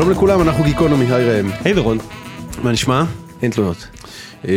[0.00, 1.50] שלום לכולם, אנחנו גיקונומי, היי ראם.
[1.64, 1.98] היי דורון.
[2.62, 3.04] מה נשמע?
[3.42, 3.88] אין תלונות.
[4.44, 4.50] אמ,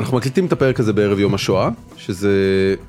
[0.00, 2.30] אנחנו מקליטים את הפרק הזה בערב יום השואה, שזה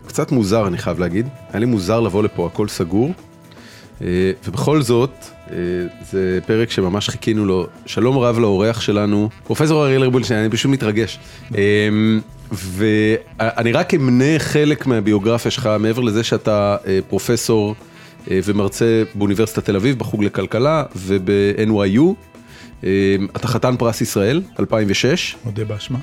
[0.08, 1.28] קצת מוזר אני חייב להגיד.
[1.52, 3.12] היה לי מוזר לבוא לפה, הכל סגור.
[4.02, 5.12] אה, ובכל זאת,
[5.52, 5.56] אה,
[6.12, 7.68] זה פרק שממש חיכינו לו.
[7.86, 11.20] שלום רב לאורח שלנו, פרופסור אריאל רבולשטיין, אני פשוט מתרגש.
[11.56, 12.22] אמ,
[12.52, 17.76] ואני רק אמנה חלק מהביוגרפיה שלך, מעבר לזה שאתה אה, פרופסור
[18.28, 22.02] ומרצה באוניברסיטת תל אביב, בחוג לכלכלה וב-NYU.
[23.36, 25.36] אתה חתן פרס ישראל, 2006.
[25.46, 26.00] מודה באשמה.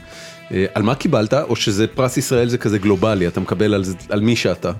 [0.75, 4.37] על מה קיבלת, או שזה פרס ישראל זה כזה גלובלי, אתה מקבל על, על מי
[4.37, 4.73] שאתה?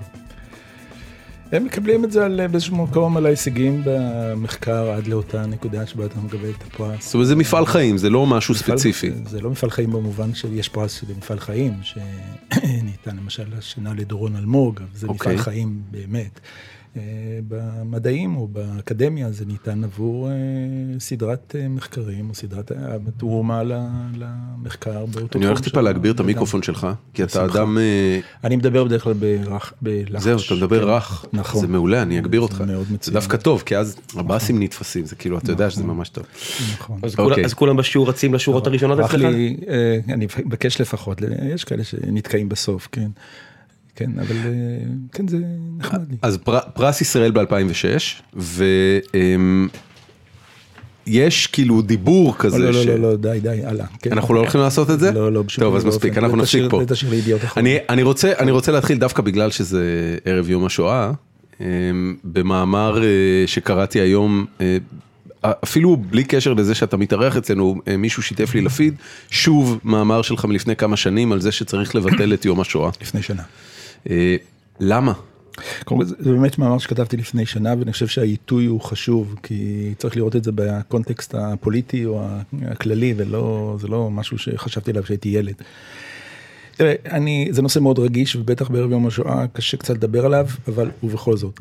[1.51, 6.19] הם מקבלים את זה על, באיזשהו מקום על ההישגים במחקר עד לאותה נקודה שבה אתה
[6.19, 7.05] מקבל את הפרס.
[7.05, 9.11] זאת אומרת זה מפעל חיים, זה לא משהו מפעל, ספציפי.
[9.25, 14.79] זה לא מפעל חיים במובן שיש פרס של מפעל חיים, שניתן למשל השנה לדורון אלמוג,
[14.93, 15.11] זה okay.
[15.11, 15.43] מפעל אוקיי.
[15.43, 16.39] חיים באמת.
[16.99, 20.33] אה, במדעים או באקדמיה זה ניתן עבור אה,
[20.99, 22.71] סדרת אה, מחקרים או סדרת
[23.17, 23.61] תרומה
[24.15, 25.41] למחקר באותו תחום.
[25.41, 27.77] אני הולך טיפה להגביר את המיקרופון שלך, כי אתה אדם...
[28.43, 29.13] אני מדבר בדרך כלל
[29.81, 30.23] בלחש.
[30.23, 30.89] זהו, אתה מדבר כן.
[30.89, 31.25] רך.
[31.33, 31.61] נכון.
[31.61, 32.57] זה מעולה, אני אגביר אותך.
[32.57, 32.99] זה מאוד מצוין.
[33.03, 35.95] זה דווקא טוב, כי אז הבאסים נתפסים, זה כאילו, אתה יודע שזה נכון.
[35.95, 36.23] ממש טוב.
[36.73, 36.99] נכון.
[37.17, 37.45] אוקיי.
[37.45, 39.25] אז כולם בשיעור רצים לשורות הראשונות אצלך?
[40.09, 41.21] אני מבקש לפחות,
[41.53, 43.09] יש כאלה שנתקעים בסוף, כן.
[43.99, 44.35] כן, אבל
[45.11, 45.37] כן, זה
[45.77, 46.17] נחמד לי.
[46.21, 48.39] אז פר, פרס ישראל ב-2006,
[51.07, 52.57] ויש כאילו דיבור כזה.
[52.57, 52.85] לא, לא.
[52.85, 53.85] לא, לא, די, די, הלאה.
[54.01, 54.11] כן.
[54.11, 55.11] אנחנו לא הולכים לעשות את זה?
[55.11, 55.85] לא, לא, בשום טוב, אז.
[55.85, 56.81] מספיק, אנחנו נפסיק פה.
[56.87, 57.57] תשאיר לידיעות אחרונות.
[57.57, 61.11] אני, אני, רוצה, אני רוצה להתחיל דווקא בגלל שזה ערב יום השואה,
[61.61, 61.65] אמ,
[62.23, 63.07] במאמר אה,
[63.45, 64.77] שקראתי היום, אה,
[65.43, 68.93] אפילו בלי קשר לזה שאתה מתארח אצלנו, אה, מישהו שיתף לי לפיד,
[69.31, 72.89] שוב מאמר שלך מלפני כמה שנים על זה שצריך לבטל את יום השואה.
[73.01, 73.43] לפני שנה.
[74.09, 74.35] אה,
[74.79, 75.13] למה?
[76.01, 80.43] זה באמת מאמר שכתבתי לפני שנה, ואני חושב שהעיתוי הוא חשוב, כי צריך לראות את
[80.43, 82.21] זה בקונטקסט הפוליטי או
[82.61, 85.55] הכללי, ולא, זה לא משהו שחשבתי עליו כשהייתי ילד.
[86.77, 90.91] תראה, אני, זה נושא מאוד רגיש, ובטח בערב יום השואה קשה קצת לדבר עליו, אבל
[91.03, 91.59] ובכל זאת.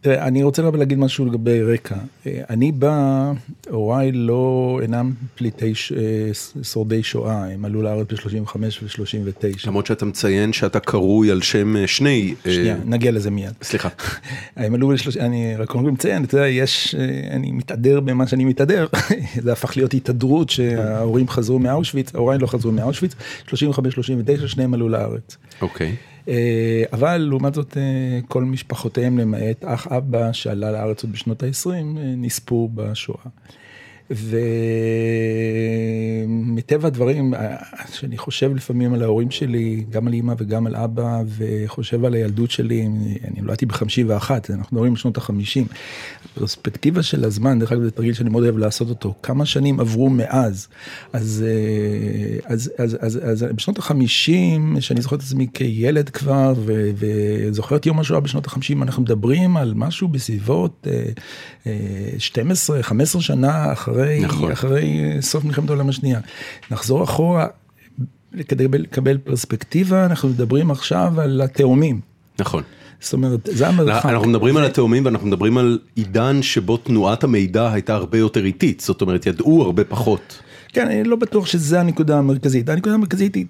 [0.00, 1.96] תראה, אני רוצה להגיד משהו לגבי רקע.
[2.26, 3.32] אה, אני בא,
[3.70, 6.30] הוריי לא אינם פליטי ש- אה,
[6.62, 9.66] שורדי שואה, הם עלו לארץ ב-35 ו-39.
[9.66, 12.34] למרות שאתה מציין שאתה קרוי על שם אה, שני...
[12.46, 13.52] אה, שנייה, נגיע לזה מיד.
[13.62, 13.88] סליחה.
[14.56, 15.16] הם עלו לשלוש...
[15.16, 18.86] אני רק מציין, אתה יודע, יש, אה, אני מתהדר במה שאני מתהדר,
[19.44, 23.12] זה הפך להיות התהדרות שההורים חזרו מאושוויץ, ההוריי לא חזרו מאושוויץ,
[23.48, 23.54] 35-39,
[24.46, 25.36] שניהם עלו לארץ.
[25.60, 25.86] אוקיי.
[25.86, 25.92] אה,
[26.92, 31.70] אבל לעומת זאת, אה, כל משפחותיהם למעט אח אבא שעלה לארץ עוד בשנות ה-20,
[32.16, 33.24] נספו בשואה.
[36.26, 37.56] ומטבע הדברים, אה,
[37.92, 42.50] שאני חושב לפעמים על ההורים שלי, גם על אימא וגם על אבא, וחושב על הילדות
[42.50, 42.86] שלי,
[43.24, 45.72] אני נולדתי ב-51, אנחנו מדברים על שנות ה-50.
[46.34, 50.10] פרספקטיבה של הזמן, דרך אגב זה תרגיל שאני מאוד אוהב לעשות אותו, כמה שנים עברו
[50.10, 50.68] מאז.
[51.12, 56.90] אז, אה, אז, אז, אז, אז בשנות ה-50, שאני זוכר את עצמי כילד כבר, ו,
[56.96, 61.02] וזוכר את יום השואה בשנות ה-50, אנחנו מדברים על משהו בסביבות אה,
[61.66, 62.82] אה,
[63.16, 64.52] 12-15 שנה אחרי, נכון.
[64.52, 66.20] אחרי אה, סוף מלחמת העולם השנייה.
[66.70, 67.46] נחזור אחורה,
[68.48, 72.00] כדי לקבל פרספקטיבה, אנחנו מדברים עכשיו על התאומים.
[72.38, 72.62] נכון.
[73.00, 74.06] זאת אומרת, זה המרחק.
[74.06, 78.80] אנחנו מדברים על התאומים ואנחנו מדברים על עידן שבו תנועת המידע הייתה הרבה יותר איטית,
[78.80, 80.38] זאת אומרת ידעו הרבה פחות.
[80.72, 82.68] כן, אני לא בטוח שזה הנקודה המרכזית.
[82.68, 83.46] הנקודה המרכזית היא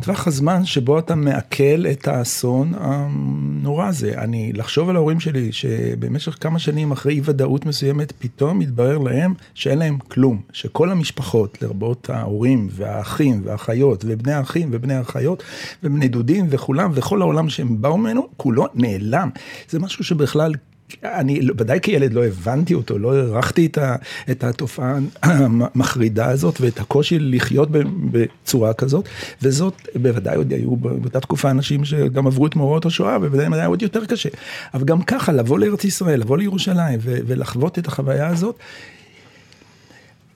[0.00, 4.14] טווח הזמן שבו אתה מעכל את האסון הנורא הזה.
[4.18, 9.34] אני, לחשוב על ההורים שלי, שבמשך כמה שנים אחרי אי ודאות מסוימת, פתאום מתברר להם
[9.54, 10.40] שאין להם כלום.
[10.52, 15.42] שכל המשפחות, לרבות ההורים והאחים והאחיות ובני האחים ובני האחיות
[15.82, 19.30] ובני דודים וכולם וכל העולם שהם באו ממנו, כולו נעלם.
[19.70, 20.52] זה משהו שבכלל...
[21.04, 23.78] אני ודאי כילד לא הבנתי אותו, לא הערכתי את,
[24.30, 27.68] את התופעה המחרידה הזאת ואת הקושי לחיות
[28.10, 29.08] בצורה כזאת,
[29.42, 33.82] וזאת בוודאי עוד היו באותה תקופה אנשים שגם עברו את מאורעות השואה, ובוודאי היה עוד
[33.82, 34.28] יותר קשה.
[34.74, 38.58] אבל גם ככה, לבוא לארץ ישראל, לבוא לירושלים ולחוות את החוויה הזאת,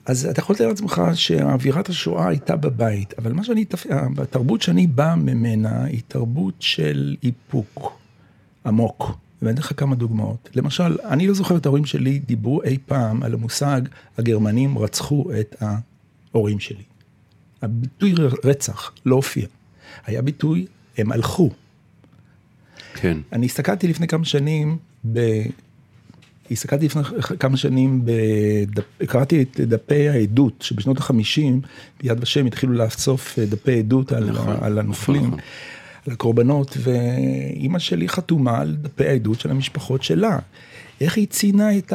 [0.05, 3.65] אז אתה יכול לתאר לעצמך שאווירת השואה הייתה בבית, אבל מה שאני,
[4.17, 7.99] התרבות שאני בא ממנה היא תרבות של איפוק
[8.65, 9.17] עמוק.
[9.41, 10.49] ואני אתן לך כמה דוגמאות.
[10.55, 13.81] למשל, אני לא זוכר את ההורים שלי דיברו אי פעם על המושג
[14.17, 15.63] הגרמנים רצחו את
[16.31, 16.83] ההורים שלי.
[17.61, 18.13] הביטוי
[18.43, 19.47] רצח לא הופיע.
[20.05, 20.65] היה ביטוי,
[20.97, 21.49] הם הלכו.
[22.93, 23.17] כן.
[23.33, 24.77] אני הסתכלתי לפני כמה שנים
[25.13, 25.19] ב...
[26.51, 27.03] הסתכלתי לפני
[27.39, 28.83] כמה שנים, בדפ...
[29.07, 31.67] קראתי את דפי העדות, שבשנות ה-50
[32.01, 35.27] ביד ושם התחילו לאסוף דפי עדות על, נכון, על הנופלים.
[35.27, 35.39] נכון.
[36.07, 40.39] על הקורבנות, ואימא שלי חתומה על דפי העדות של המשפחות שלה.
[41.01, 41.93] איך היא ציינה את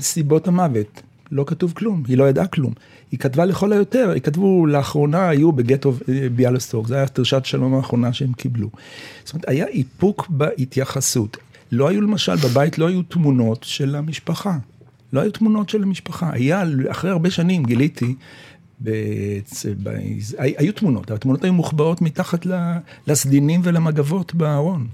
[0.00, 1.02] סיבות המוות?
[1.32, 2.72] לא כתוב כלום, היא לא ידעה כלום.
[3.12, 5.92] היא כתבה לכל היותר, היא כתבו לאחרונה היו בגטו
[6.34, 8.68] ביאלסטוק, זו הייתה דרישת שלום האחרונה שהם קיבלו.
[9.24, 11.36] זאת אומרת, היה איפוק בהתייחסות.
[11.72, 14.58] לא היו למשל, בבית לא היו תמונות של המשפחה.
[15.12, 16.30] לא היו תמונות של המשפחה.
[16.32, 18.14] היה, אחרי הרבה שנים גיליתי,
[18.80, 19.66] בצ...
[19.82, 19.88] ב...
[20.38, 22.46] היו תמונות, התמונות היו מוחבאות מתחת
[23.06, 24.86] לסדינים ולמגבות בארון.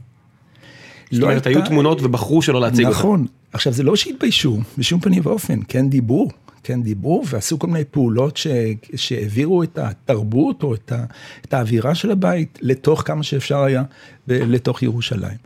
[1.11, 2.99] זאת אומרת, לא היו תמונות ובחרו שלא להציג אותן.
[2.99, 3.27] נכון.
[3.53, 6.29] עכשיו, זה לא שהתביישו, בשום פנים ואופן, כן דיברו,
[6.63, 8.47] כן דיברו ועשו כל מיני פעולות ש...
[8.95, 11.05] שהעבירו את התרבות או את, ה...
[11.45, 13.83] את האווירה של הבית לתוך כמה שאפשר היה,
[14.29, 15.37] לתוך ירושלים.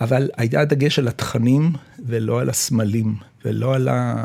[0.00, 1.72] אבל היה דגש על התכנים
[2.06, 3.14] ולא על הסמלים
[3.44, 4.24] ולא על ה...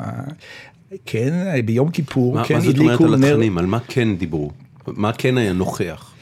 [1.06, 3.58] כן, ביום כיפור, מה, כן מה זאת אומרת על התכנים?
[3.58, 4.52] על מה כן דיברו?
[4.88, 6.15] מה כן היה נוכח?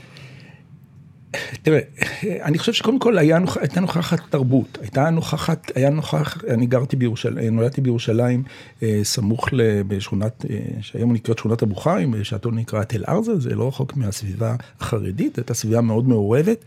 [1.62, 1.80] תראה,
[2.24, 7.56] אני חושב שקודם כל היה, הייתה נוכחת תרבות, הייתה נוכחת, היה נוכח, אני גרתי בירושלים,
[7.56, 8.44] נולדתי בירושלים,
[8.84, 9.50] אה, סמוך
[9.88, 15.38] בשכונת, אה, שהיום נקראת שכונת הבוכרים, בשעתו נקרא תל ארזה, זה לא רחוק מהסביבה החרדית,
[15.38, 16.66] הייתה סביבה מאוד מעורבת.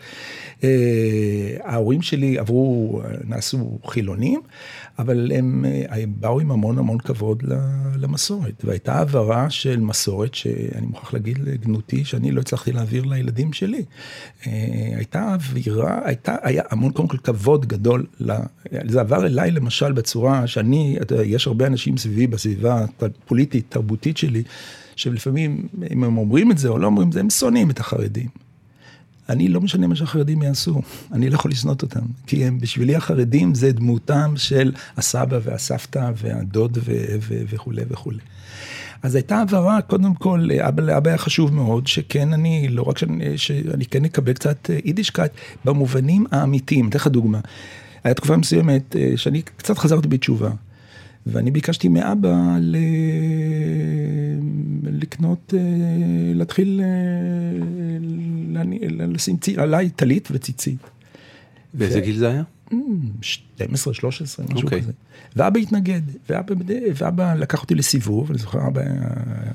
[0.65, 0.69] אה,
[1.65, 4.41] ההורים שלי עברו, נעשו חילונים,
[4.99, 7.43] אבל הם, הם באו עם המון המון כבוד
[7.97, 13.85] למסורת, והייתה העברה של מסורת שאני מוכרח להגיד לגנותי, שאני לא הצלחתי להעביר לילדים שלי.
[14.97, 18.07] הייתה אווירה, הייתה, היה המון קודם כל כבוד גדול,
[18.85, 24.43] זה עבר אליי למשל בצורה שאני, יש הרבה אנשים סביבי בסביבה הפוליטית, תרבותית שלי,
[24.97, 28.46] שלפעמים אם הם אומרים את זה או לא אומרים את זה, הם שונאים את החרדים.
[29.29, 30.83] אני לא משנה מה שהחרדים יעשו,
[31.13, 36.79] אני לא יכול לשנות אותם, כי הם בשבילי החרדים זה דמותם של הסבא והסבתא והדוד
[37.49, 38.19] וכולי וכולי.
[39.03, 43.39] אז הייתה הבהרה, קודם כל, אבא לאבא היה חשוב מאוד, שכן אני, לא רק שאני,
[43.39, 45.33] שאני כן אקבל קצת אה, יידישקייט,
[45.65, 47.41] במובנים האמיתיים, אתן לך דוגמה.
[48.05, 50.51] הייתה תקופה מסוימת אה, שאני קצת חזרתי בתשובה.
[51.27, 52.77] ואני ביקשתי מאבא ל...
[54.83, 55.61] לקנות, אה,
[56.35, 56.81] להתחיל
[59.09, 60.79] לשים עליי טלית וציצית.
[61.75, 62.43] באיזה גיל זה היה?
[63.21, 64.81] 12, 13, משהו okay.
[64.81, 64.93] כזה.
[65.37, 66.01] ואבא התנגד,
[66.31, 66.55] ואבא,
[66.95, 68.81] ואבא לקח אותי לסיבוב, אני זוכר, אבא,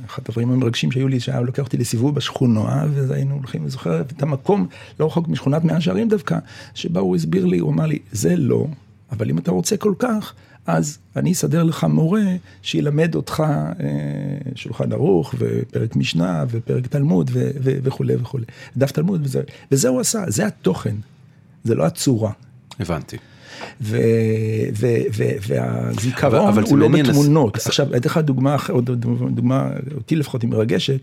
[0.06, 4.02] אחד הדברים המרגשים שהיו לי, שהיה לוקח אותי לסיבוב בשכונה, ואז היינו הולכים, אני זוכר
[4.02, 4.68] את המקום,
[5.00, 6.38] לא רחוק משכונת מאה שערים דווקא,
[6.74, 8.68] שבה הוא הסביר לי, הוא אמר לי, זה לא,
[9.12, 10.34] אבל אם אתה רוצה כל כך,
[10.66, 12.24] אז אני אסדר לך מורה
[12.62, 13.86] שילמד אותך אה,
[14.56, 18.46] שולחן ערוך ופרק משנה ופרק תלמוד ו- ו- וכולי וכולי.
[18.78, 19.42] דף תלמוד וזה,
[19.72, 20.96] וזה הוא עשה, זה התוכן,
[21.64, 22.32] זה לא הצורה.
[22.80, 23.18] הבנתי.
[23.82, 23.98] ו-
[24.78, 27.58] ו- ו- והזיכרון אבל, אבל הוא לא בתמונות.
[27.58, 27.68] אז...
[27.68, 28.58] עכשיו, אתן לך דוגמה,
[29.32, 31.00] דוגמה, אותי לפחות היא מרגשת.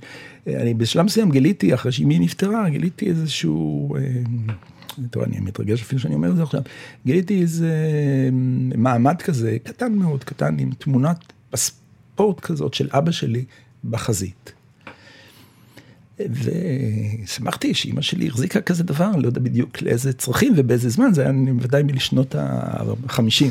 [0.47, 3.97] אני בשלב מסוים גיליתי, אחרי שאמי נפטרה, גיליתי איזשהו...
[3.97, 4.03] אה,
[5.11, 6.63] טוב, אני מתרגש אפילו שאני אומר את זה עכשיו.
[7.07, 7.73] גיליתי איזה
[8.77, 13.45] מעמד כזה, קטן מאוד, קטן, עם תמונת פספורט כזאת של אבא שלי
[13.85, 14.53] בחזית.
[16.21, 21.33] ושמחתי שאימא שלי החזיקה כזה דבר, לא יודע בדיוק לאיזה צרכים ובאיזה זמן, זה היה
[21.33, 23.45] בוודאי מלשנות ה-50.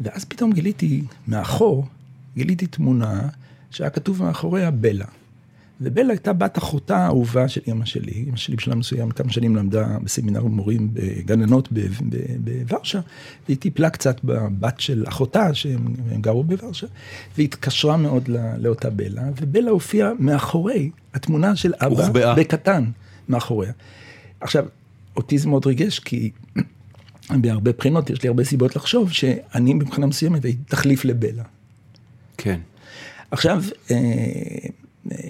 [0.00, 1.86] ואז פתאום גיליתי מאחור,
[2.36, 3.28] גיליתי תמונה
[3.70, 5.06] שהיה כתוב מאחוריה בלה.
[5.80, 9.98] ובלה הייתה בת אחותה האהובה של אימא שלי, אימא שלי בשלב מסוים כמה שנים למדה
[10.04, 11.68] בסמינר מורים בגננות
[12.40, 13.00] בוורשה,
[13.46, 16.86] והיא טיפלה קצת בבת של אחותה שהם גרו בוורשה,
[17.38, 22.34] והתקשרה מאוד לאותה בלה, ובלה הופיעה מאחורי התמונה של אבא, הוחבאה.
[22.34, 22.84] בקטן,
[23.28, 23.72] מאחוריה.
[24.40, 24.66] עכשיו,
[25.16, 26.30] אותי זה מאוד ריגש, כי
[27.42, 31.44] בהרבה בחינות יש לי הרבה סיבות לחשוב שאני מבחינה מסוימת הייתי תחליף לבלה.
[32.36, 32.60] כן.
[33.30, 33.96] עכשיו, אה,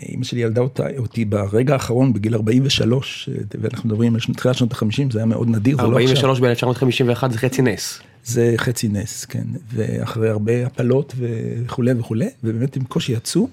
[0.09, 3.29] אימא שלי ילדה אותה, אותי ברגע האחרון, בגיל 43,
[3.61, 6.17] ואנחנו מדברים על תחילת שנות ה-50, זה היה מאוד נדיר, זה לא עכשיו.
[6.17, 8.01] 43 ב-1951 זה חצי נס.
[8.25, 9.45] זה חצי נס, כן,
[9.75, 13.47] ואחרי הרבה הפלות וכולי וכולי, ובאמת עם קושי עצום,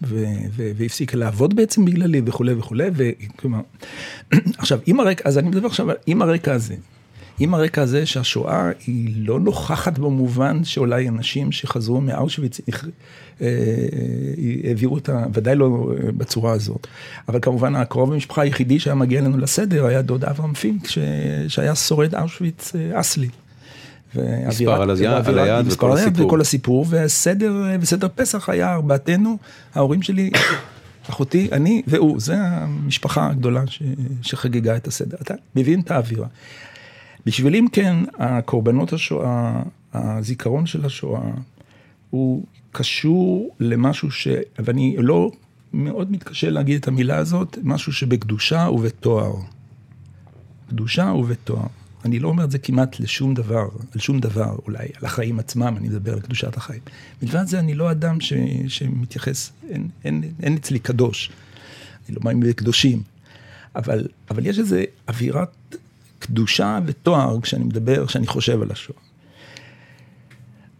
[0.52, 3.60] והפסיקה לעבוד בעצם בגללי וכולי וכולי, וכלומר,
[4.58, 6.76] עכשיו, עם הרקע, אז אני מדבר עכשיו עם הרקע הזה.
[7.40, 12.60] עם הרקע הזה שהשואה היא לא נוכחת במובן שאולי אנשים שחזרו מאושוויץ
[13.42, 16.88] אה, אה, העבירו אותה, ודאי לא אה, בצורה הזאת.
[17.28, 20.88] אבל כמובן הקרוב המשפחה היחידי שהיה מגיע אלינו לסדר היה דוד אברהם פינק,
[21.48, 23.30] שהיה שורד אושוויץ אסלי.
[24.48, 24.82] מספר
[25.30, 26.26] על היד וכל הסיפור.
[26.26, 29.38] וכל הסיפור, וסדר, וסדר פסח היה ארבעתנו,
[29.76, 30.32] ההורים שלי,
[31.10, 33.64] אחותי, אני והוא, זה המשפחה הגדולה
[34.22, 35.18] שחגגה את הסדר.
[35.22, 36.28] אתה מבין את האווירה.
[37.26, 39.62] בשבילי אם כן, הקורבנות השואה,
[39.94, 41.22] הזיכרון של השואה,
[42.10, 42.44] הוא
[42.78, 44.28] קשור למשהו ש...
[44.60, 45.32] ואני לא
[45.74, 49.34] מאוד מתקשה להגיד את המילה הזאת, משהו שבקדושה ובתואר.
[50.68, 51.68] בקדושה ובתואר.
[52.06, 55.76] אני לא אומר את זה כמעט לשום דבר, על שום דבר, אולי על החיים עצמם,
[55.78, 56.82] אני מדבר על קדושת החיים.
[57.22, 58.34] מלבד זה, אני לא אדם ש,
[58.68, 61.32] שמתייחס, אין, אין, אין אצלי קדוש.
[62.08, 63.02] אני לא מאמין בקדושים.
[63.76, 64.78] אבל, אבל יש איזו
[65.08, 65.76] אווירת
[66.20, 69.05] קדושה ותואר כשאני מדבר, כשאני חושב על השואה.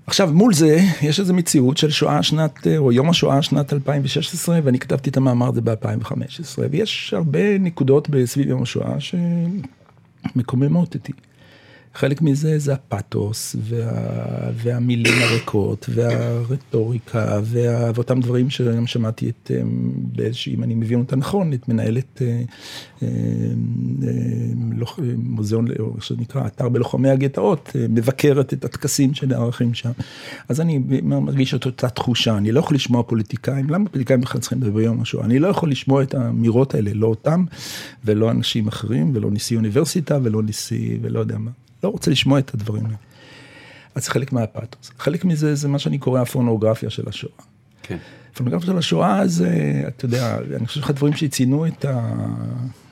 [0.08, 4.80] עכשיו, מול זה, יש איזו מציאות של שואה שנת, או יום השואה שנת 2016, ואני
[4.80, 11.12] כתבתי את המאמר הזה ב-2015, ויש הרבה נקודות סביב יום השואה שמקוממות אותי.
[11.96, 13.92] חלק מזה זה הפתוס, וה,
[14.54, 21.16] והמילים הריקות, והרטוריקה, וה, ואותם דברים שגם שמעתי את, אמ, באיזושהי, אם אני מבין אותה
[21.16, 22.42] נכון, את מנהלת אה,
[23.02, 23.08] אה,
[24.08, 24.14] אה,
[25.18, 29.92] מוזיאון, או איך שזה נקרא, אתר בלוחמי הגטאות, מבקרת את הטקסים שנערכים שם.
[30.50, 34.62] אז אני מרגיש את אותה תחושה, אני לא יכול לשמוע פוליטיקאים, למה פוליטיקאים בכלל צריכים
[34.62, 35.26] לדבר ביום השואה?
[35.26, 37.46] אני לא יכול לשמוע את האמירות האלה, לא אותם,
[38.06, 41.52] ולא אנשים אחרים, ולא נשיא אוניברסיטה, ולא נשיא, ולא יודע מה.
[41.86, 42.98] לא רוצה לשמוע את הדברים האלה.
[43.96, 44.92] אז חלק מהפאתוס.
[45.00, 47.34] חלק מזה זה מה שאני קורא הפורנוגרפיה של השואה.
[47.84, 47.98] כן.
[48.32, 52.16] הפורנוגרפיה של השואה זה, אתה יודע, אני חושב שאחד הדברים שציינו את, ה...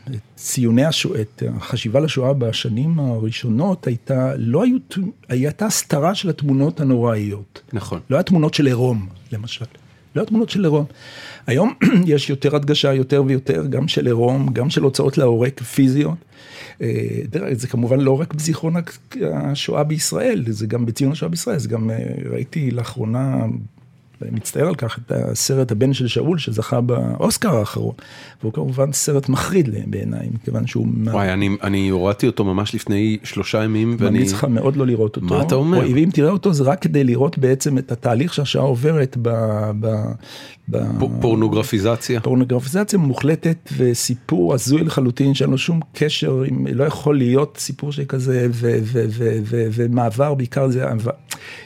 [0.07, 4.77] את ציוני השואה, את החשיבה לשואה בשנים הראשונות, הייתה, לא היו,
[5.29, 7.61] הייתה הסתרה של התמונות הנוראיות.
[7.73, 7.99] נכון.
[8.09, 9.65] לא היה תמונות של עירום, למשל.
[10.15, 10.85] לא היה תמונות של עירום.
[11.47, 11.73] היום
[12.05, 16.17] יש יותר הדגשה, יותר ויותר, גם של עירום, גם של הוצאות להורג פיזיות.
[16.81, 17.19] אה,
[17.51, 18.73] זה כמובן לא רק בזיכרון
[19.33, 21.97] השואה בישראל, זה גם בציון השואה בישראל, זה גם אה,
[22.29, 23.45] ראיתי לאחרונה
[24.31, 27.93] מצטער על כך, את הסרט הבן של שאול שזכה באוסקר האחרון.
[28.41, 30.87] והוא כמובן סרט מחריד בעיניי, מכיוון שהוא...
[31.05, 31.33] וואי, מה...
[31.33, 34.17] אני, אני הורדתי אותו ממש לפני שלושה ימים, ואני...
[34.17, 35.27] ממליץ לך מאוד לא לראות אותו.
[35.27, 35.79] מה אתה אומר?
[35.79, 39.29] ואם תראה אותו זה רק כדי לראות בעצם את התהליך שהשעה עוברת ב...
[39.79, 39.87] ב...
[41.21, 42.21] פורנוגרפיזציה.
[42.21, 46.67] פורנוגרפיזציה מוחלטת וסיפור הזוי לחלוטין שאין לו שום קשר, עם...
[46.67, 48.77] לא יכול להיות סיפור שכזה ו...
[48.83, 49.05] ו...
[49.09, 49.37] ו...
[49.43, 49.67] ו...
[49.71, 50.85] ומעבר בעיקר זה...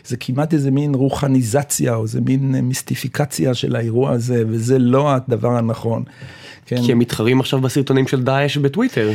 [0.05, 5.57] זה כמעט איזה מין רוחניזציה או איזה מין מיסטיפיקציה של האירוע הזה, וזה לא הדבר
[5.57, 6.03] הנכון.
[6.65, 6.81] כן.
[6.85, 9.11] כי הם מתחרים עכשיו בסרטונים של דאעש בטוויטר.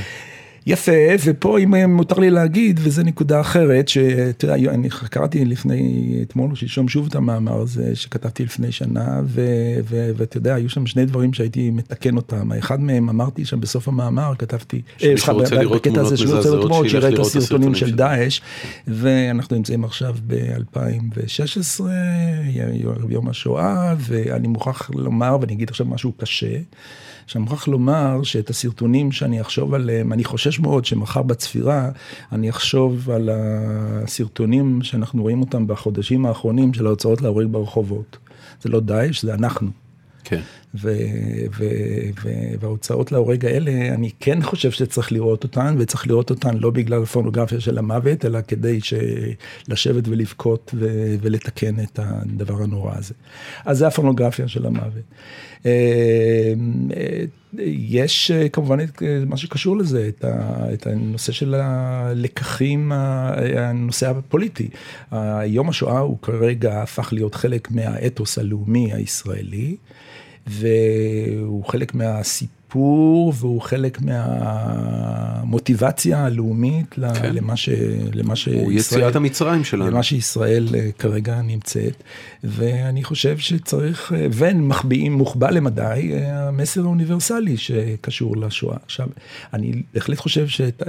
[0.66, 0.92] יפה,
[1.24, 6.88] ופה אם מותר לי להגיד, וזו נקודה אחרת, שתראה, אני קראתי לפני, אתמול או שלשום
[6.88, 9.20] שוב את המאמר הזה שכתבתי לפני שנה,
[10.16, 12.52] ואתה יודע, היו שם שני דברים שהייתי מתקן אותם.
[12.52, 15.82] האחד מהם אמרתי שם בסוף המאמר, כתבתי, שמי שרוצה לראות
[16.42, 18.40] תמונות שיראה את הסרטונים של דאעש,
[18.88, 21.80] ואנחנו נמצאים עכשיו ב-2016,
[23.08, 26.56] יום השואה, ואני מוכרח לומר, ואני אגיד עכשיו משהו קשה.
[27.26, 31.90] שאני מוכרח לומר שאת הסרטונים שאני אחשוב עליהם, אני חושש מאוד שמחר בצפירה
[32.32, 38.16] אני אחשוב על הסרטונים שאנחנו רואים אותם בחודשים האחרונים של ההוצאות להורג ברחובות.
[38.62, 39.70] זה לא דאעש, זה אנחנו.
[40.24, 40.40] כן.
[42.60, 47.60] וההוצאות להורג האלה, אני כן חושב שצריך לראות אותן, וצריך לראות אותן לא בגלל הפורנוגרפיה
[47.60, 48.78] של המוות, אלא כדי
[49.68, 50.74] לשבת ולבכות
[51.20, 53.14] ולתקן את הדבר הנורא הזה.
[53.64, 55.04] אז זה הפורנוגרפיה של המוות.
[55.66, 56.52] אה,
[57.66, 62.92] יש כמובן את מה שקשור לזה, את, ה, את הנושא של הלקחים,
[63.56, 64.68] הנושא הפוליטי.
[65.46, 69.76] יום השואה הוא כרגע הפך להיות חלק מהאתוס הלאומי הישראלי.
[70.46, 73.98] והוא חלק מהסיפור והוא חלק
[75.42, 77.34] מהמוטיבציה הלאומית כן.
[77.34, 77.68] למה, ש,
[78.12, 82.02] למה שישראל, הוא יציאת המצרים שלנו, למה שישראל אה, כרגע נמצאת,
[82.44, 88.76] ואני חושב שצריך, אה, ומחביאים, מוחבא למדי, אה, המסר האוניברסלי שקשור לשואה.
[88.84, 89.08] עכשיו,
[89.52, 90.82] אני בהחלט חושב שאת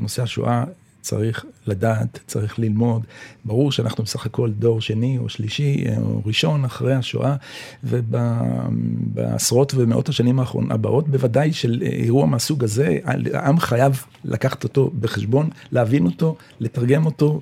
[0.00, 0.64] נושא השואה
[1.04, 3.02] צריך לדעת, צריך ללמוד.
[3.44, 7.36] ברור שאנחנו בסך הכל דור שני או שלישי או ראשון אחרי השואה,
[7.84, 12.98] ובעשרות ומאות השנים הבאות, בוודאי של אירוע מהסוג הזה,
[13.32, 17.40] העם חייב לקחת אותו בחשבון, להבין אותו, לתרגם אותו,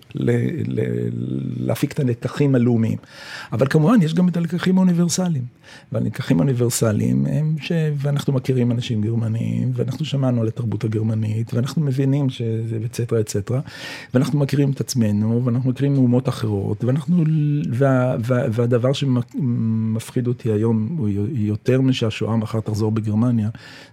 [1.56, 2.98] להפיק את הלקחים הלאומיים.
[3.52, 5.44] אבל כמובן, יש גם את הלקחים האוניברסליים.
[5.92, 7.72] והלקחים האוניברסליים הם ש...
[7.96, 13.51] ואנחנו מכירים אנשים גרמניים, ואנחנו שמענו על התרבות הגרמנית, ואנחנו מבינים שזה אצטרה אצטרה,
[14.14, 17.24] ואנחנו מכירים את עצמנו, ואנחנו מכירים אומות אחרות, ואנחנו,
[17.70, 23.48] וה, וה, והדבר שמפחיד אותי היום, הוא יותר משהשואה מחר תחזור בגרמניה,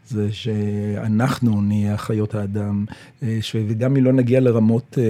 [0.08, 2.86] זה שאנחנו נהיה חיות האדם,
[3.24, 5.04] אה, וגם אם לא נגיע לרמות, אה,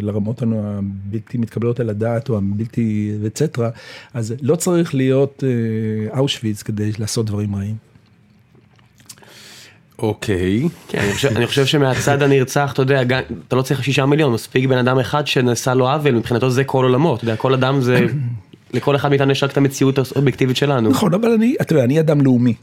[0.00, 3.70] לרמות הבלתי מתקבלות על הדעת, או הבלתי אצטרה,
[4.14, 7.93] אז לא צריך להיות אה, אושוויץ כדי לעשות דברים רעים.
[9.98, 10.68] אוקיי.
[10.88, 14.32] כן, אני, חושב, אני חושב שמהצד הנרצח, אתה יודע, גם, אתה לא צריך שישה מיליון,
[14.32, 17.80] מספיק בן אדם אחד שנעשה לו עוול, מבחינתו זה כל עולמו, אתה יודע, כל אדם
[17.80, 18.06] זה,
[18.74, 20.90] לכל אחד מאיתנו יש רק את המציאות האובייקטיבית שלנו.
[20.90, 22.54] נכון, אבל אני, אתה יודע, אני אדם לאומי.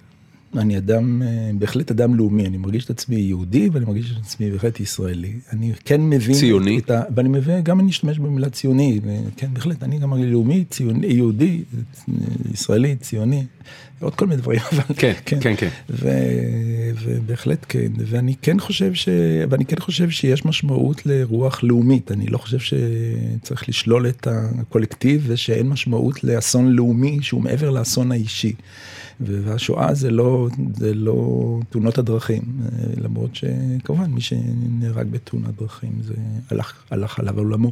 [0.58, 4.52] אני אדם, אה, בהחלט אדם לאומי, אני מרגיש את עצמי יהודי ואני מרגיש את עצמי
[4.52, 5.34] בהחלט ישראלי.
[5.52, 6.36] אני כן מבין...
[6.36, 6.80] ציוני.
[6.80, 9.00] את ה, ואני מבין, גם אני אשתמש במילה ציוני,
[9.38, 11.64] כן, בהחלט, אני גם מרגיש לאומי, ציוני, יהודי,
[12.54, 13.46] ישראלי, ציוני,
[14.02, 14.84] עוד כל מיני דברים, אבל...
[15.02, 15.70] כן, כן, כן.
[15.90, 16.10] ו,
[17.04, 19.10] ובהחלט כן, ואני כן חושב ש...
[19.50, 25.70] ואני כן חושב שיש משמעות לרוח לאומית, אני לא חושב שצריך לשלול את הקולקטיב ושאין
[25.70, 28.54] משמעות לאסון לאומי שהוא מעבר לאסון האישי.
[29.26, 32.42] והשואה זה לא, זה לא תאונות הדרכים,
[32.98, 36.14] למרות שכמובן מי שנהרג בתאונת דרכים זה
[36.52, 37.72] הלך, הלך עליו עולמו.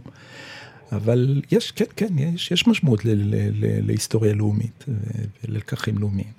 [0.91, 4.85] אבל יש, כן, כן, יש, יש משמעות ל, ל, ל, להיסטוריה לאומית
[5.43, 6.31] וללקחים לאומיים.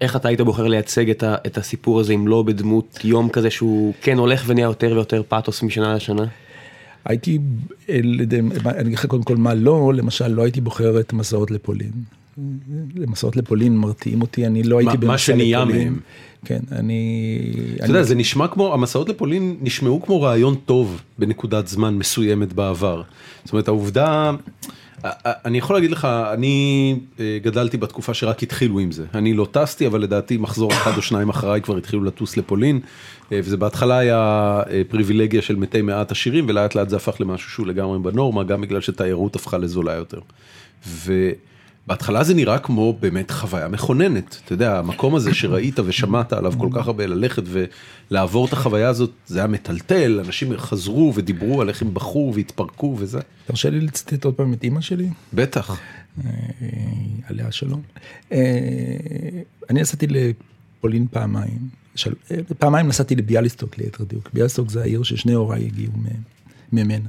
[0.00, 3.50] איך אתה היית בוחר לייצג את, ה, את הסיפור הזה אם לא בדמות יום כזה
[3.50, 6.24] שהוא כן הולך ונהיה יותר ויותר פאתוס משנה לשנה?
[7.04, 7.38] הייתי,
[7.88, 11.92] אני אגיד לך קודם כל מה לא, למשל לא הייתי בוחר את מסעות לפולין.
[12.96, 15.10] למסעות לפולין מרתיעים אותי, אני לא הייתי במסע לפולין.
[15.10, 15.98] מה שנהיה מהם.
[16.44, 17.40] כן, אני...
[17.76, 23.02] אתה יודע, זה נשמע כמו, המסעות לפולין נשמעו כמו רעיון טוב בנקודת זמן מסוימת בעבר.
[23.44, 24.32] זאת אומרת, העובדה,
[25.24, 29.04] אני יכול להגיד לך, אני אה, גדלתי בתקופה שרק התחילו עם זה.
[29.14, 32.80] אני לא טסתי, אבל לדעתי מחזור אחד או שניים אחריי כבר התחילו לטוס לפולין.
[33.32, 34.16] אה, וזה בהתחלה היה
[34.70, 38.60] אה, פריבילגיה של מתי מעט עשירים, ולאט לאט זה הפך למשהו שהוא לגמרי בנורמה, גם
[38.60, 40.20] בגלל שתיירות הפכה לזולה יותר.
[40.86, 41.30] ו...
[41.88, 46.68] בהתחלה זה נראה כמו באמת חוויה מכוננת, אתה יודע, המקום הזה שראית ושמעת עליו כל
[46.72, 47.42] כך הרבה, ללכת
[48.10, 52.96] ולעבור את החוויה הזאת, זה היה מטלטל, אנשים חזרו ודיברו על איך הם בחרו והתפרקו
[52.98, 53.20] וזה.
[53.46, 55.08] תרשה לי לצטט עוד פעם את אימא שלי?
[55.34, 55.80] בטח.
[56.24, 56.30] אה,
[57.26, 57.82] עליה שלום.
[58.32, 58.38] אה,
[59.70, 61.58] אני נסעתי לפולין פעמיים,
[62.58, 65.92] פעמיים נסעתי לביאליסטוק ליתר דיוק, ביאליסטוק זה העיר ששני הוריי הגיעו
[66.72, 67.08] ממנה.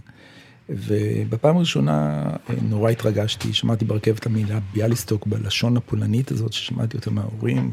[0.70, 7.72] ובפעם הראשונה אה, נורא התרגשתי, שמעתי ברכבת המילה ביאליסטוק בלשון הפולנית הזאת, ששמעתי אותה מההורים,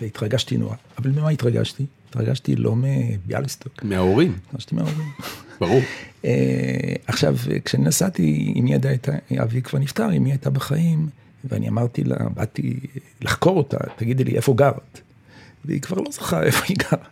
[0.00, 0.74] והתרגשתי נורא.
[0.98, 1.86] אבל ממה התרגשתי?
[2.08, 3.82] התרגשתי לא מביאליסטוק.
[3.82, 4.38] מההורים.
[4.46, 5.10] התרגשתי מההורים.
[5.60, 5.80] ברור.
[6.24, 9.08] אה, עכשיו, כשאני נסעתי, אמי ידעה את
[9.42, 11.08] אבי כבר נפטר, אמי הייתה בחיים,
[11.44, 12.80] ואני אמרתי לה, באתי
[13.20, 15.00] לחקור אותה, תגידי לי, איפה גרת?
[15.64, 17.04] והיא כבר לא זכרה איפה היא גרה.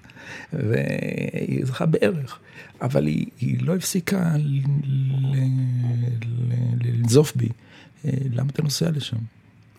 [0.53, 2.39] והיא זכה בערך,
[2.83, 4.33] אבל היא, היא לא הפסיקה
[6.81, 7.49] לנזוף בי.
[8.05, 9.17] אה, למה אתה נוסע לשם?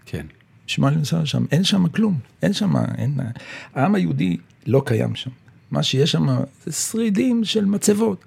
[0.06, 0.26] כן.
[0.67, 1.46] בשביל מה אני נוסע לשם?
[1.52, 3.20] אין שם כלום, אין שם, אין...
[3.74, 5.30] העם היהודי לא קיים שם.
[5.72, 6.28] מה שיש שם
[6.65, 8.26] זה שרידים של מצבות.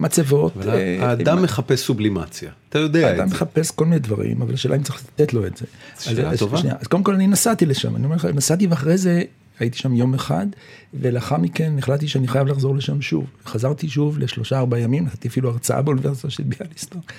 [0.00, 0.56] מצבות.
[0.56, 3.22] אבל אה, האדם מחפש סובלימציה, אתה יודע את זה.
[3.22, 5.66] האדם מחפש כל מיני דברים, אבל השאלה אם צריך לתת לו את זה.
[6.00, 6.58] שאלה טובה.
[6.80, 9.22] אז קודם כל אני נסעתי לשם, אני אומר לך, נסעתי ואחרי זה
[9.58, 10.46] הייתי שם יום אחד,
[10.94, 13.26] ולאחר מכן החלטתי שאני חייב לחזור לשם שוב.
[13.46, 17.12] חזרתי שוב לשלושה ארבעה ימים, נתתי אפילו הרצאה באוניברסיטה של ביאליסטוק,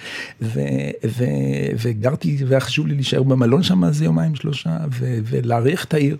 [1.81, 6.17] וגרתי, והיה חשוב לי להישאר במלון שם איזה יומיים שלושה, ולהעריך את העיר.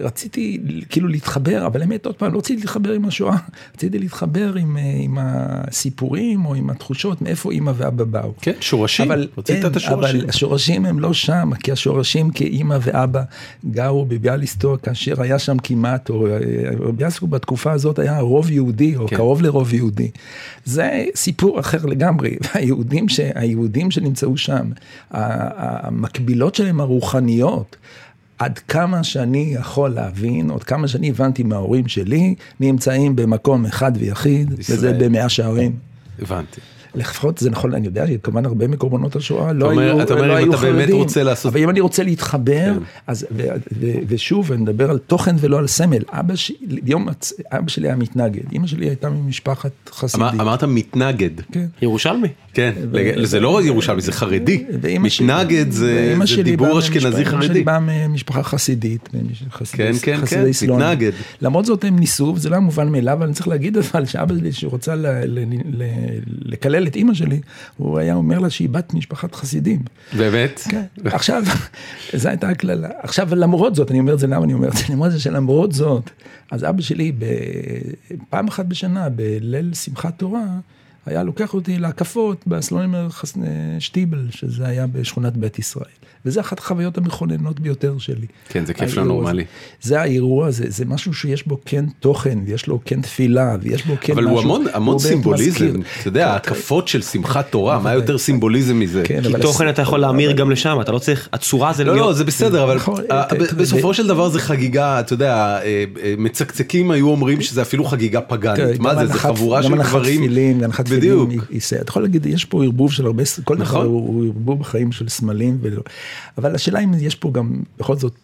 [0.00, 3.36] רציתי כאילו להתחבר, אבל האמת, עוד פעם, לא רציתי להתחבר עם השואה,
[3.74, 8.32] רציתי להתחבר עם, אה, עם הסיפורים או עם התחושות מאיפה אימא ואבא באו.
[8.40, 10.20] כן, שורשים, אבל רצית אין, את השורשים.
[10.20, 13.22] אבל השורשים הם לא שם, כי השורשים כאימא ואבא
[13.70, 19.06] גרו בביאליסטוק, כאשר היה שם כמעט, או אה, ביאליסטוק בתקופה הזאת היה רוב יהודי, או
[19.06, 19.16] כן.
[19.16, 20.10] קרוב לרוב יהודי.
[20.64, 24.70] זה סיפור אחר לגמרי, והיהודים ש, היהודים שנמצאו שם,
[25.10, 27.76] המקבילות שלהם הרוחניות,
[28.38, 34.58] עד כמה שאני יכול להבין, עוד כמה שאני הבנתי מההורים שלי, נמצאים במקום אחד ויחיד,
[34.58, 34.78] ישראל.
[34.78, 35.72] וזה במאה שערים.
[36.22, 36.60] הבנתי.
[36.96, 40.00] לפחות זה נכון, אני יודע שכמובן הרבה מקורבנות השואה לא היו חרדים.
[40.00, 41.52] אתה אומר אם אתה באמת רוצה לעשות...
[41.52, 42.78] אבל אם אני רוצה להתחבר, כן.
[43.06, 43.42] אז, ו,
[43.80, 46.02] ו, ושוב, אני מדבר על תוכן ולא על סמל.
[46.10, 46.52] אבא, ש,
[46.86, 47.08] יום,
[47.52, 50.26] אבא שלי היה מתנגד, אמא שלי הייתה ממשפחת חסידית.
[50.26, 51.30] אמר, אמרת מתנגד.
[51.52, 51.66] כן.
[51.82, 52.28] ירושלמי.
[52.54, 53.26] כן, ו...
[53.26, 54.64] זה לא ירושלמי, זה חרדי.
[55.00, 57.36] מתנגד זה, זה דיבור אשכנזי חרדי.
[57.36, 59.08] אמא שלי באה ממשפחה חסידית.
[59.72, 61.12] כן, כן, כן, מתנגד.
[61.40, 64.34] למרות זאת הם ניסו, וזה לא היה מובן מאליו, אבל אני צריך להגיד אבל שאבא
[64.38, 64.94] שלי שרוצה
[66.44, 67.40] לקלל את אימא שלי,
[67.76, 69.82] הוא היה אומר לה שהיא בת משפחת חסידים.
[70.16, 70.60] באמת?
[70.68, 70.84] כן.
[71.04, 71.42] עכשיו,
[72.14, 72.88] זו הייתה הקללה.
[73.02, 74.84] עכשיו, למרות זאת, אני אומר את זה, למה אני אומר את זה?
[75.06, 76.10] את זה שלמרות זאת,
[76.50, 77.12] אז אבא שלי,
[78.30, 80.44] פעם אחת בשנה, בליל שמחת תורה,
[81.06, 82.94] היה לוקח אותי להקפות בסלונים
[83.78, 85.86] שטיבל, שזה היה בשכונת בית ישראל.
[86.26, 88.26] וזה אחת החוויות המכוננות ביותר שלי.
[88.48, 89.44] כן, זה כיף לא נורמלי.
[89.82, 93.94] זה האירוע הזה, זה משהו שיש בו כן תוכן, ויש לו כן תפילה, ויש בו
[94.00, 94.38] כן אבל משהו.
[94.38, 99.02] אבל הוא המון, המון סימבוליזם, אתה יודע, ההקפות של שמחת תורה, מה יותר סימבוליזם מזה?
[99.04, 101.96] כן, כי תוכן אתה יכול להמיר גם לשם, אתה לא צריך, הצורה זה לא...
[101.96, 103.04] לא, זה בסדר, אבל נכון,
[103.56, 108.20] בסופו של דבר זה חגיגה, אתה יודע, אה, אה, מצקצקים היו אומרים שזה אפילו חגיגה
[108.20, 110.20] פגאנית, מה זה, זה חבורה של גברים.
[110.20, 111.10] גם הנחת תפילין,
[111.80, 113.86] אתה יכול להגיד, יש פה ערבוב של הרבה, כל דבר נכון.
[113.86, 115.58] הוא ערבוב בחיים של סמלים.
[116.38, 118.14] אבל השאלה אם יש פה גם, בכל זאת,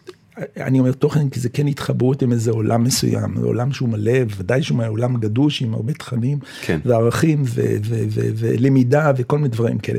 [0.56, 4.62] אני אומר תוכן כי זה כן התחברות עם איזה עולם מסוים, עולם שהוא מלא, ודאי
[4.62, 6.78] שהוא עולם גדוש עם הרבה תכנים, כן.
[6.84, 7.42] וערכים
[8.36, 9.98] ולמידה וכל מיני דברים כאלה.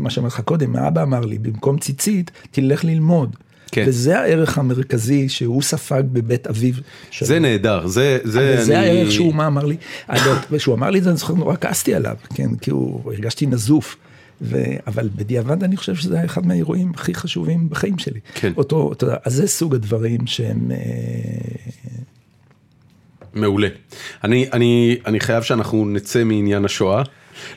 [0.00, 3.36] מה שאמרתי לך קודם, האבא אמר לי, במקום ציצית, תלך ללמוד.
[3.72, 3.84] כן.
[3.88, 6.74] וזה הערך המרכזי שהוא ספג בבית אביו.
[7.10, 7.28] שלו.
[7.28, 10.90] זה נהדר, זה, זה, אבל זה אני- הערך שהוא מה אמר לי, אגב, כשהוא אמר
[10.90, 13.96] לי את זה אני זוכר נורא כעסתי עליו, כן, כי הוא, הרגשתי נזוף,
[14.42, 18.20] ו, אבל בדיעבד אני חושב שזה היה אחד מהאירועים הכי חשובים בחיים שלי.
[18.34, 18.52] כן.
[18.56, 20.76] אותו, אתה יודע, אז זה סוג הדברים שהם, אה,
[23.34, 23.68] מעולה.
[24.24, 27.02] אני, אני, אני חייב שאנחנו נצא מעניין השואה.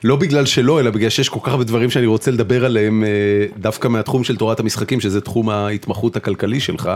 [0.03, 3.09] לא בגלל שלא, אלא בגלל שיש כל כך הרבה דברים שאני רוצה לדבר עליהם אה,
[3.57, 6.91] דווקא מהתחום של תורת המשחקים, שזה תחום ההתמחות הכלכלי שלך,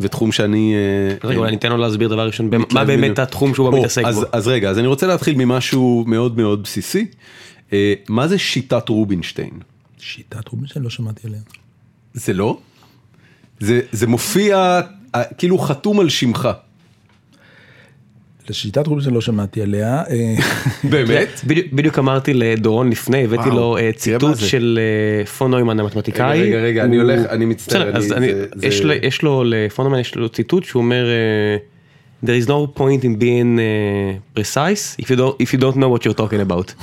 [0.00, 0.74] ותחום שאני...
[0.74, 3.18] אה, רגע, אולי ניתן לו להסביר דבר ראשון, מה באמת.
[3.18, 4.24] התחום שהוא מתעסק אז, בו.
[4.32, 7.06] אז רגע, אז אני רוצה להתחיל ממשהו מאוד מאוד בסיסי.
[7.72, 9.50] אה, מה זה שיטת רובינשטיין?
[9.98, 11.40] שיטת רובינשטיין לא שמעתי עליה.
[12.14, 12.58] זה לא?
[13.60, 14.80] זה, זה מופיע
[15.14, 16.48] אה, כאילו חתום על שמך.
[18.50, 20.02] לשיטת רובינשטיין לא שמעתי עליה.
[20.10, 20.34] אה,
[20.90, 21.28] באמת?
[21.46, 24.36] בדיוק- בדיוק אמרתי לדורון לפני, הבאתי לו ציטוט.
[24.38, 24.78] של
[25.38, 26.42] פון נוימן המתמטיקאי.
[26.42, 29.44] רגע, רגע, אני הולך, אני מצטער, בסדר, אז אני- אני- זה- יש לו- יש לו,
[29.46, 31.06] לפון נוימן יש לו ציטוט שהוא אומר,
[32.24, 35.88] There is no point in being uh, precise if you don't if you don't know
[35.94, 36.72] what you're talking about.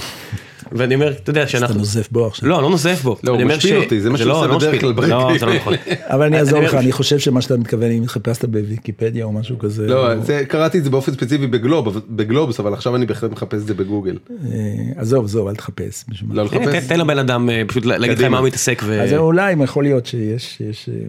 [0.71, 2.49] ואני אומר, אתה יודע אתה שאנחנו, נוזף בו עכשיו.
[2.49, 3.17] לא, לא נוזף בו.
[3.23, 4.81] לא, הוא אני משפיל אותי, זה מה שהוא לא, עושה לא בדרך.
[4.81, 5.39] כלל לא, ברגיל.
[5.39, 5.73] זה לא נכון.
[6.13, 9.59] אבל אני אעזור אני לך, אני חושב שמה שאתה מתכוון, אם חיפשת בוויקיפדיה או משהו
[9.59, 9.87] כזה.
[9.87, 10.07] לא,
[10.47, 14.17] קראתי את זה באופן ספציפי בגלוב, בגלובס, אבל עכשיו אני בהחלט מחפש את זה בגוגל.
[14.31, 14.57] אה,
[14.95, 16.05] עזוב, עזוב, אל תחפש.
[16.31, 16.87] לא לחפש.
[16.87, 18.23] תן- לבן אדם אה, פשוט להגיד לך.
[18.23, 18.81] מה הוא מתעסק.
[18.85, 21.05] ו- אז אולי יכול להיות שיש יש, אה,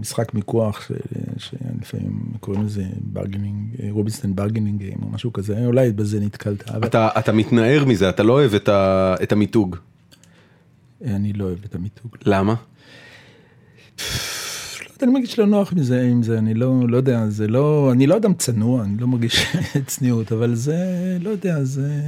[0.00, 0.90] משחק מיקוח
[1.38, 3.56] שלפעמים קוראים לזה bargaining,
[3.90, 8.54] Rubinstein bargaining או משהו כזה, אולי בזה נתקלת, אתה, אתה מתנער מזה, אתה לא אוהב
[8.54, 9.76] את, ה, את המיתוג.
[11.04, 12.16] אני לא אוהב את המיתוג.
[12.24, 12.54] למה?
[12.54, 14.06] לא
[15.02, 18.16] אני מרגיש לא נוח מזה, עם זה, אני לא, לא יודע, זה לא, אני לא
[18.16, 19.46] אדם צנוע, אני לא מרגיש
[19.86, 20.76] צניעות, אבל זה,
[21.20, 22.00] לא יודע, זה,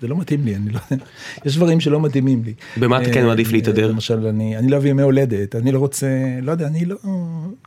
[0.00, 1.04] זה לא מתאים לי, אני לא יודע,
[1.44, 2.54] יש דברים שלא מתאימים לי.
[2.76, 3.90] במה אתה כן אה, מעדיף להתהדר?
[3.90, 6.06] למשל, אני, אני לא אוהב ימי הולדת, אני לא רוצה,
[6.42, 6.96] לא יודע, אני לא,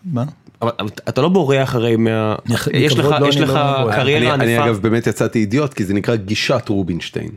[0.06, 0.26] מה?
[0.62, 2.36] אבל אתה לא בורח הרי מה...
[2.74, 3.92] יש לך לא, יש לך לא.
[3.92, 4.70] קריירה אני, אני ענפה.
[4.70, 7.30] אגב באמת יצאתי אידיוט, כי זה נקרא גישת רובינשטיין.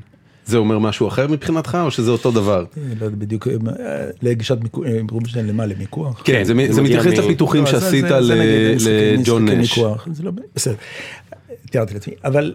[0.50, 2.58] זה אומר משהו אחר מבחינתך, או שזה אותו דבר?
[2.76, 3.52] אה, לא יודע בדיוק, אה,
[4.22, 5.66] לגישת מיקו- אה, רובינשטיין למה?
[5.66, 6.22] למיקוח?
[6.24, 8.04] כן, זה, מתייחס לפיתוחים שעשית
[8.80, 9.78] לג'ון נש.
[9.78, 10.74] מיקוח, זה לא, בסדר,
[11.70, 12.54] תיארתי לעצמי, אבל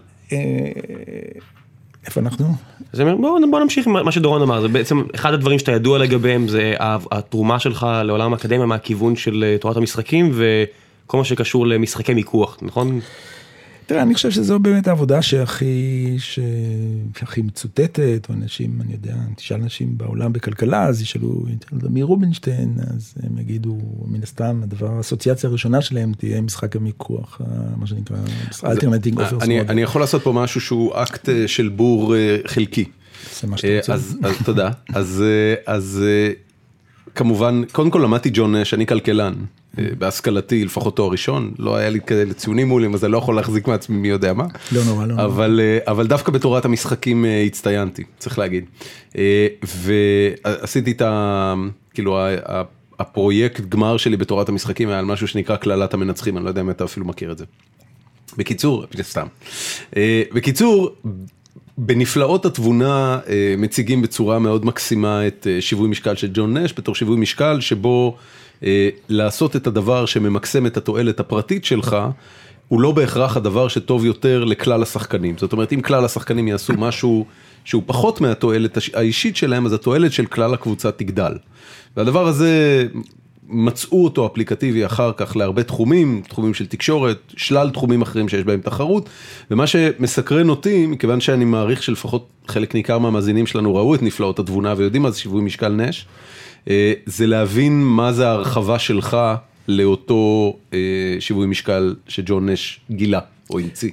[2.06, 2.46] איפה אנחנו?
[2.92, 5.72] אז אני אומר, בוא, בוא נמשיך עם מה שדורון אמר, זה בעצם אחד הדברים שאתה
[5.72, 11.66] ידוע לגביהם זה ה- התרומה שלך לעולם האקדמיה מהכיוון של תורת המשחקים וכל מה שקשור
[11.66, 13.00] למשחקי מיקוח, נכון?
[13.86, 19.98] תראה, אני חושב שזו באמת העבודה שהכי, שהכי מצוטטת, או אנשים, אני יודע, תשאל אנשים
[19.98, 25.82] בעולם בכלכלה, אז ישאלו, ישאלו מי רובינשטיין, אז הם יגידו, מן הסתם, הדבר, האסוציאציה הראשונה
[25.82, 27.40] שלהם תהיה משחק המיקוח,
[27.76, 28.16] מה שנקרא,
[28.64, 32.84] alternating offers אני, אני יכול לעשות פה משהו שהוא אקט אה, של בור אה, חלקי.
[33.40, 33.94] זה מה שאתה אה, רוצה.
[33.94, 34.70] אז, תודה.
[34.94, 36.02] אז,
[37.16, 39.34] כמובן, קודם כל למדתי ג'ון נש, אני כלכלן.
[39.78, 43.36] אה, בהשכלתי, לפחות תואר ראשון, לא היה לי כאלה ציונים מולים, אז אני לא יכול
[43.36, 44.44] להחזיק מעצמי מי יודע מה.
[44.72, 45.24] לא נורא, לא נורא.
[45.24, 48.64] אבל, אה, אבל דווקא בתורת המשחקים אה, הצטיינתי, צריך להגיד.
[49.18, 51.54] אה, ועשיתי את ה...
[51.94, 52.18] כאילו,
[52.98, 56.70] הפרויקט גמר שלי בתורת המשחקים היה על משהו שנקרא קללת המנצחים, אני לא יודע אם
[56.70, 57.44] אתה אפילו מכיר את זה.
[58.36, 59.26] בקיצור, סתם.
[59.96, 60.94] אה, בקיצור,
[61.78, 66.94] בנפלאות התבונה אה, מציגים בצורה מאוד מקסימה את אה, שיווי משקל של ג'ון נש בתור
[66.94, 68.16] שיווי משקל שבו
[68.64, 71.96] אה, לעשות את הדבר שממקסם את התועלת הפרטית שלך.
[72.68, 75.38] הוא לא בהכרח הדבר שטוב יותר לכלל השחקנים.
[75.38, 77.26] זאת אומרת, אם כלל השחקנים יעשו משהו
[77.64, 81.32] שהוא פחות מהתועלת האישית שלהם, אז התועלת של כלל הקבוצה תגדל.
[81.96, 82.84] והדבר הזה,
[83.48, 88.60] מצאו אותו אפליקטיבי אחר כך להרבה תחומים, תחומים של תקשורת, שלל תחומים אחרים שיש בהם
[88.60, 89.08] תחרות,
[89.50, 94.74] ומה שמסקרן אותי, מכיוון שאני מעריך שלפחות חלק ניכר מהמאזינים שלנו ראו את נפלאות התבונה
[94.76, 96.06] ויודעים מה זה שיווי משקל נש,
[96.70, 99.16] אה, זה להבין מה זה ההרחבה שלך
[99.68, 100.78] לאותו אה,
[101.20, 103.90] שיווי משקל שג'ון נש גילה או המציא.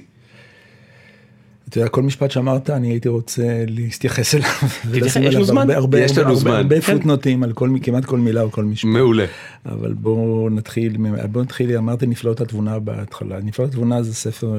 [1.74, 4.48] אתה יודע, כל משפט שאמרת, אני הייתי רוצה להתייחס אליו.
[4.94, 5.66] יש לנו זמן?
[5.98, 6.50] יש לנו זמן.
[6.52, 6.92] הרבה כן.
[6.96, 8.88] פוטנוטים על כל, כמעט כל מילה או כל משפט.
[8.88, 9.24] מעולה.
[9.66, 10.96] אבל בואו נתחיל,
[11.32, 13.40] בואו נתחיל, אמרתי נפלאות התבונה בהתחלה.
[13.40, 14.58] נפלאות התבונה זה ספר אה,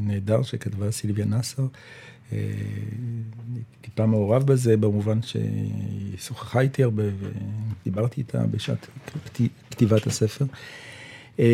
[0.00, 1.62] נהדר שכתבה סילביה נאסר.
[2.32, 2.38] אה,
[3.80, 5.70] טיפה מעורב בזה במובן שהיא
[6.18, 7.02] שוחחה איתי הרבה
[7.86, 8.86] ודיברתי איתה בשעת
[9.24, 10.44] כת- כתיבת הספר.
[11.38, 11.44] אה,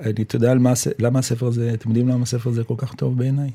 [0.00, 2.74] אני, אתה יודע על מה הס- למה הספר הזה, אתם יודעים למה הספר הזה כל
[2.78, 3.50] כך טוב בעיניי?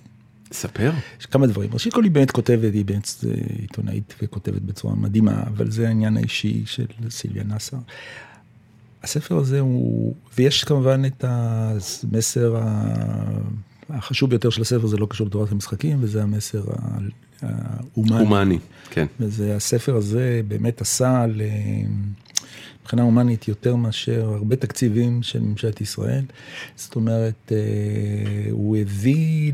[0.52, 0.92] ספר.
[1.20, 1.70] יש כמה דברים.
[1.74, 6.18] ראשית כל היא באמת כותבת, היא באמת אה, עיתונאית וכותבת בצורה מדהימה, אבל זה העניין
[6.18, 7.78] האישי של סילביה נאסר.
[9.04, 12.62] הספר הזה הוא, ויש כמובן את המסר
[13.90, 16.64] החשוב ביותר של הספר, זה לא קשור לתורת המשחקים, וזה המסר
[17.42, 18.20] ההומני.
[18.20, 19.06] הומני, כן.
[19.20, 21.42] וזה, הספר הזה באמת עשה ל-
[22.88, 26.24] מבחינה הומנית יותר מאשר הרבה תקציבים של ממשלת ישראל.
[26.76, 27.58] זאת אומרת, אה,
[28.52, 29.52] הוא הביא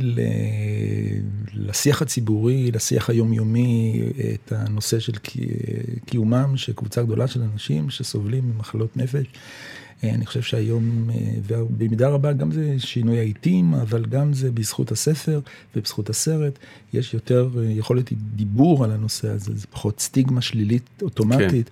[1.54, 4.02] לשיח הציבורי, לשיח היומיומי,
[4.34, 5.48] את הנושא של קי-
[6.06, 9.26] קיומם של קבוצה גדולה של אנשים שסובלים ממחלות נפש.
[10.04, 11.16] אה, אני חושב שהיום, אה,
[11.48, 15.40] ובמידה רבה גם זה שינוי העיתים, אבל גם זה בזכות הספר
[15.76, 16.60] ובזכות הסרט,
[16.94, 21.70] יש יותר יכולת דיבור על הנושא הזה, זה פחות סטיגמה שלילית אוטומטית.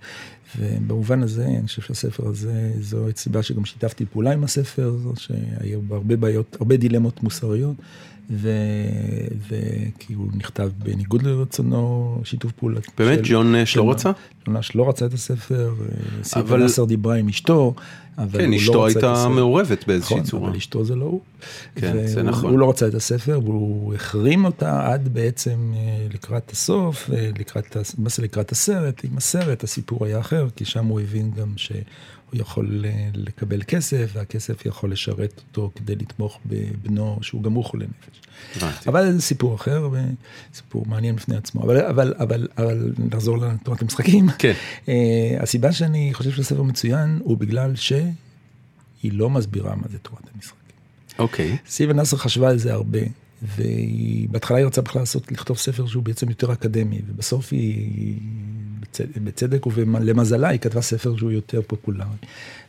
[0.59, 5.95] ובמובן הזה, אני חושב שהספר הזה, זו הסיבה שגם שיתפתי פעולה עם הספר, שהיו בו
[5.95, 7.75] הרבה בעיות, הרבה דילמות מוסריות,
[8.33, 8.49] ו...
[9.47, 12.79] וכי הוא נכתב בניגוד לרצונו, שיתוף פעולה.
[12.97, 13.25] באמת?
[13.25, 14.11] של- ג'ון אש לא של- רצה?
[14.47, 15.73] ג'ון אש לא רצה את הספר,
[16.23, 17.85] סיפר אבל- נסר דיברה עם אשתו, אבל
[18.15, 19.27] כן, הוא אשתו לא הייתה.
[19.29, 20.49] מעורבת באיזושהי נכון, צורה.
[20.49, 21.21] אבל אשתו זה לא הוא.
[21.75, 22.51] כן, זה נכון.
[22.51, 27.77] הוא לא רצה את הספר, והוא החרים אותה עד בעצם אה, לקראת הסוף, אה, לקראת,
[28.19, 31.53] לקראת הסרט, עם הסרט הסיפור היה אחר, כי שם הוא הבין גם
[32.31, 37.65] שהוא יכול אה, לקבל כסף, והכסף יכול לשרת אותו כדי לתמוך בבנו, שהוא גם הוא
[37.65, 38.21] חולה נפש.
[38.87, 39.89] אבל זה סיפור אחר,
[40.51, 41.63] וסיפור מעניין בפני עצמו.
[41.63, 44.29] אבל, אבל, אבל, אבל נחזור לתורת המשחקים.
[44.39, 44.53] כן.
[44.89, 48.03] אה, הסיבה שאני חושב שהספר מצוין, הוא בגלל שהיא
[49.03, 50.61] לא מסבירה מה זה תורת המשחקים.
[51.19, 51.57] אוקיי.
[51.67, 52.99] סיבה נאסר חשבה על זה הרבה,
[53.41, 58.19] והיא בהתחלה היא רצה בכלל לעשות, לכתוב ספר שהוא בעצם יותר אקדמי, ובסוף היא,
[58.91, 62.05] בצדק, בצדק ולמזלה, היא כתבה ספר שהוא יותר פופולרי.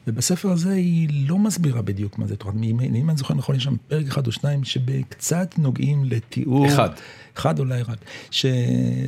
[0.07, 3.65] ובספר הזה היא לא מסבירה בדיוק מה זה תורת, אם אם אני זוכר נכון, יש
[3.65, 6.67] שם פרק אחד או שניים שבקצת נוגעים לתיאור.
[6.67, 6.91] אחד.
[7.37, 7.99] אחד אולי רק,
[8.31, 8.47] ש,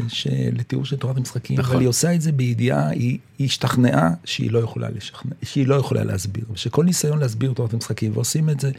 [0.09, 1.73] שלתיאור של תורת המשחקים, נכון.
[1.73, 5.75] אבל היא עושה את זה בידיעה, היא, היא השתכנעה שהיא לא יכולה לשכנע, שהיא לא
[5.75, 8.71] יכולה להסביר, ושכל ניסיון להסביר תורת המשחקים, ועושים את זה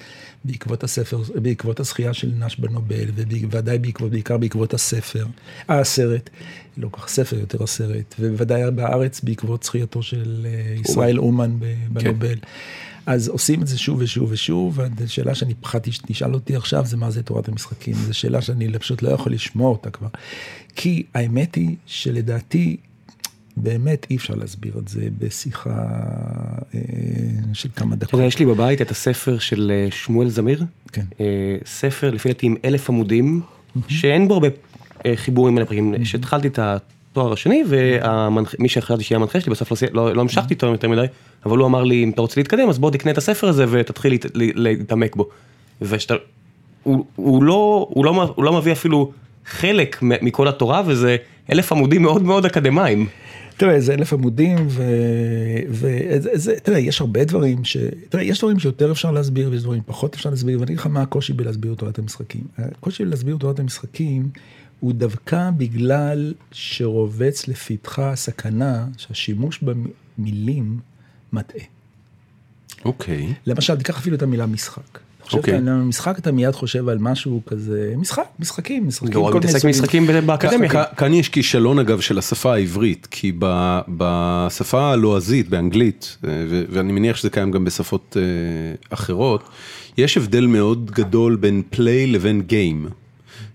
[0.46, 5.26] בעקבות הספר, בעקבות הזכייה של נש בנובל, ובוודאי בעקבות, בעיקר בעקבות הספר,
[5.70, 6.30] הסרט,
[6.78, 11.76] לא כל כך ספר, יותר הסרט, ובוודאי בארץ בעקבות זכייתו של אה, ישראל אומן ב-
[12.06, 12.38] בנובל.
[13.06, 17.12] אז עושים את זה שוב ושוב ושוב, והשאלה שאני פחדתי שתשאל אותי עכשיו זה מה
[17.12, 17.94] זה תורת המשחקים.
[17.94, 20.08] זו שאלה שאני פשוט לא יכול לשמוע אותה כבר.
[20.76, 22.78] כי האמת היא שלדעתי,
[23.58, 25.86] באמת אי אפשר להסביר את זה בשיחה
[26.76, 26.80] אה,
[27.54, 28.20] של כמה דקות.
[28.24, 30.66] יש לי בבית את הספר של אה, שמואל זמיר.
[30.92, 31.06] כן.
[31.20, 33.42] אה, ספר לפי דעתי עם אלף עמודים,
[33.88, 34.48] שאין בו הרבה
[35.06, 36.04] אה, חיבורים בין הפרקים.
[36.04, 36.60] כשהתחלתי את
[37.16, 41.06] התואר השני, ומי שהחלטתי שיהיה המנחה שלי, בסוף לא לא לא המשכתי איתו יותר מדי,
[41.46, 44.18] אבל הוא אמר לי, אם אתה רוצה להתקדם, אז בוא תקנה את הספר הזה ותתחיל
[44.36, 45.30] להתעמק בו.
[45.82, 46.14] ושאתה,
[46.84, 49.12] הוא הוא לא הוא לא הוא לא מביא אפילו
[49.46, 51.16] חלק מכל התורה, וזה
[51.52, 53.08] אלף עמודים מאוד מאוד אקדמיים.
[53.58, 54.84] תראה, זה אלף עמודים, ו...
[55.70, 57.78] וזה, זה, תראה, יש הרבה דברים ש...
[58.10, 61.02] תראה, יש דברים שיותר אפשר להסביר, ויש דברים פחות אפשר להסביר, ואני אגיד לך מה
[61.02, 62.42] הקושי בלהסביר תורת המשחקים.
[62.58, 64.30] הקושי בלהסביר תורת המשחקים
[64.80, 69.60] הוא דווקא בגלל שרובץ לפתחה הסכנה שהשימוש
[70.18, 70.80] במילים
[71.34, 71.64] מטעה.
[72.86, 73.34] אוקיי.
[73.46, 75.00] למשל, תיקח אפילו את המילה משחק.
[75.18, 75.56] אתה חושב אוקיי.
[75.56, 79.70] על משחק, אתה מיד חושב על משהו כזה, משחק, משחקים, משחקים, כל מיני מתעסק סוגים.
[79.70, 80.70] משחקים באקדמיה.
[80.98, 86.94] כאן יש כישלון אגב של השפה העברית, כי ב- בשפה הלועזית, באנגלית, אה, ו- ואני
[86.94, 88.22] מניח שזה קיים גם בשפות אה,
[88.90, 89.50] אחרות,
[89.98, 92.90] יש הבדל מאוד גדול בין פליי לבין גיים.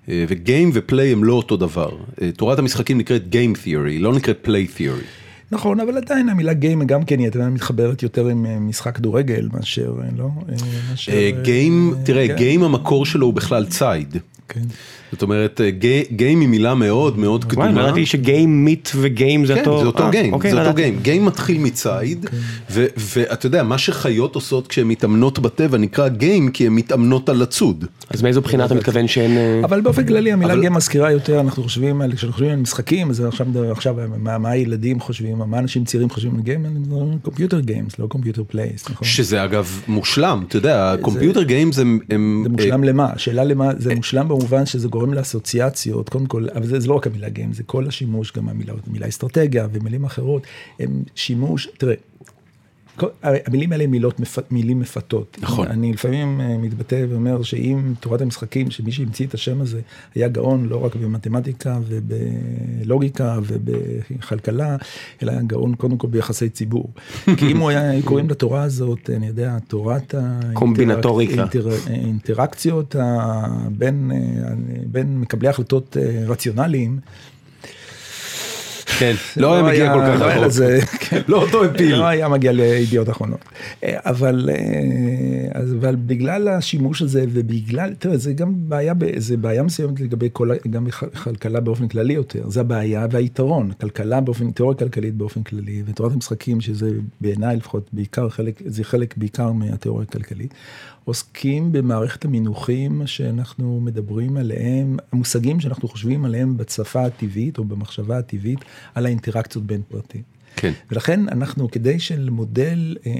[0.09, 1.97] וגיים ופליי הם לא אותו דבר.
[2.23, 5.05] אה, תורת המשחקים נקראת Game Theory, לא נקראת Play Theory.
[5.53, 9.49] נכון, אבל עדיין המילה גיים גם כן היא עדיין מתחברת יותר עם אה, משחק כדורגל
[9.53, 10.25] מאשר, אה, לא?
[10.25, 10.55] אה,
[10.91, 14.17] מאשר, אה, גיים, אה, תראה, כן, גיים המקור שלו הוא בכלל ציד.
[14.49, 14.61] כן.
[15.13, 15.61] זאת אומרת,
[16.17, 17.83] גיים היא מילה מאוד מאוד וואי, קדומה.
[17.83, 19.81] לא ידעתי שגיים מיט וגיים זה כן, אותו...
[19.81, 20.75] זה אותו אה, גיים, אוקיי, זה אותו.
[20.75, 20.99] גיים.
[21.03, 22.27] גיים מתחיל מציד,
[22.71, 27.37] ו- ואתה יודע, מה שחיות עושות כשהן מתאמנות בטבע נקרא גיים, כי הן מתאמנות על
[27.37, 27.85] לצוד.
[28.11, 29.37] אז מאיזו בחינה אתה מתכוון שאין...
[29.37, 33.11] אה, אבל באופן כללי המילה גיים מזכירה יותר, אנחנו חושבים על, כשאנחנו חושבים על משחקים,
[33.11, 33.25] אז
[33.73, 36.67] עכשיו, מה, הילדים חושבים, מה אנשים צעירים חושבים על game,
[37.23, 39.09] computer games, לא computer plays, נכון?
[39.09, 41.99] שזה אגב מושלם, אתה יודע, computer games הם...
[42.11, 43.09] הם- זה מושלם למה?
[43.15, 47.07] השאלה למה, זה מושלם במובן שזה גורם לאסוציאציות, קודם כל, אבל זה, זה לא רק
[47.07, 50.43] המילה game, זה כל השימוש, גם המילה, המילה אסטרטגיה ומילים אחרות,
[50.79, 51.95] הם שימוש, תראה,
[53.23, 55.37] המילים האלה הם מילות, מילים מפתות.
[55.43, 55.67] נכון.
[55.69, 59.81] אני לפעמים אה, מתבטא ואומר שאם תורת המשחקים, שמי שהמציא את השם הזה,
[60.15, 64.77] היה גאון לא רק במתמטיקה ובלוגיקה ובכלכלה,
[65.23, 66.91] אלא היה גאון קודם כל ביחסי ציבור.
[67.39, 70.15] כי אם הוא היה, קוראים לתורה הזאת, אני יודע, תורת
[70.53, 71.33] קומבינטוריקה.
[71.43, 72.97] אינטר- האינטראקציות
[73.79, 74.53] בין, אה,
[74.87, 76.99] בין מקבלי החלטות אה, רציונליים,
[79.01, 81.01] כן, לא היה מגיע כל כך לא רחוק.
[81.01, 81.21] כן.
[81.29, 81.97] לא אותו הפיל.
[81.97, 83.41] לא היה מגיע לידיעות אחרונות.
[83.85, 90.01] אה, אבל, אה, אבל בגלל השימוש הזה ובגלל, תראה, זה גם בעיה, זה בעיה מסוימת
[90.01, 92.49] לגבי כל, גם בכלכלה באופן כללי יותר.
[92.49, 93.71] זה הבעיה והיתרון.
[93.81, 99.17] כלכלה באופן, תיאוריה כלכלית באופן כללי, ותורת המשחקים, שזה בעיניי לפחות בעיקר חלק, זה חלק
[99.17, 100.55] בעיקר מהתיאוריה הכלכלית,
[101.05, 108.59] עוסקים במערכת המינוחים שאנחנו מדברים עליהם, המושגים שאנחנו חושבים עליהם בשפה הטבעית או במחשבה הטבעית,
[108.95, 110.23] על האינטראקציות בין פרטים.
[110.57, 110.73] כן.
[110.91, 113.13] ולכן אנחנו, כדי שלמודל, אה,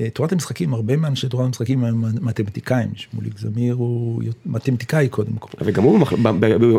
[0.00, 5.48] אה, תורת המשחקים, הרבה מאנשי תורת המשחקים הם מתמטיקאים, שמוליק זמיר הוא מתמטיקאי קודם כל.
[5.64, 5.98] וגם הוא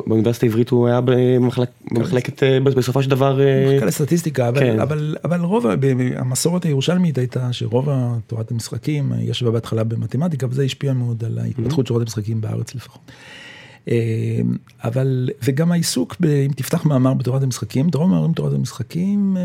[0.08, 5.42] באוניברסיטה העברית הוא היה במחלק- במחלקת, אה, בסופו של דבר, מחלקה לסטטיסטיקה, אבל, כן.
[5.42, 5.66] רוב,
[6.16, 7.90] המסורת הירושלמית הייתה שרוב
[8.28, 13.12] תורת המשחקים ישבה בהתחלה במתמטיקה, וזה השפיע מאוד על ההתפתחות של תורת המשחקים בארץ לפחות.
[13.88, 14.42] אה,
[14.84, 19.44] אבל, וגם העיסוק, ב, אם תפתח מאמר בתורת המשחקים, דרום מאמרים בתורת המשחקים, אה,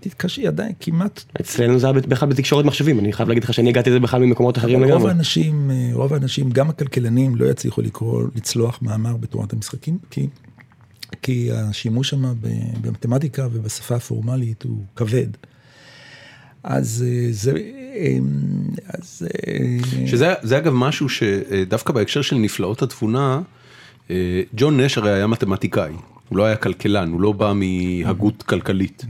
[0.00, 3.90] תתקשי עדיין כמעט אצלנו זה היה בכלל בתקשורת מחשבים, אני חייב להגיד לך שאני הגעתי
[3.90, 5.12] לזה בכלל ממקומות אחרים אבל רוב לגמרי.
[5.12, 10.28] האנשים, אה, רוב האנשים, גם הכלכלנים, לא יצליחו לקרוא, לצלוח מאמר בתורת המשחקים, כי,
[11.22, 12.34] כי השימוש שם
[12.80, 15.28] במתמטיקה ובשפה הפורמלית הוא כבד.
[16.62, 17.52] אז אה, זה,
[17.96, 18.18] אה,
[18.88, 19.28] אז...
[20.06, 23.40] שזה זה אגב משהו שדווקא בהקשר של נפלאות התבונה,
[24.54, 25.92] ג'ון נש הרי היה מתמטיקאי,
[26.28, 29.04] הוא לא היה כלכלן, הוא לא בא מהגות כלכלית.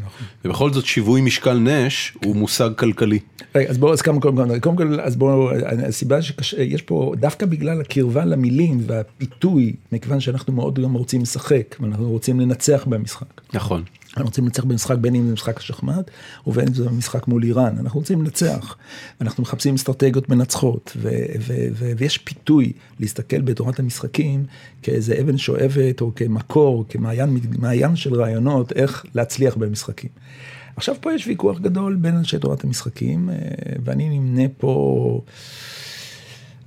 [0.45, 3.19] ובכל זאת שיווי משקל נש הוא מושג כלכלי.
[3.55, 5.51] רגע, אז בואו, אז כמה קודם כל, קודם כל, אז בואו,
[5.87, 12.11] הסיבה שיש פה, דווקא בגלל הקרבה למילים והפיתוי, מכיוון שאנחנו מאוד גם רוצים לשחק, ואנחנו
[12.11, 13.41] רוצים לנצח במשחק.
[13.55, 13.83] נכון.
[14.17, 16.11] אנחנו רוצים לנצח במשחק, בין אם זה משחק השחמט,
[16.47, 17.79] ובין אם זה משחק מול איראן.
[17.79, 18.77] אנחנו רוצים לנצח.
[19.21, 21.09] אנחנו מחפשים אסטרטגיות מנצחות, ו-
[21.41, 24.45] ו- ו- ויש פיתוי להסתכל בתורת המשחקים
[24.83, 30.11] כאיזה אבן שואבת, או כמקור, כמעיין מעיין של רעיונות, איך להצליח במשחקים.
[30.77, 33.35] עכשיו פה יש ויכוח גדול בין אנשי תורת המשחקים, אה,
[33.85, 35.21] ואני נמנה פה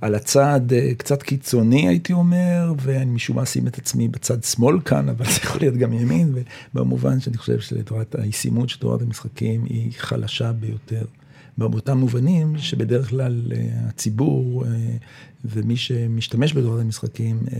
[0.00, 4.80] על הצד אה, קצת קיצוני הייתי אומר, ואני משום מה אשים את עצמי בצד שמאל
[4.80, 6.34] כאן, אבל זה יכול להיות גם ימין,
[6.74, 11.04] במובן שאני חושב שלתורת הישימות של תורת המשחקים היא חלשה ביותר.
[11.58, 14.70] באותם מובנים שבדרך כלל אה, הציבור אה,
[15.44, 17.58] ומי שמשתמש בתורת המשחקים אה,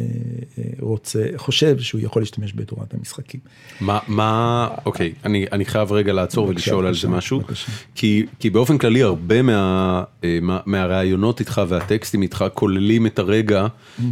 [0.58, 3.40] אה, רוצה, חושב שהוא יכול להשתמש בתורת המשחקים.
[3.80, 7.72] מה, מה, אוקיי, אני, אני חייב רגע לעצור בבקשה, ולשאול על זה משהו, בבקשה.
[7.94, 13.66] כי, כי באופן כללי הרבה מה, אה, מה, מהראיונות איתך והטקסטים איתך כוללים את הרגע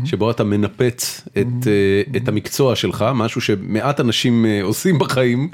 [0.05, 5.49] שבו אתה מנפץ את, אה, את המקצוע שלך, משהו שמעט אנשים עושים בחיים,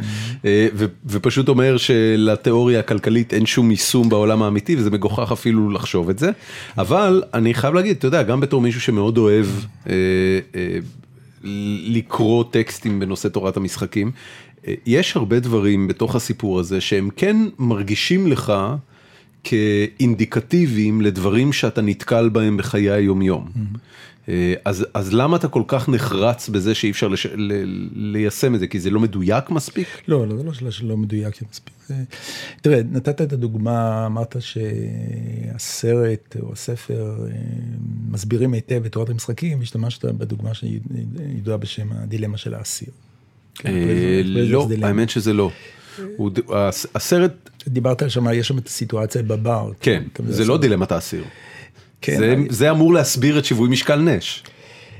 [0.44, 6.10] אה, ו, ופשוט אומר שלתיאוריה הכלכלית אין שום יישום בעולם האמיתי, וזה מגוחך אפילו לחשוב
[6.10, 6.30] את זה,
[6.78, 9.46] אבל אני חייב להגיד, אתה יודע, גם בתור מישהו שמאוד אוהב
[9.86, 9.92] אה,
[10.54, 10.78] אה,
[11.84, 14.10] לקרוא טקסטים בנושא תורת המשחקים.
[14.66, 18.52] אה, יש הרבה דברים בתוך הסיפור הזה שהם כן מרגישים לך
[19.44, 23.48] כאינדיקטיביים לדברים שאתה נתקל בהם בחיי היומיום.
[23.56, 23.62] אה,
[24.64, 27.26] אז, אז למה אתה כל כך נחרץ בזה שאי אפשר לש...
[27.26, 27.52] ל...
[28.12, 28.66] ליישם את זה?
[28.66, 29.88] כי זה לא מדויק מספיק?
[30.08, 31.74] לא, לא, זה לא שאלה שלא מדויק מספיק.
[31.88, 31.94] זה-
[32.60, 37.32] תראה, נתת את הדוגמה, אמרת שהסרט או הספר אה,
[38.10, 42.88] מסבירים היטב את תורת המשחקים, והשתמשת בדוגמה שידועה בשם הדילמה של האסיר.
[43.54, 44.68] כן, אה, לא?
[44.82, 45.50] האמת שזה לא.
[46.94, 47.32] הסרט,
[47.68, 49.70] דיברת על שם, יש שם את הסיטואציה בבר.
[49.80, 51.24] כן, אתה זה לא דילמת האסיר.
[52.02, 54.42] כן, זה, אני- זה אמור להסביר את שיווי משקל נש,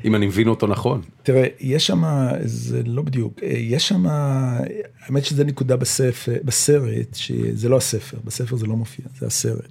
[0.04, 1.00] אם אני מבין אותו נכון.
[1.22, 2.02] תראה, יש שם,
[2.44, 8.56] זה לא בדיוק, אה, יש שם, האמת שזה נקודה בספר, בסרט, שזה לא הספר, בספר
[8.56, 9.68] זה לא מופיע, זה הסרט.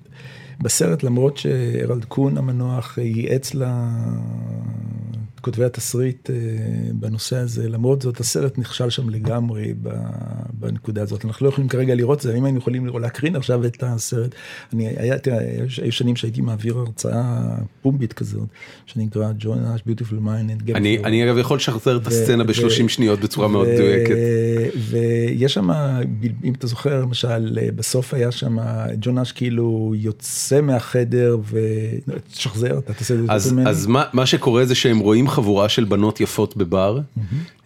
[0.62, 3.52] בסרט, למרות שהרלד קון המנוח ייעץ
[5.42, 6.36] לכותבי התסריט אה,
[6.94, 9.74] בנושא הזה, למרות זאת, הסרט נכשל שם לגמרי
[10.54, 11.26] בנקודה הזאת.
[11.26, 14.36] אנחנו לא יכולים כרגע לראות את זה, אם היינו יכולים לראות- להקרין עכשיו את הסרט,
[14.74, 17.42] אני, היה, תראה, היו- שנים שהייתי מעביר הרצאה
[17.82, 18.48] פומבית כזאת,
[18.86, 20.72] שנקרא ג'ון נש beautiful mind.
[20.72, 24.16] אני, אני אגב יכול לשחזר את הסצנה ו- ב-30 שניות בצורה מאוד מדויקת.
[24.90, 25.70] ויש שם,
[26.44, 28.58] אם אתה זוכר, למשל, בסוף היה שם,
[29.00, 33.62] ג'ון נש כאילו יוצא מהחדר ושחזר, אתה תעשה את זה.
[33.70, 37.00] אז מה, מה שקורה זה שהם רואים חבורה של בנות יפות בבר,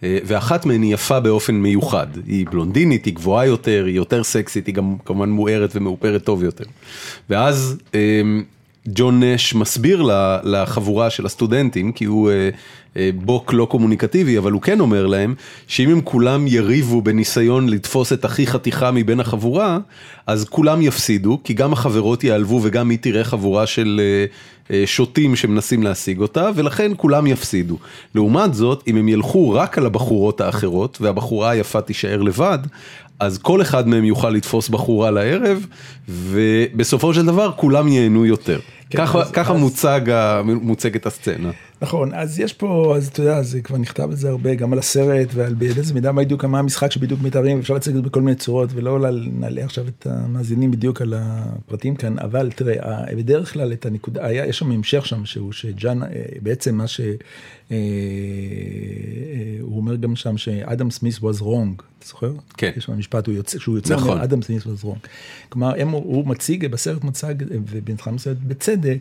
[0.02, 2.06] אה, ואחת מהן היא יפה באופן מיוחד.
[2.26, 6.64] היא בלונדינית, היא גבוהה יותר, היא יותר סקסית, היא גם כמובן מוארת ומאופרת טוב יותר.
[7.30, 8.20] ואז אה,
[8.88, 10.08] ג'ון נש מסביר
[10.44, 12.48] לחבורה של הסטודנטים, כי הוא אה,
[12.96, 15.34] אה, בוק לא קומוניקטיבי, אבל הוא כן אומר להם,
[15.66, 19.78] שאם הם כולם יריבו בניסיון לתפוס את הכי חתיכה מבין החבורה,
[20.26, 24.00] אז כולם יפסידו, כי גם החברות ייעלבו וגם היא תראה חבורה של
[24.84, 27.76] שוטים שמנסים להשיג אותה, ולכן כולם יפסידו.
[28.14, 32.58] לעומת זאת, אם הם ילכו רק על הבחורות האחרות, והבחורה היפה תישאר לבד,
[33.20, 35.66] אז כל אחד מהם יוכל לתפוס בחורה לערב,
[36.08, 38.60] ובסופו של דבר כולם ייהנו יותר.
[38.90, 39.52] כן, ככה.
[39.52, 40.00] מוצג,
[40.44, 41.50] מוצגת הסצנה.
[41.80, 44.78] נכון, אז יש פה, אז אתה יודע, זה כבר נכתב על זה הרבה, גם על
[44.78, 48.22] הסרט ועל באיזה מידה מה בדיוק, מה המשחק שבדיוק מתארים, אפשר להציג את זה בכל
[48.22, 53.72] מיני צורות, ולא נעלה עכשיו את המאזינים בדיוק על הפרטים כאן, אבל תראה, בדרך כלל
[53.72, 56.08] את הנקודה, היה, יש שם המשך שם, שהוא שג'אן, אה,
[56.42, 57.06] בעצם מה שהוא
[57.70, 62.32] אה, אה, אומר גם שם שאדם סמית was wrong, אתה זוכר?
[62.56, 62.70] כן.
[62.76, 64.18] יש שם משפט, שהוא יוצא, נכון.
[64.20, 65.08] אדם סמית was wrong.
[65.48, 68.98] כלומר, הוא מציג, בסרט מוצג, ובנתחם מסוימת בצדק,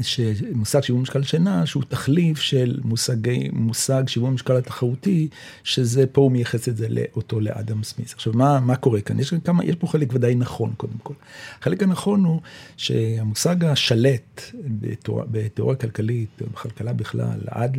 [0.00, 5.28] שמושג שיווי משקל שינה שהוא תחליף של מושגי, מושג שיווי משקל התחרותי,
[5.64, 8.12] שזה פה הוא מייחס את זה לאותו לאדם סמית.
[8.14, 9.20] עכשיו מה, מה קורה כאן?
[9.20, 11.14] יש, כמה, יש פה חלק ודאי נכון קודם כל.
[11.60, 12.40] החלק הנכון הוא
[12.76, 17.78] שהמושג השלט בתיאור, בתיאוריה כלכלית, בכלכלה בכלל, עד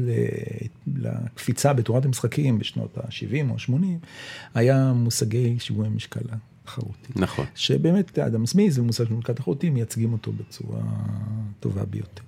[0.95, 3.85] לקפיצה בתורת המשחקים בשנות ה-70 או ה-80,
[4.53, 6.19] היה מושגי שיווי משקל
[6.65, 7.13] תחרותי.
[7.15, 7.45] נכון.
[7.55, 10.81] שבאמת אדם סמית ומושג של מושג תחרותי מייצגים אותו בצורה
[11.59, 12.23] טובה ביותר.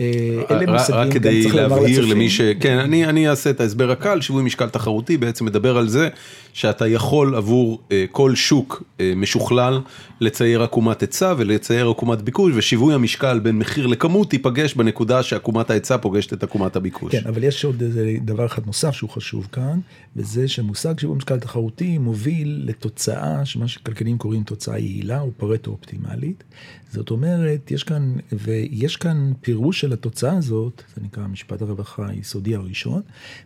[0.00, 2.40] אה, רק כדי להבהיר למי ש...
[2.60, 6.08] כן, אני אני אעשה את ההסבר הקל, שיווי משקל תחרותי בעצם מדבר על זה
[6.52, 8.82] שאתה יכול עבור uh, כל שוק
[9.16, 9.80] משוכלל
[10.20, 15.96] לצייר עקומת היצע ולצייר עקומת ביקוש, ושיווי המשקל בין מחיר לכמות ייפגש בנקודה שעקומת ההיצע
[15.96, 17.12] פוגשת את עקומת הביקוש.
[17.12, 17.82] כן, אבל יש עוד
[18.24, 19.80] דבר אחד נוסף שהוא חשוב כאן,
[20.16, 26.44] וזה שמושג שיווי משקל תחרותי מוביל לתוצאה, שמה שכלכליים קוראים תוצאה יעילה או פרטו אופטימלית.
[26.92, 32.54] זאת אומרת, יש כאן, ויש כאן פירוש של התוצאה הזאת, זה נקרא משפט הרווחה היסודי
[32.54, 33.02] הראשון,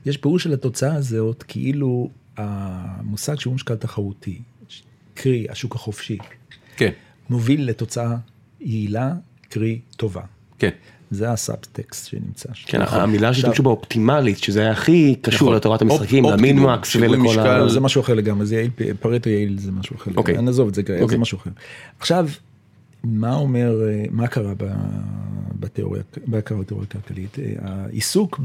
[0.07, 4.39] יש פירוש של התוצאה הזאת כאילו המושג שהוא משקל תחרותי,
[5.15, 6.19] קרי השוק החופשי,
[6.77, 6.91] כן.
[7.31, 8.17] מוביל לתוצאה
[8.61, 9.13] יעילה,
[9.49, 10.23] קרי טובה.
[10.59, 10.71] כן.
[11.11, 12.69] זה הסאבטקסט שנמצא שם.
[12.69, 15.57] כן, המילה שהשתמשו בה אופטימלית, שזה הכי קשור נכון.
[15.57, 17.69] לתורת המשחקים, למינמקס ולכל ה...
[17.69, 18.71] זה משהו אחר לגמרי, זה יעיל,
[19.01, 20.11] פרטו יעיל זה משהו אחר.
[20.11, 21.19] לגמרי, נעזוב את זה, זה אוקיי.
[21.19, 21.51] משהו אחר.
[21.99, 22.29] עכשיו,
[23.05, 23.81] מה אומר,
[24.11, 24.53] מה קרה
[25.61, 27.37] בתיאוריה, בעיקר בתיאוריה הכלכלית?
[27.59, 28.41] העיסוק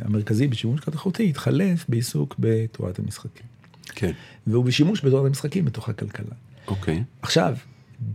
[0.00, 3.46] המרכזי בשימוש תחרותי התחלף בעיסוק בתורת המשחקים.
[3.94, 4.12] כן.
[4.46, 6.34] והוא בשימוש בתורת המשחקים בתוך הכלכלה.
[6.68, 7.02] אוקיי.
[7.22, 7.56] עכשיו,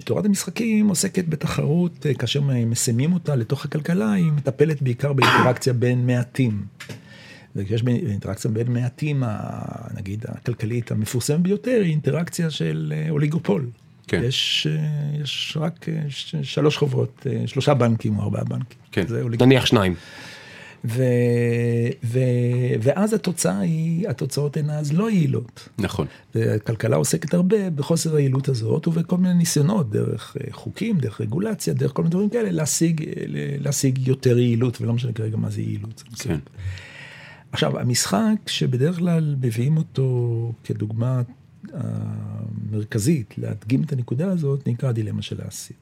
[0.04, 6.66] תורת המשחקים עוסקת בתחרות, כאשר מסיימים אותה לתוך הכלכלה, היא מטפלת בעיקר באינטראקציה בין מעטים.
[7.56, 9.24] וכשיש אינטראקציה בין מעטים,
[9.98, 13.70] נגיד הכלכלית המפורסמת ביותר, היא אינטראקציה של אוליגופול.
[14.08, 14.22] כן.
[14.24, 16.04] יש, אה, יש רק אה,
[16.44, 18.78] שלוש חברות, אה, שלושה בנקים או ארבעה בנקים.
[18.92, 19.06] כן,
[19.40, 19.96] נניח שניים.
[20.86, 21.04] ו,
[22.04, 22.20] ו,
[22.82, 25.70] ואז התוצאה היא, התוצאות הן אז לא יעילות.
[25.78, 26.08] נכון.
[26.36, 32.02] והכלכלה עוסקת הרבה בחוסר היעילות הזאת ובכל מיני ניסיונות, דרך חוקים, דרך רגולציה, דרך כל
[32.02, 33.02] מיני דברים כאלה, להשיג,
[33.60, 36.04] להשיג יותר יעילות, ולא משנה כרגע מה זה יעילות.
[36.20, 36.40] כן.
[37.52, 41.22] עכשיו, המשחק שבדרך כלל מביאים אותו כדוגמה
[41.74, 45.78] המרכזית להדגים את הנקודה הזאת נקרא הדילמה של האסיר.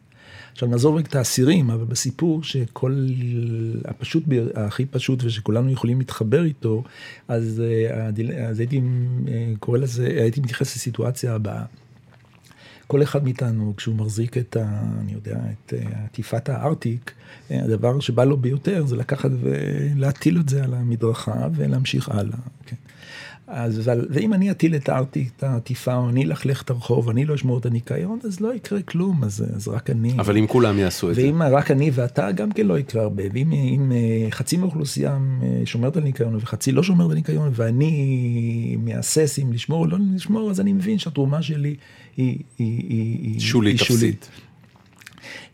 [0.52, 3.08] עכשיו נעזוב רק את האסירים, אבל בסיפור שכל
[3.86, 4.24] הפשוט,
[4.56, 6.84] הכי פשוט ושכולנו יכולים להתחבר איתו,
[7.28, 8.10] אז, אה,
[8.50, 8.82] אז הייתי
[9.28, 11.66] אה, קורא לזה, הייתי מתייחס לסיטואציה הבאה.
[12.88, 14.82] כל אחד מאיתנו, כשהוא מחזיק את ה...
[15.02, 17.12] אני יודע, את אה, עטיפת הארטיק,
[17.50, 22.38] הדבר שבא לו ביותר זה לקחת ולהטיל את זה על המדרכה ולהמשיך הלאה.
[22.66, 22.76] כן.
[23.54, 24.90] אז, ואם אני אטיל את
[25.44, 29.24] העטיפה, או אני אלכלך את הרחוב, אני לא אשמור את הניקיון, אז לא יקרה כלום,
[29.24, 30.14] אז, אז רק אני.
[30.20, 31.32] אבל אם כולם יעשו את ואם זה.
[31.32, 33.24] ואם רק אני ואתה, גם כן לא יקרה הרבה.
[33.34, 38.78] ואם אם, אה, חצי מהאוכלוסייה אה, שומרת על ניקיון וחצי לא שומרת על ניקיון, ואני
[38.80, 41.76] מהסס אם לשמור או לא לשמור, אז אני מבין שהתרומה שלי
[42.18, 44.30] היא, היא, היא, שולית, היא שולית.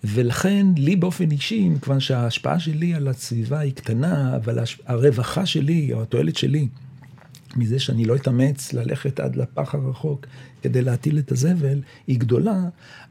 [0.04, 6.02] ולכן לי באופן אישי, מכיוון שההשפעה שלי על הסביבה היא קטנה, אבל הרווחה שלי או
[6.02, 6.68] התועלת שלי,
[7.60, 10.26] מזה שאני לא אתאמץ ללכת עד לפח הרחוק
[10.62, 12.60] כדי להטיל את הזבל, היא גדולה,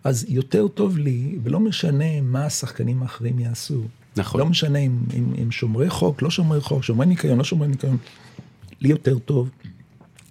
[0.04, 3.82] אז יותר טוב לי, ולא משנה מה השחקנים האחרים יעשו.
[4.16, 4.40] נכון.
[4.40, 7.96] לא משנה אם, אם, אם שומרי חוק, לא שומרי חוק, שומרי ניקיון, לא שומרי ניקיון.
[8.80, 9.50] לי יותר טוב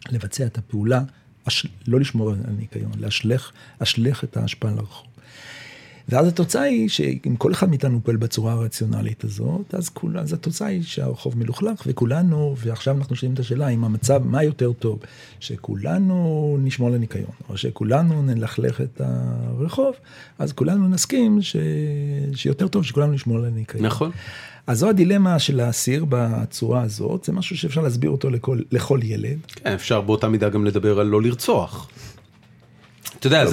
[0.09, 1.01] לבצע את הפעולה,
[1.47, 3.51] אש, לא לשמור על ניקיון, להשלך,
[4.23, 5.06] את ההשפעה לרחוב.
[6.09, 10.67] ואז התוצאה היא שאם כל אחד מאיתנו פועל בצורה הרציונלית הזאת, אז, כול, אז התוצאה
[10.67, 14.99] היא שהרחוב מלוכלך וכולנו, ועכשיו אנחנו שואלים את השאלה אם המצב, מה יותר טוב,
[15.39, 19.93] שכולנו נשמור לניקיון, או שכולנו נלכלך את הרחוב,
[20.39, 21.55] אז כולנו נסכים ש...
[22.35, 23.85] שיותר טוב שכולנו נשמור לניקיון.
[23.85, 24.11] נכון.
[24.67, 29.37] אז זו הדילמה של האסיר בצורה הזאת, זה משהו שאפשר להסביר אותו לכל, לכל ילד.
[29.47, 31.89] כן, אפשר באותה מידה גם לדבר על לא לרצוח.
[33.19, 33.45] אתה יודע,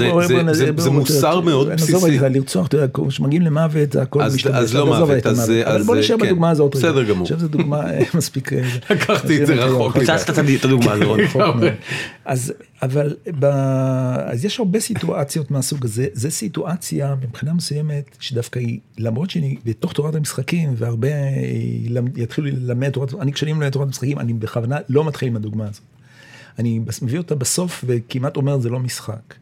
[0.53, 2.07] זה, מוסר מאוד בסיסי.
[2.07, 4.55] רגע, לרצוח, אתה יודע, כשמגיעים למוות, זה הכל משתבש.
[4.55, 5.67] אז לא מוות, אז- המוות.
[5.67, 6.27] אבל בוא נשאר כן.
[6.27, 6.77] בדוגמה הזאת.
[6.77, 7.17] בסדר גמור.
[7.17, 8.53] אני חושב שזו דוגמה אה, מספיק...
[8.53, 9.99] אה, לקחתי את זה רחוק.
[9.99, 11.21] פיצצת את הדוגמה הזאת.
[11.37, 11.65] מאוד.
[12.25, 12.53] אז
[12.83, 13.15] אבל.
[14.27, 19.93] אז יש הרבה סיטואציות מהסוג הזה, זה סיטואציה מבחינה מסוימת שדווקא היא, למרות שאני בתוך
[19.93, 21.15] תורת המשחקים והרבה אה,
[22.17, 25.83] יתחילו ללמד תורת, אני כשאני מלמד תורת המשחקים אני בכוונה לא מתחיל עם הדוגמה הזאת.
[26.59, 29.35] אני מביא אותה בסוף וכמעט אומר זה לא משחק.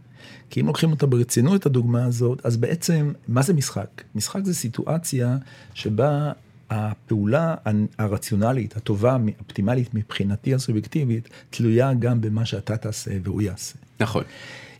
[0.52, 4.02] כי אם לוקחים אותה ברצינות את הדוגמה הזאת, אז בעצם, מה זה משחק?
[4.14, 5.36] משחק זה סיטואציה
[5.74, 6.32] שבה
[6.70, 7.54] הפעולה
[7.98, 13.74] הרציונלית, הטובה, האופטימלית מבחינתי הסובייקטיבית, תלויה גם במה שאתה תעשה והוא יעשה.
[14.00, 14.24] נכון.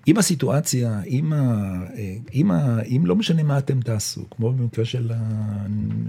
[0.08, 1.78] אם הסיטואציה, אם, ה,
[2.34, 5.12] אם, ה, אם לא משנה מה אתם תעשו, כמו במקרה של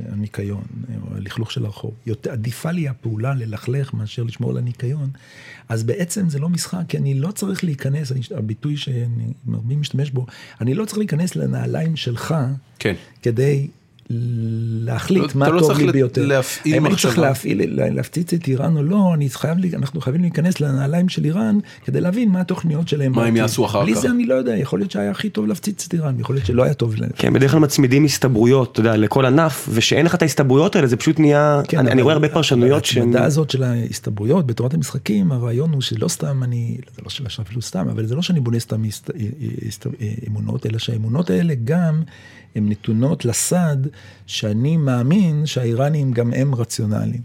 [0.09, 0.63] הניקיון,
[1.01, 5.09] או הלכלוך של הרחוב, יותר, עדיפה לי הפעולה ללכלך מאשר לשמור על הניקיון,
[5.69, 10.25] אז בעצם זה לא משחק, כי אני לא צריך להיכנס, אני, הביטוי שאני משתמש בו,
[10.61, 12.35] אני לא צריך להיכנס לנעליים שלך,
[12.79, 12.93] כן.
[13.21, 13.67] כדי
[14.09, 16.25] להחליט אתה מה לא טוב לי ביותר.
[16.25, 16.95] להפעיל האם אני.
[16.95, 21.09] צריך להפעיל, לה- להפציץ את איראן או לא, אני חייב, לי- אנחנו חייבים להיכנס לנעליים
[21.09, 23.11] של איראן כדי להבין מה התוכניות שלהם.
[23.11, 23.35] מה הם.
[23.35, 24.01] יעשו אחר בלי כך.
[24.01, 26.63] זה אני לא יודע, יכול להיות שהיה הכי טוב להפציץ את איראן, יכול להיות שלא
[26.63, 27.09] היה טוב להם.
[27.15, 30.97] כן, בדרך כלל מצמידים הסתברויות, אתה יודע, לכל ענף, ושאין לך את ההסתברויות האלה, זה
[30.97, 32.83] פשוט נהיה, כן, אני, אבל- אני רואה הרבה פרשנויות.
[32.85, 37.61] ההצמדה הזאת של ההסתברויות בתורת המשחקים, הרעיון הוא שלא סתם אני, זה לא של אפילו
[37.61, 39.09] סתם, אבל זה לא שאני בונה סתם הסת-
[39.67, 39.87] הסת-
[40.27, 42.01] אמונות, אלא שהאמונות האלה גם
[42.55, 43.77] הן נתונות לסד
[44.25, 47.21] שאני מאמין שהאיראנים גם הם רציונליים.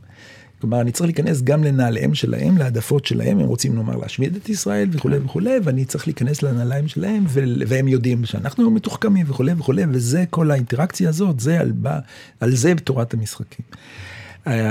[0.61, 4.89] כלומר, אני צריך להיכנס גם לנעליהם שלהם, להעדפות שלהם, הם רוצים נאמר להשמיד את ישראל
[4.93, 7.25] וכולי וכולי, ואני צריך להיכנס לנעליים שלהם,
[7.69, 11.73] והם יודעים שאנחנו מתוחכמים וכולי וכולי, וזה כל האינטראקציה הזאת, זה על,
[12.41, 13.65] על זה בתורת המשחקים.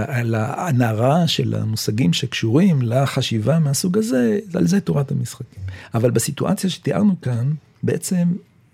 [0.08, 5.62] על הנערה של המושגים שקשורים לחשיבה מהסוג הזה, על זה תורת המשחקים.
[5.94, 7.52] אבל בסיטואציה שתיארנו כאן,
[7.84, 8.28] בעצם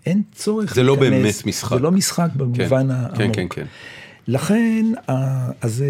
[0.05, 1.77] אין צורך זה לא באמת משחק.
[1.77, 3.17] זה לא משחק כן, במובן העמוק.
[3.17, 3.65] כן, כן, כן.
[4.27, 4.85] לכן,
[5.61, 5.83] אז...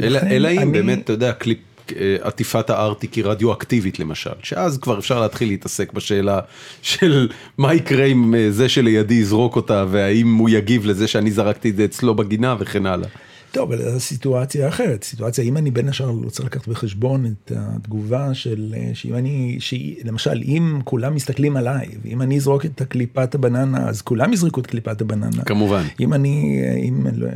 [0.00, 1.58] אה, אלא אם אני- באמת, אתה יודע, קליפ,
[1.96, 6.40] אה, עטיפת הארטיק היא רדיואקטיבית למשל, שאז כבר אפשר להתחיל להתעסק בשאלה
[6.82, 7.28] של
[7.58, 11.76] מה יקרה אם אה, זה שלידי יזרוק אותה, והאם הוא יגיב לזה שאני זרקתי את
[11.76, 13.08] זה אצלו בגינה וכן הלאה.
[13.52, 15.04] טוב, אבל זו סיטואציה אחרת.
[15.04, 19.58] סיטואציה, אם אני בין השאר רוצה לקחת בחשבון את התגובה של, אה, שאם אני,
[20.04, 24.66] למשל, אם כולם מסתכלים עליי, ואם אני אזרוק את קליפת הבננה, אז כולם יזרקו את
[24.66, 25.42] קליפת הבננה.
[25.46, 25.82] כמובן.
[26.00, 27.30] אם אני, אם, אם, אה,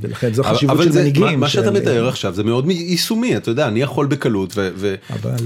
[0.00, 1.22] ולכן זו אבל- חשיבות אבל של זה- מנהיגים.
[1.22, 4.54] מה- מה שאתה של- מתאר עכשיו זה מאוד יישומי, אתה יודע, אני יכול בקלות,
[5.22, 5.36] אבל-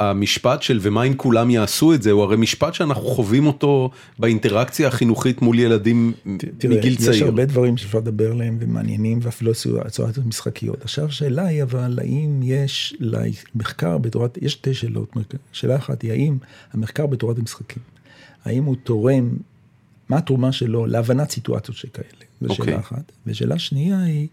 [0.00, 4.88] והמשפט של ומה אם כולם יעשו את זה, הוא הרי משפט שאנחנו חווים אותו באינטראקציה
[4.88, 6.12] החינוכית מול ילדים
[6.58, 7.24] תראה, מגיל יש צעיר.
[7.24, 10.82] הרבה דברים שאפשר לדבר עליהם ומעניינים ואפילו סיטואציות משחקיות.
[10.82, 15.16] עכשיו השאלה היא אבל האם יש למחקר בתורת, יש שתי שאלות.
[15.52, 16.38] שאלה אחת היא האם
[16.72, 17.82] המחקר בתורת המשחקים,
[18.44, 19.36] האם הוא תורם,
[20.08, 22.08] מה התרומה שלו להבנת סיטואציות שכאלה?
[22.40, 22.64] זו אוקיי.
[22.66, 23.12] שאלה אחת.
[23.26, 24.28] ושאלה שנייה היא,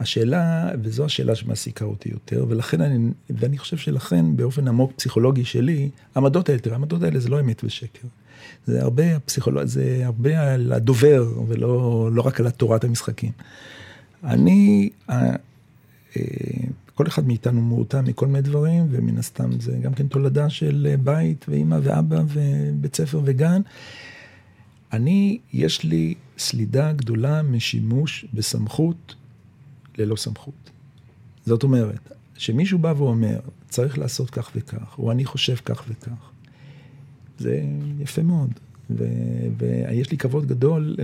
[0.00, 5.90] השאלה, וזו השאלה שמעסיקה אותי יותר, ולכן אני, ואני חושב שלכן באופן עמוק פסיכולוגי שלי,
[6.14, 8.08] העמדות האלה, תראה, העמדות האלה זה לא אמת ושקר.
[8.66, 9.64] זה הרבה פסיכולוג...
[9.64, 13.32] זה הרבה על הדובר, ולא לא רק על תורת המשחקים.
[14.24, 15.36] אני, אה,
[16.16, 16.22] אה,
[16.94, 20.96] כל אחד מאיתנו מורתע מכל מיני דברים, ומן הסתם זה גם כן תולדה של אה,
[20.96, 23.62] בית ואימא ואבא ובית ספר וגן.
[24.92, 29.14] אני, יש לי סלידה גדולה משימוש בסמכות
[29.98, 30.70] ללא סמכות.
[31.46, 36.30] זאת אומרת, שמישהו בא ואומר, צריך לעשות כך וכך, או אני חושב כך וכך,
[37.38, 37.62] זה
[38.00, 38.50] יפה מאוד.
[38.90, 40.96] ויש לי כבוד גדול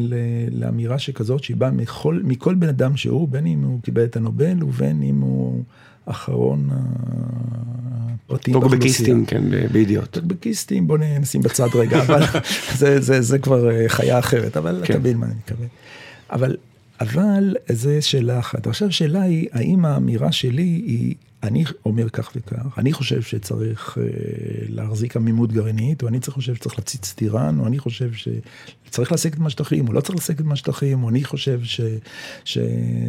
[0.52, 4.64] לאמירה שכזאת שהיא באה מכל, מכל בן אדם שהוא, בין אם הוא קיבל את הנובל
[4.64, 5.62] ובין אם הוא
[6.06, 8.80] אחרון הפרטים באוכלוסייה.
[8.80, 10.10] טוקבקיסטים, כן, בידיעות.
[10.10, 12.22] טוקבקיסטים, בוא נשים בצד רגע, אבל
[12.76, 14.92] זה, זה, זה כבר אה, חיה אחרת, אבל כן.
[14.92, 15.66] אתה מבין מה אני מתכוון.
[16.30, 16.56] אבל,
[17.00, 18.66] אבל זה שאלה אחת.
[18.66, 24.04] עכשיו השאלה היא, האם האמירה שלי היא, אני אומר כך וכך, אני חושב שצריך אה,
[24.68, 29.38] להחזיק עמימות גרעינית, או אני חושב שצריך להפציץ את איראן, או אני חושב שצריך את
[29.38, 31.80] מהשטחים, או לא צריך את מהשטחים, או אני חושב ש,
[32.44, 32.58] ש,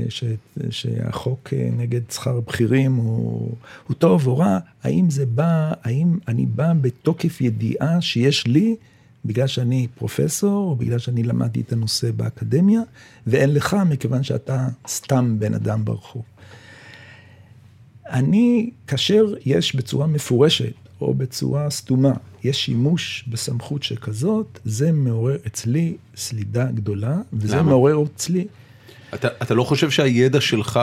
[0.10, 0.24] ש,
[0.70, 3.56] שהחוק אה, נגד שכר בכירים הוא,
[3.88, 8.76] הוא טוב או רע, האם זה בא, האם אני בא בתוקף ידיעה שיש לי
[9.26, 12.82] בגלל שאני פרופסור, או בגלל שאני למדתי את הנושא באקדמיה,
[13.28, 16.24] ואין לך מכיוון שאתה סתם בן אדם ברחוב.
[18.14, 25.98] אני, כאשר יש בצורה מפורשת או בצורה סתומה, יש שימוש בסמכות שכזאת, זה מעורר אצלי
[26.16, 27.70] סלידה גדולה, וזה למה?
[27.70, 28.46] מעורר אצלי
[29.14, 30.80] אתה, אתה לא חושב שהידע שלך,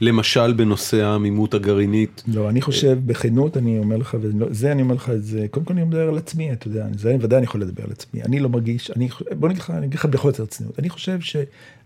[0.00, 5.10] למשל בנושא העמימות הגרעינית, לא, אני חושב בכנות, אני אומר לך, וזה אני אומר לך
[5.10, 7.84] את זה, קודם כל אני מדבר על עצמי, אתה יודע, זה ודאי אני יכול לדבר
[7.84, 9.08] על עצמי, אני לא מרגיש, אני,
[9.38, 11.20] בוא נגיד לך, אני אגיד לך בכל יותר צניעות, אני חושב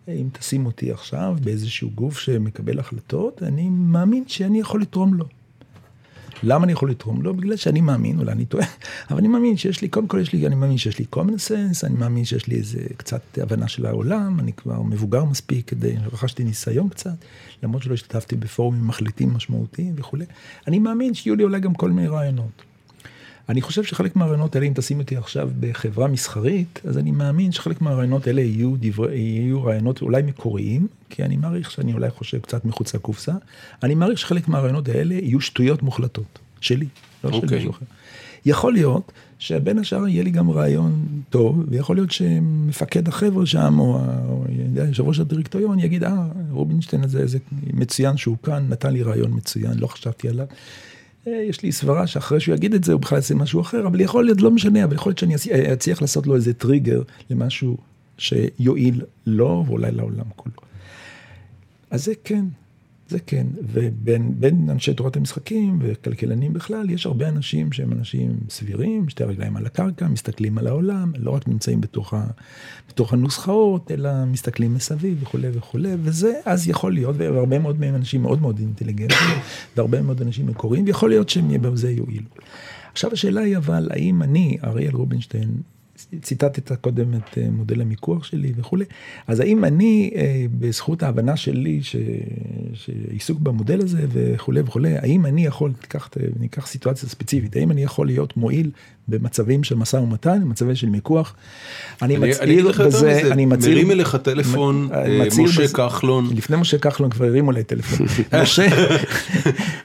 [0.07, 5.25] שאם תשים אותי עכשיו באיזשהו גוף שמקבל החלטות, אני מאמין שאני יכול לתרום לו.
[6.43, 7.35] למה אני יכול לתרום לו?
[7.35, 8.67] בגלל שאני מאמין, אולי אני טועה,
[9.11, 11.87] אבל אני מאמין שיש לי, קודם כל יש לי, אני מאמין שיש לי common sense,
[11.87, 16.45] אני מאמין שיש לי איזה קצת הבנה של העולם, אני כבר מבוגר מספיק כדי, רכשתי
[16.45, 17.15] ניסיון קצת,
[17.63, 20.25] למרות שלא השתתפתי בפורומים מחליטים משמעותיים וכולי.
[20.67, 22.70] אני מאמין שיהיו לי אולי גם כל מיני רעיונות.
[23.51, 27.81] אני חושב שחלק מהרעיונות האלה, אם תשים אותי עכשיו בחברה מסחרית, אז אני מאמין שחלק
[27.81, 32.65] מהרעיונות האלה יהיו, דברי, יהיו רעיונות אולי מקוריים, כי אני מעריך שאני אולי חושב קצת
[32.65, 33.33] מחוץ לקופסה.
[33.83, 36.87] אני מעריך שחלק מהרעיונות האלה יהיו שטויות מוחלטות, שלי,
[37.25, 37.59] לא של אוקיי.
[37.59, 37.85] מישהו אחר.
[38.47, 44.01] יכול להיות שבין השאר יהיה לי גם רעיון טוב, ויכול להיות שמפקד החבר'ה שם, או,
[44.29, 44.45] או
[44.89, 47.39] יושב ראש הדירקטוריון, יגיד, אה, רובינשטיין הזה, איזה
[47.73, 50.47] מצוין שהוא כאן, נתן לי רעיון מצוין, לא חשבתי עליו.
[51.27, 54.01] אה, יש לי סברה שאחרי שהוא יגיד את זה, הוא בכלל יעשה משהו אחר, אבל
[54.01, 57.77] יכול להיות, לא משנה, אבל יכול להיות שאני אצ- אצליח לעשות לו איזה טריגר למשהו
[58.19, 60.55] שיועיל לו, ואולי לעולם כולו.
[61.91, 62.45] אז זה כן,
[63.11, 69.09] זה כן, ובין בין אנשי תורת המשחקים וכלכלנים בכלל, יש הרבה אנשים שהם אנשים סבירים,
[69.09, 72.27] שתי רגליים על הקרקע, מסתכלים על העולם, לא רק נמצאים בתוך, ה,
[72.89, 78.23] בתוך הנוסחאות, אלא מסתכלים מסביב וכולי וכולי, וזה אז יכול להיות, והרבה מאוד מהם אנשים
[78.23, 79.39] מאוד מאוד אינטליגנטים,
[79.77, 82.29] והרבה מאוד אנשים מקוריים, ויכול להיות שהם יהיה בזה יועילו.
[82.93, 85.51] עכשיו השאלה היא אבל, האם אני, אריאל רובינשטיין,
[86.23, 88.85] ציטטת קודם את אה, מודל המיקוח שלי וכולי,
[89.27, 91.97] אז האם אני, אה, בזכות ההבנה שלי, ש...
[92.75, 96.09] שעיסוק במודל הזה וכולי וכולי, האם אני יכול, תיקח,
[96.41, 98.71] ניקח סיטואציה ספציפית, האם אני יכול להיות מועיל
[99.09, 101.35] במצבים של משא ומתן, במצבים של מיקוח?
[102.03, 103.75] אני אני, מצהיר בזה, אני מצהיר...
[103.75, 108.07] מרים אליך טלפון מ- אה, משה בזה- כחלון, לפני משה כחלון כבר הרימו אליי טלפון.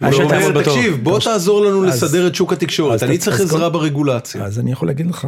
[0.02, 0.62] משה, בתור.
[0.62, 4.44] תקשיב, בוא תעזור לנו לסדר את שוק התקשורת, אני צריך עזרה ברגולציה.
[4.44, 5.28] אז אני יכול להגיד לך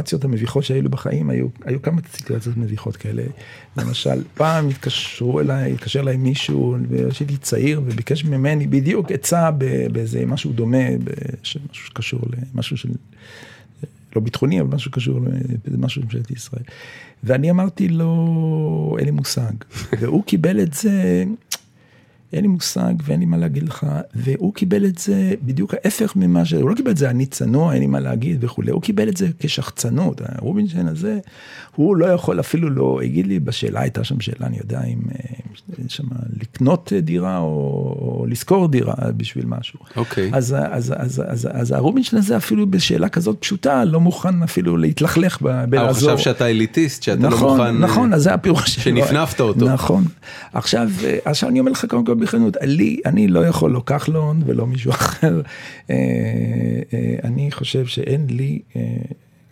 [0.00, 3.22] שהסיטואציות המביכות שהיו בחיים, היו, היו כמה סיטואציות מביכות כאלה.
[3.76, 6.76] למשל, פעם התקשרו אליי, התקשר אליי מישהו,
[7.10, 9.50] כשהייתי צעיר, וביקש ממני בדיוק עצה
[9.92, 10.88] באיזה משהו דומה,
[11.42, 12.20] משהו שקשור
[12.54, 12.88] למשהו של,
[14.16, 15.20] לא ביטחוני, אבל משהו שקשור
[15.66, 16.62] למשהו בממשלת ישראל.
[17.24, 19.52] ואני אמרתי לו, אין לי מושג.
[20.00, 21.24] והוא קיבל את זה,
[22.32, 26.44] אין לי מושג ואין לי מה להגיד לך, והוא קיבל את זה בדיוק ההפך ממה
[26.44, 26.52] ש...
[26.52, 29.16] הוא לא קיבל את זה אני צנוע, אין לי מה להגיד וכולי, הוא קיבל את
[29.16, 31.18] זה כשחצנות, רובינשטיין הזה,
[31.76, 35.88] הוא לא יכול אפילו לא, הגיד לי בשאלה, הייתה שם שאלה, אני יודע אם אה,
[35.88, 36.04] שם
[36.40, 37.44] לקנות דירה או,
[38.00, 39.78] או לשכור דירה בשביל משהו.
[39.96, 40.30] אוקיי.
[40.34, 45.38] אז, אז, אז, אז, אז הרובינשטיין הזה אפילו בשאלה כזאת פשוטה, לא מוכן אפילו להתלכלך
[45.46, 46.14] אה, הוא בלעזור.
[46.16, 47.78] חשב שאתה אליטיסט, שאתה לא נכון, מוכן...
[47.78, 48.82] נכון, אה, אז זה הפירוש שלו.
[48.82, 49.66] שנפנפת אותו.
[49.66, 50.04] נכון.
[50.52, 54.42] עכשיו, אה, עכשיו אני אומר לך קודם כל בכנות, לי, אני לא יכול, לא כחלון
[54.46, 55.40] ולא מישהו אחר,
[55.90, 55.96] אה,
[56.94, 58.82] אה, אני חושב שאין לי, אה,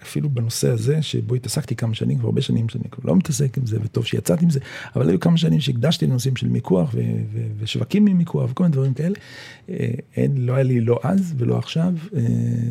[0.03, 3.67] אפילו בנושא הזה, שבו התעסקתי כמה שנים, כבר הרבה שנים שאני כבר לא מתעסק עם
[3.67, 4.61] זה, וטוב שיצאתי עם זה,
[4.97, 7.01] אבל היו כמה שנים שהקדשתי לנושאים של מיקוח ו-
[7.33, 9.15] ו- ושווקים ממיקוח וכל מיני דברים כאלה.
[9.71, 12.23] אה, אין, לא היה לי לא אז ולא עכשיו אה,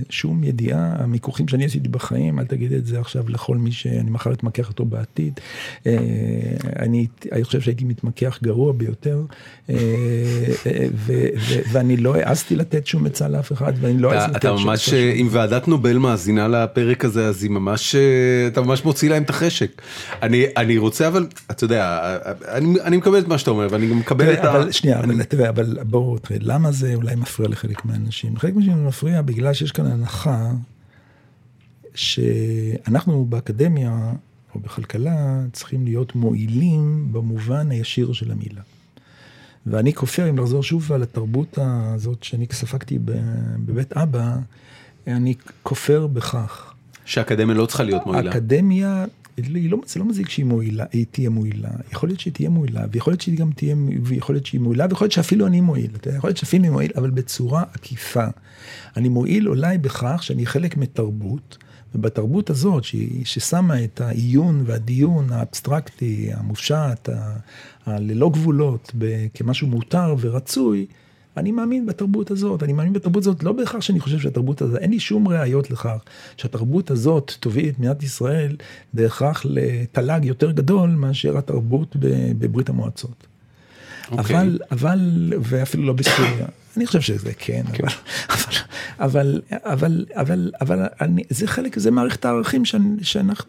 [0.09, 4.33] שום ידיעה, המיקוחים שאני עשיתי בחיים, אל תגיד את זה עכשיו לכל מי שאני מחר
[4.33, 5.39] אתמקח איתו בעתיד.
[5.87, 5.97] אה,
[6.79, 9.21] אני, אני חושב שהייתי מתמקח גרוע ביותר,
[9.69, 9.75] אה,
[10.93, 14.45] ו- ו- ואני לא העזתי לתת שום עצה לאף אחד, ואני לא אתה, העזתי לתת
[14.45, 14.97] אתה שום ממש, עצה.
[14.97, 19.23] אה, אם ועדת נובל מאזינה לפרק הזה, אז היא ממש, אה, אתה ממש מוציא להם
[19.23, 19.81] את החשק.
[20.21, 23.99] אני, אני רוצה אבל, אתה יודע, אני, אני מקבל את מה שאתה אומר, ואני גם
[23.99, 24.51] מקבל את ה...
[24.51, 28.35] אבל שנייה, אבל תראה, אבל בואו, תראה, למה זה אולי מפריע לחלק מהאנשים?
[28.35, 30.51] לחלק מהאנשים זה מפריע בגלל שיש כאן הנחה
[31.95, 34.11] שאנחנו באקדמיה
[34.55, 38.61] או בכלכלה צריכים להיות מועילים במובן הישיר של המילה.
[39.65, 42.99] ואני כופר, אם לחזור שוב על התרבות הזאת שאני ספגתי
[43.65, 44.35] בבית אבא,
[45.07, 46.73] אני כופר בכך.
[47.07, 48.31] שאקדמיה לא צריכה להיות מועילה.
[48.31, 49.05] האקדמיה,
[49.37, 51.69] היא לא, זה לא מזיק שהיא מועילה, היא תהיה מועילה.
[51.91, 55.05] יכול להיות שהיא תהיה מועילה, ויכול להיות שהיא גם תהיה, ויכול להיות שהיא מועילה, ויכול
[55.05, 55.91] להיות שאפילו אני מועיל.
[55.95, 58.25] אתה יודע, יכול להיות שאפילו אני מועיל, אבל בצורה עקיפה.
[58.97, 61.57] אני מועיל אולי בכך שאני חלק מתרבות,
[61.95, 67.37] ובתרבות הזאת, שהיא, ששמה את העיון והדיון האבסטרקטי, המופשט, ה-
[67.85, 70.85] הללא גבולות, ב- כמשהו מותר ורצוי,
[71.37, 74.91] אני מאמין בתרבות הזאת, אני מאמין בתרבות הזאת, לא בהכרח שאני חושב שהתרבות הזאת, אין
[74.91, 76.03] לי שום ראיות לכך
[76.37, 78.55] שהתרבות הזאת תוביל את מדינת ישראל
[78.93, 81.95] בהכרח לתל"ג יותר גדול מאשר התרבות
[82.39, 83.27] בברית המועצות.
[84.11, 84.35] אוקיי.
[84.35, 86.47] אבל, אבל, ואפילו לא בסוריה.
[86.77, 87.83] אני חושב שזה כן, כן.
[88.99, 92.63] אבל, אבל, אבל, אבל אני, זה חלק, זה מערכת הערכים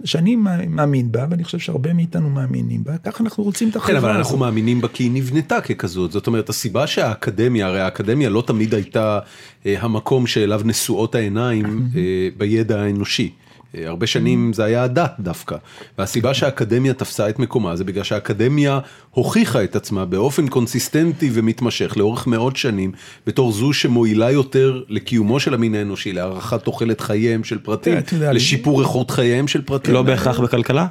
[0.04, 0.36] שאני,
[0.68, 4.04] מאמין בה, ואני חושב שהרבה מאיתנו מאמינים בה, ככה אנחנו רוצים את החברה הזאת.
[4.04, 8.30] כן, אבל אנחנו מאמינים בה כי היא נבנתה ככזאת, זאת אומרת, הסיבה שהאקדמיה, הרי האקדמיה
[8.30, 9.18] לא תמיד הייתה
[9.66, 13.30] אה, המקום שאליו נשואות העיניים אה, בידע האנושי.
[13.76, 15.56] אה, הרבה שנים זה היה הדת דווקא,
[15.98, 18.78] והסיבה שהאקדמיה תפסה את מקומה זה בגלל שהאקדמיה
[19.10, 22.92] הוכיחה את עצמה באופן קונסיסטנטי ומתמשך לאורך מאות שנים,
[23.26, 29.10] בתור זו שמועילה יותר לקיומו של המין האנושי, להערכת תוחלת חייהם של פרטים, לשיפור איכות
[29.10, 29.94] חייהם של פרטים.
[29.94, 30.86] לא בהכרח בכלכלה?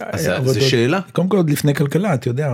[0.00, 1.00] אז זו שאלה.
[1.12, 2.50] קודם כל עוד לפני כלכלה, אתה יודע,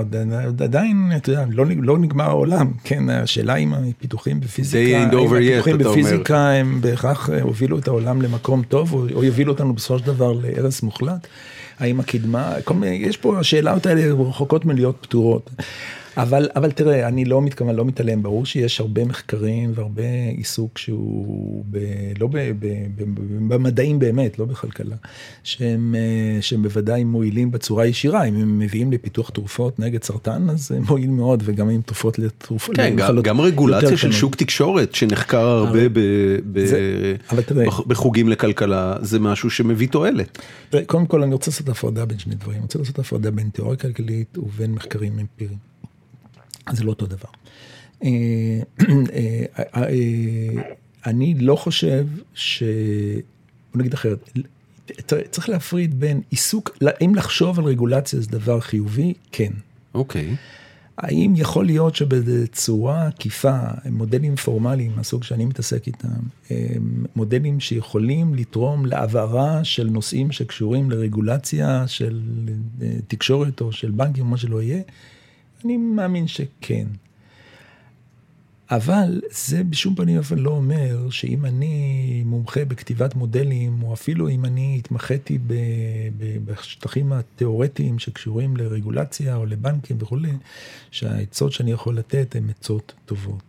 [0.46, 6.50] עוד עדיין, אתה יודע, לא, לא נגמר העולם, כן, השאלה אם הפיתוחים בפיזיקה, הפיתוחים בפיזיקה
[6.50, 11.26] הם בהכרח הובילו את העולם למקום טוב, או יובילו אותנו בסופו של דבר להרס מוחלט.
[11.78, 15.50] האם הקדמה, כל מיני, יש פה, השאלות האלה רחוקות מלהיות פתורות.
[16.16, 20.02] אבל, אבל תראה, אני לא מתכוון, לא מתעלם, ברור שיש הרבה מחקרים והרבה
[20.36, 21.78] עיסוק שהוא ב,
[22.18, 23.04] לא ב, ב, ב,
[23.48, 24.96] במדעים באמת, לא בכלכלה,
[25.42, 30.68] שהם, אה, שהם בוודאי מועילים בצורה ישירה, אם הם מביאים לפיתוח תרופות נגד סרטן, אז
[30.68, 32.76] זה מועיל מאוד, וגם עם תרופות לתרופות.
[32.76, 36.00] כן, גם, גם רגולציה של שוק תקשורת שנחקר הרבה ב,
[36.52, 40.38] ב, זה, אבל תראה, בחוגים לכלכלה, זה משהו שמביא תועלת.
[40.86, 43.76] קודם כל אני רוצה לעשות הפרדה בין שני דברים, אני רוצה לעשות הפרדה בין תיאוריה
[43.76, 45.75] כלכלית ובין מחקרים אמפיריים.
[46.72, 47.28] זה לא אותו דבר.
[48.04, 48.08] אה,
[48.80, 50.62] אה, אה,
[51.06, 52.62] אני לא חושב ש...
[53.72, 54.30] בוא נגיד אחרת,
[55.30, 59.14] צריך להפריד בין עיסוק, האם לחשוב על רגולציה זה דבר חיובי?
[59.32, 59.52] כן.
[59.94, 60.32] אוקיי.
[60.32, 60.36] Okay.
[60.98, 63.58] האם יכול להיות שבצורה עקיפה,
[63.90, 66.08] מודלים פורמליים מהסוג שאני מתעסק איתם,
[67.16, 72.20] מודלים שיכולים לתרום להעברה של נושאים שקשורים לרגולציה של
[73.08, 74.82] תקשורת או של בנקים מה שלא יהיה,
[75.64, 76.86] אני מאמין שכן.
[78.70, 84.44] אבל זה בשום פנים אבל לא אומר שאם אני מומחה בכתיבת מודלים, או אפילו אם
[84.44, 85.38] אני התמחיתי
[86.44, 90.32] בשטחים התיאורטיים שקשורים לרגולציה או לבנקים וכולי,
[90.90, 93.42] שהעצות שאני יכול לתת הן עצות טובות.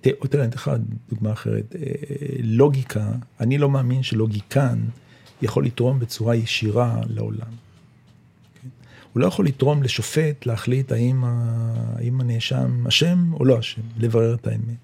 [0.00, 0.70] תראה, אני אתן לך
[1.08, 1.76] דוגמה אחרת.
[1.76, 1.82] אה,
[2.42, 4.78] לוגיקה, אני לא מאמין שלוגיקן
[5.42, 7.61] יכול לתרום בצורה ישירה לעולם.
[9.12, 14.46] הוא לא יכול לתרום לשופט להחליט האם, האם הנאשם אשם או לא אשם, לברר את
[14.46, 14.76] האמת.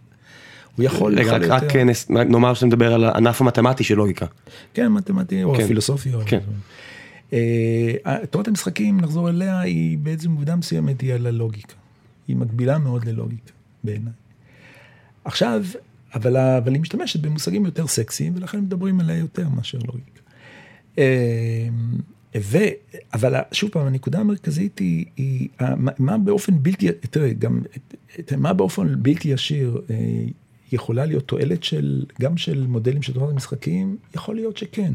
[0.76, 1.18] הוא יכול...
[1.18, 2.24] רגע, רק, רק יותר...
[2.24, 4.26] נאמר שאתה מדבר על הענף המתמטי של לוגיקה.
[4.74, 5.64] כן, מתמטי או כן.
[5.64, 6.11] הפילוסופי.
[6.26, 6.39] כן.
[7.33, 11.74] אה, תורת המשחקים, נחזור אליה, היא בעצם עובדה מסוימת היא על הלוגיקה.
[12.29, 13.53] היא מקבילה מאוד ללוגיקה,
[13.85, 14.12] בעיניי.
[15.24, 15.64] עכשיו,
[16.14, 20.20] אבל, אבל היא משתמשת במושגים יותר סקסיים, ולכן מדברים עליה יותר מאשר לוגיקה.
[22.37, 22.59] ו...
[23.14, 25.49] אבל שוב פעם, הנקודה המרכזית היא, היא
[25.99, 27.62] מה באופן בלתי, תראה, גם,
[28.37, 29.97] מה באופן בלתי ישיר אה,
[30.72, 34.95] יכולה להיות תועלת של, גם של מודלים של תורת המשחקים, יכול להיות שכן.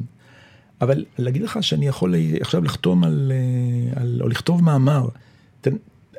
[0.81, 5.07] אבל להגיד לך שאני יכול עכשיו לחתום על, אה, על או לכתוב מאמר,
[5.61, 5.75] תן,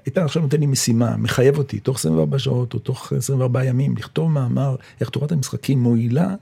[0.08, 4.30] אתה עכשיו נותן לי משימה, מחייב אותי תוך 24 שעות או תוך 24 ימים לכתוב
[4.30, 6.34] מאמר איך תורת המשחקים מועילה,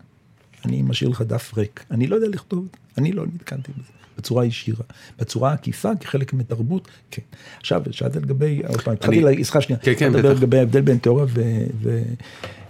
[0.64, 1.84] אני משאיר לך דף ריק.
[1.90, 2.68] אני לא יודע לכתוב,
[2.98, 4.01] אני לא נתקנתי בזה.
[4.18, 4.84] בצורה ישירה.
[5.18, 7.22] בצורה עקיפה, כחלק מתרבות, כן.
[7.60, 11.26] עכשיו, שאלת לגבי, עוד פעם, התחלתי לעסקה שנייה, כן, כן, לדבר לגבי ההבדל בין תיאוריה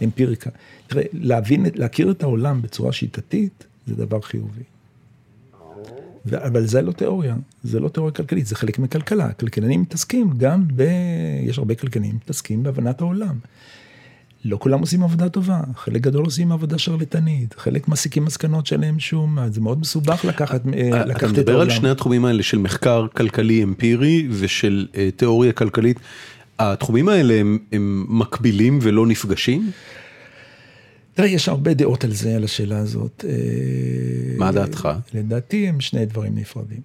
[0.01, 0.51] ואמפיריקה.
[0.87, 4.63] תראה, להבין, להכיר את העולם בצורה שיטתית, זה דבר חיובי.
[6.33, 7.35] אבל זה לא תיאוריה,
[7.65, 9.33] זה לא תיאוריה כלכלית, זה חלק מכלכלה.
[9.33, 10.83] כלכלנים מתעסקים גם ב...
[11.43, 13.39] יש הרבה כלכלנים מתעסקים בהבנת העולם.
[14.45, 19.39] לא כולם עושים עבודה טובה, חלק גדול עושים עבודה שרלטנית, חלק מסיקים מסקנות שלהם שום,
[19.51, 21.15] זה מאוד מסובך לקחת, אה, לקחת את העולם.
[21.19, 26.01] אתה מדבר על שני התחומים האלה של מחקר כלכלי אמפירי ושל uh, תיאוריה כלכלית,
[26.59, 29.71] התחומים האלה הם, הם מקבילים ולא נפגשים?
[31.15, 33.25] תראה, יש הרבה דעות על זה, על השאלה הזאת.
[33.29, 33.33] אה,
[34.39, 34.89] מה דעתך?
[35.15, 36.81] לדעתי הם שני דברים נפרדים.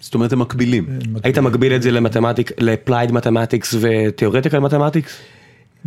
[0.00, 0.86] זאת אומרת הם מקבילים.
[1.22, 5.12] היית מגביל את זה למתמטיק, לפלייד מתמטיקס ותיאורטיקל מתמטיקס?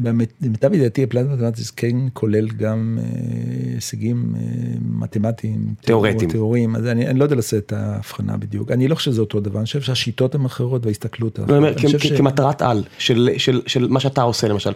[0.04, 4.42] למיטב ידיעתי הפלטה מתמטית כן כולל גם אה, הישגים אה,
[4.90, 5.74] מתמטיים.
[5.82, 6.30] תיאורטיים.
[6.30, 8.72] תיאוריים, אז אני, אני לא יודע לעשות את ההבחנה בדיוק.
[8.72, 12.18] אני לא חושב שזה אותו דבר, אני חושב שהשיטות הן אחרות וההסתכלות לא, אחרת.
[12.18, 14.72] כמטרת על של, של, של מה שאתה עושה למשל.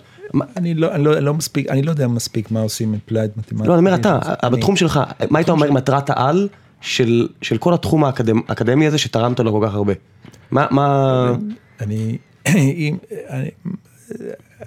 [0.57, 3.31] אני לא, אני, לא, אני לא מספיק, אני לא יודע מספיק מה עושים עם applied
[3.37, 3.67] מתמטי.
[3.67, 4.19] לא, אני אומר אתה,
[4.51, 4.99] בתחום שלך,
[5.29, 6.47] מה היית אומר מטרת העל
[6.81, 9.93] של, של כל התחום האקדמי הזה שתרמת לו כל כך הרבה?
[10.51, 11.35] מה, מה...
[11.81, 12.17] אני,
[12.47, 12.97] אם,
[13.29, 13.49] אני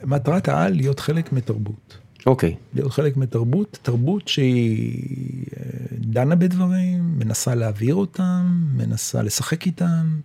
[0.06, 1.98] מטרת העל להיות חלק מתרבות.
[2.26, 2.54] אוקיי.
[2.74, 10.20] להיות חלק מתרבות, תרבות שהיא אה, דנה בדברים, מנסה להעביר אותם, מנסה לשחק איתם,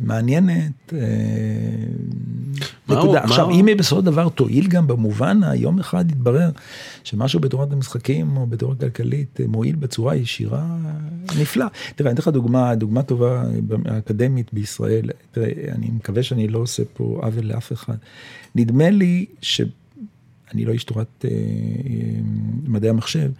[0.00, 0.72] מעניינת.
[0.92, 0.98] אה,
[2.88, 3.18] מה הוא- נקודה.
[3.20, 6.50] מה עכשיו, הוא- אם היא בסופו של דבר תועיל גם במובן, יום אחד יתברר
[7.04, 10.76] שמשהו בתורת המשחקים או בתורה כלכלית אה, מועיל בצורה ישירה,
[11.40, 11.66] נפלא.
[11.96, 13.44] תראה, אני אתן לך דוגמה, דוגמה טובה
[13.98, 15.10] אקדמית בישראל.
[15.32, 17.96] תראה, אני מקווה שאני לא עושה פה עוול לאף אחד.
[18.54, 19.60] נדמה לי ש...
[20.54, 21.36] אני לא איש תורת אה, אה,
[22.66, 23.30] מדעי המחשב,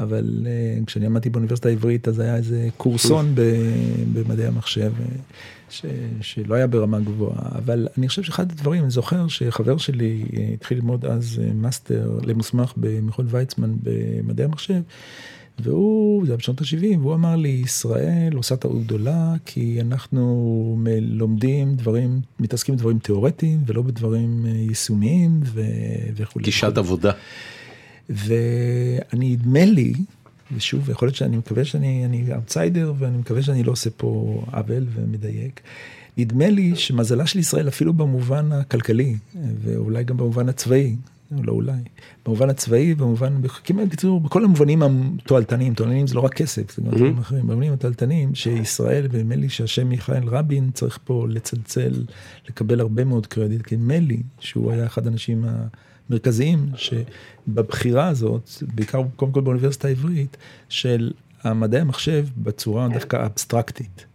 [0.00, 3.40] אבל אה, כשאני למדתי באוניברסיטה העברית, אז היה איזה קורסון ב,
[4.12, 5.06] במדעי המחשב, אה,
[5.70, 5.84] ש,
[6.20, 10.78] שלא היה ברמה גבוהה, אבל אני חושב שאחד הדברים, אני זוכר שחבר שלי אה, התחיל
[10.78, 14.80] ללמוד אז אה, מאסטר למוסמך במכון ויצמן במדעי המחשב,
[15.58, 21.74] והוא, זה היה בשנות ה-70, והוא אמר לי, ישראל עושה טעות גדולה, כי אנחנו לומדים
[21.74, 25.62] דברים, מתעסקים בדברים תיאורטיים, ולא בדברים אה, יישומיים ו-
[26.16, 26.44] וכולי.
[26.44, 27.12] גישת עבודה.
[28.08, 29.92] ואני, נדמה לי,
[30.56, 34.86] ושוב, יכול להיות שאני מקווה שאני אני אאוטסיידר, ואני מקווה שאני לא עושה פה עוול
[34.94, 35.60] ומדייק.
[36.18, 39.16] נדמה לי שמזלה של ישראל, אפילו במובן הכלכלי,
[39.62, 40.96] ואולי גם במובן הצבאי,
[41.30, 41.72] לא אולי,
[42.26, 43.34] במובן הצבאי, במובן,
[43.64, 47.72] כמעט בקיצור, בכל המובנים התועלתניים, תועלתניים זה לא רק כסף, זה גם דברים אחרים, במובנים
[47.72, 52.04] התועלתניים, שישראל, ונדמה לי שהשם מיכאל רבין צריך פה לצלצל,
[52.48, 55.44] לקבל הרבה מאוד קרדיט, כי נדמה לי שהוא היה אחד האנשים
[56.10, 60.36] המרכזיים, שבבחירה הזאת, בעיקר קודם כל באוניברסיטה העברית,
[60.68, 64.06] של המדעי המחשב בצורה דווקא אבסטרקטית.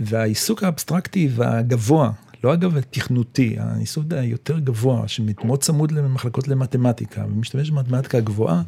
[0.00, 2.10] והעיסוק האבסטרקטי והגבוה,
[2.44, 8.62] לא אגב התכנותי, העיסוק היותר גבוה, שמאוד צמוד למחלקות למתמטיקה, ומשתמש במתמטיקה הגבוהה,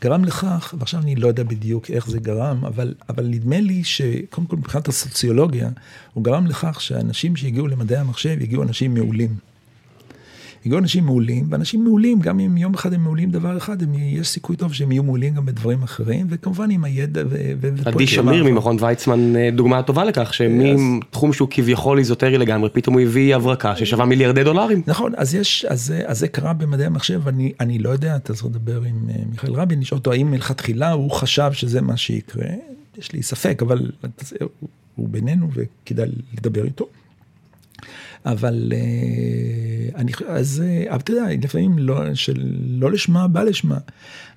[0.00, 4.46] גרם לכך, ועכשיו אני לא יודע בדיוק איך זה גרם, אבל, אבל נדמה לי שקודם
[4.46, 5.70] כל מבחינת הסוציולוגיה,
[6.14, 9.49] הוא גרם לכך שאנשים שהגיעו למדעי המחשב, הגיעו אנשים מעולים.
[10.66, 14.28] הגיעו אנשים מעולים, ואנשים מעולים, גם אם יום אחד הם מעולים דבר אחד, הם, יש
[14.28, 17.36] סיכוי טוב שהם יהיו מעולים גם בדברים אחרים, וכמובן עם הידע ו...
[17.84, 18.44] עדי שמיר.
[18.44, 23.76] ממכון ויצמן אה, דוגמה טובה לכך שמתחום שהוא כביכול איזוטרי לגמרי פתאום הוא הביא הברקה
[23.76, 24.82] ששווה מיליארדי דולרים.
[24.86, 28.46] נכון, אז יש, אז, אז זה קרה במדעי המחשב, אני, אני לא יודע, אתה צריך
[28.46, 32.46] לדבר עם אה, מיכאל רבין, לשאול אותו האם מלכתחילה הוא חשב שזה מה שיקרה,
[32.98, 33.90] יש לי ספק, אבל
[34.96, 36.86] הוא בינינו וכדאי לדבר איתו.
[38.26, 43.78] אבל אה, אני, אז, אה, אבל אתה יודע, לפעמים לא, של, לא לשמה בא לשמה,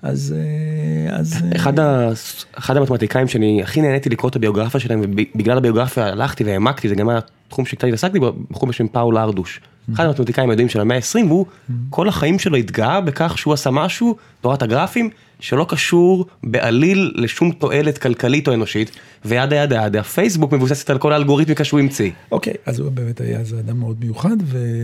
[0.02, 2.10] אז, אה, אז, אחד, ה...
[2.54, 7.08] אחד המתמטיקאים שאני הכי נהניתי לקרוא את הביוגרפיה שלהם ובגלל הביוגרפיה הלכתי והעמקתי זה גם
[7.08, 7.18] היה
[7.48, 9.60] תחום שקצת התעסקתי בו בחור בשם פאול ארדוש.
[9.92, 11.46] אחד המתמטיקאים הידועים של המאה ה-20 והוא
[11.90, 15.10] כל החיים שלו התגאה בכך שהוא עשה משהו תורת הגרפים
[15.40, 18.90] שלא קשור בעליל לשום תועלת כלכלית או אנושית
[19.24, 22.10] וידה ידה ידה פייסבוק מבוססת על כל האלגוריתמיקה שהוא המציא.
[22.32, 24.82] אוקיי, אז הוא באמת היה איזה אדם מאוד מיוחד, ו...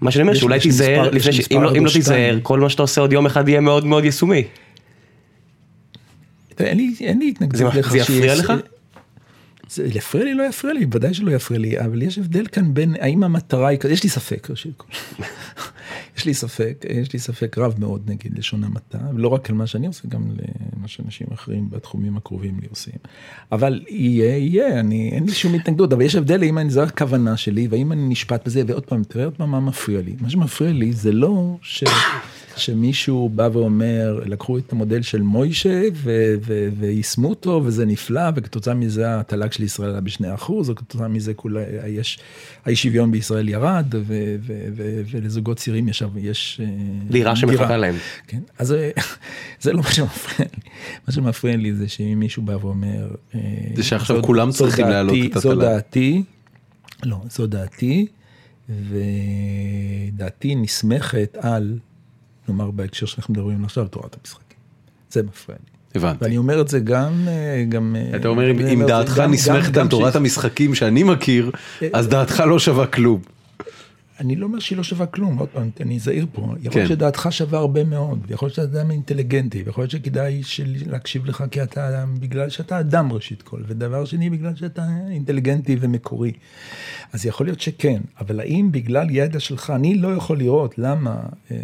[0.00, 1.08] מה שאני אומר שאולי תיזהר
[1.50, 1.90] אם לא- לא.
[1.92, 4.44] תיזהר כל מה שאתה עושה עוד יום אחד יהיה מאוד מאוד יישומי.
[6.58, 8.52] אין לי, אין לי התנגדות זה לכך זה יפריע שיש- לך?
[9.70, 12.94] זה יפריע לי, לא יפריע לי, ודאי שלא יפריע לי, אבל יש הבדל כאן בין,
[13.00, 14.48] האם המטרה היא, יש לי ספק.
[16.16, 19.66] יש לי ספק, יש לי ספק רב מאוד נגיד לשון המעטה, לא רק על מה
[19.66, 20.22] שאני עושה, גם
[20.76, 22.94] למה שאנשים אחרים בתחומים הקרובים לי עושים.
[23.52, 27.36] אבל יהיה, יהיה, אני, אין לי שום התנגדות, אבל יש הבדל אם אני, זו הכוונה
[27.36, 30.14] שלי, והאם אני נשפט בזה, ועוד פעם, תראה עוד פעם מה מפריע לי.
[30.20, 31.84] מה שמפריע לי זה לא ש...
[32.58, 35.82] שמישהו בא ואומר, לקחו את המודל של מוישה
[36.78, 41.34] ויישמו אותו וזה נפלא, וכתוצאה מזה התל"ג של ישראל עלה בשני אחוז, או כתוצאה מזה
[41.34, 42.18] כולה, יש,
[42.64, 43.94] האי שוויון בישראל ירד,
[45.10, 46.66] ולזוגות צעירים יש, יש אה,
[47.10, 47.94] דירה שמחכה להם.
[48.26, 48.74] כן, אז
[49.62, 50.62] זה לא מה שמפריע לי.
[51.06, 53.08] מה שמפריע לי זה שאם מישהו בא ואומר...
[53.34, 53.40] אה,
[53.74, 55.64] זה שעכשיו זו- כולם זו צריכים להעלות את זו התל"ג.
[55.64, 56.22] דעתי,
[57.04, 58.06] לא, זו דעתי,
[58.68, 61.78] ודעתי נסמכת על,
[62.48, 64.58] נאמר בהקשר שאנחנו מדברים עכשיו, תורת המשחקים.
[65.10, 65.78] זה מפריע לי.
[66.00, 66.24] הבנתי.
[66.24, 67.96] ואני אומר את זה גם, אה, גם...
[67.98, 71.50] אה, אתה אומר אם- דעתך נסמכת על תורת המשחקים שאני מכיר,
[71.92, 73.20] אז דעתך לא שווה כלום.
[74.20, 76.78] אני לא אומר שהיא לא שווה כלום, עוד פעם, אני זהיר פה, יכול כן.
[76.78, 81.26] להיות שדעתך שווה הרבה מאוד, ויכול להיות שאתה אדם אינטליגנטי, ויכול להיות שכדאי של- להקשיב
[81.26, 86.32] לך כי אתה אדם, בגלל שאתה אדם ראשית כל, ודבר שני, בגלל שאתה אינטליגנטי ומקורי.
[87.12, 91.16] אז יכול להיות שכן, אבל האם בגלל ידע שלך, אני לא יכול לראות למה
[91.50, 91.56] אה,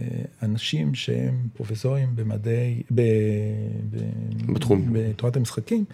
[0.42, 3.00] אנשים שהם פרופסורים במדעי, ב,
[3.90, 3.98] ב,
[4.52, 4.88] בתחום.
[4.92, 5.84] בתורת המשחקים,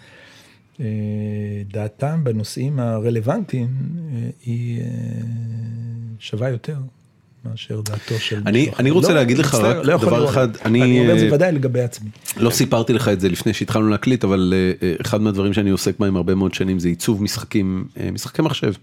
[1.71, 3.67] דעתם בנושאים הרלוונטיים
[4.13, 4.85] אה, היא אה,
[6.19, 6.75] שווה יותר
[7.45, 8.41] מאשר דעתו של...
[8.45, 8.69] אני-.
[8.79, 10.29] אני רוצה לא, להגיד לך רק לא דבר לראות.
[10.29, 12.09] אחד, אני, אני אומר את אה, זה ודאי לגבי עצמי.
[12.37, 15.99] לא סיפרתי לך את זה לפני שהתחלנו להקליט, אבל אה, אה, אחד מהדברים שאני עוסק
[15.99, 18.73] בהם הרבה מאוד שנים זה עיצוב משחקים, אה, משחקי מחשב,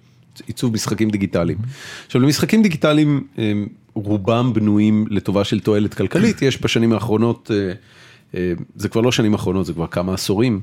[0.47, 1.59] עיצוב משחקים דיגיטליים.
[2.07, 3.53] עכשיו למשחקים דיגיטליים אה,
[3.95, 7.73] רובם בנויים לטובה של תועלת כלכלית, יש בשנים האחרונות, אה, אה,
[8.77, 10.61] זה כבר לא שנים האחרונות, זה כבר כמה עשורים,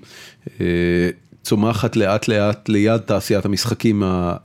[0.61, 1.09] אה,
[1.45, 4.36] צומחת לאט לאט ליד תעשיית המשחקים אה,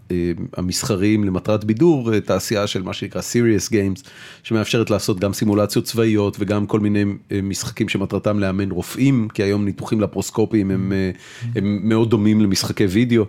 [0.56, 4.08] המסחריים למטרת בידור, אה, תעשייה של מה שנקרא Serious Games,
[4.42, 9.64] שמאפשרת לעשות גם סימולציות צבאיות וגם כל מיני אה, משחקים שמטרתם לאמן רופאים, כי היום
[9.64, 11.10] ניתוחים לפרוסקופיים הם, אה,
[11.54, 13.24] הם מאוד דומים למשחקי וידאו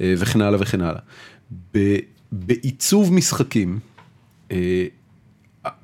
[0.00, 1.00] אה, וכן הלאה וכן הלאה.
[2.32, 3.78] בעיצוב משחקים,
[4.52, 4.86] אה,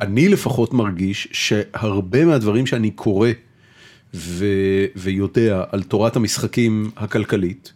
[0.01, 3.29] אני לפחות מרגיש שהרבה מהדברים שאני קורא
[4.15, 4.47] ו-
[4.97, 7.73] ויודע על תורת המשחקים הכלכלית,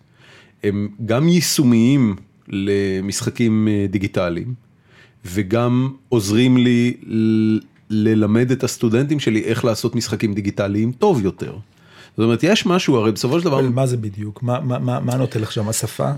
[0.64, 2.16] הם גם יישומיים
[2.48, 4.54] למשחקים אה, דיגיטליים,
[5.24, 6.94] וגם עוזרים לי
[7.90, 11.56] ללמד את הסטודנטים שלי איך לעשות משחקים דיגיטליים טוב יותר.
[12.16, 13.60] זאת אומרת, יש משהו, הרי בסופו של דבר...
[13.60, 14.42] מה זה בדיוק?
[14.42, 15.68] מה- מה מה- מה נותן לך שם?
[15.68, 16.10] השפה?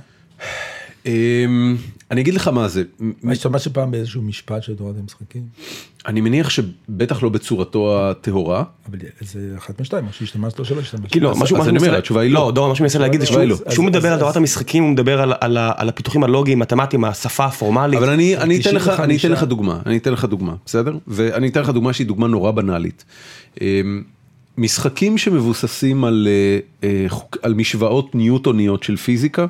[1.07, 1.77] אמ,
[2.11, 2.83] אני אגיד לך מה זה,
[3.23, 5.43] מה השתמשת פעם באיזשהו משפט של תורת המשחקים?
[6.07, 11.13] אני מניח שבטח לא בצורתו הטהורה, אבל זה אחת משתיים, מה שהשתמשת או שלא השתמשת.
[11.13, 12.41] כאילו, משהו, אז משהו אני אומר, התשובה היא לא.
[12.47, 13.57] לא, דור, מה שאני מנסה להגיד זה שהוא לא.
[13.71, 17.45] שהוא מדבר על תורת המשחקים, הוא מדבר על- על ה- על הפיתוחים הלוגיים, מתמטיים, השפה
[17.45, 17.99] הפורמלית.
[17.99, 19.01] אבל אני, אני, אתן לך, 95.
[19.05, 20.99] אני אתן לך דוגמה, אני אתן לך דוגמה, בסדר?
[21.07, 23.05] ואני אתן לך דוגמה שהיא דוגמה נורא בנאלית.
[23.61, 24.03] אמ,
[24.59, 27.07] משחקים שמבוססים על, אה, אה,
[27.43, 29.47] על משוואות ניוטוניות של פיזיקה,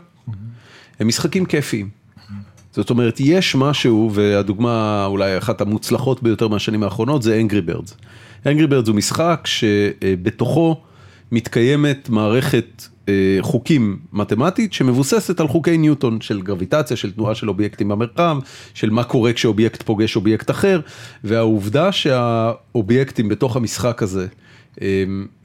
[1.00, 1.88] הם משחקים כיפיים.
[2.72, 7.92] זאת אומרת, יש משהו, והדוגמה אולי אחת המוצלחות ביותר מהשנים האחרונות זה Angry Birds.
[8.44, 10.80] Angry Birds הוא משחק שבתוכו
[11.32, 17.88] מתקיימת מערכת אה, חוקים מתמטית שמבוססת על חוקי ניוטון של גרביטציה, של תנועה של אובייקטים
[17.88, 18.38] במרחב,
[18.74, 20.80] של מה קורה כשאובייקט פוגש אובייקט אחר,
[21.24, 24.26] והעובדה שהאובייקטים בתוך המשחק הזה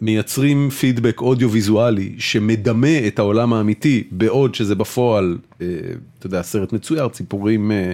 [0.02, 5.68] מייצרים פידבק אודיו-ויזואלי שמדמה את העולם האמיתי, בעוד שזה בפועל, אה,
[6.20, 7.94] אתה יודע, סרט מצויר, ציפורים אה,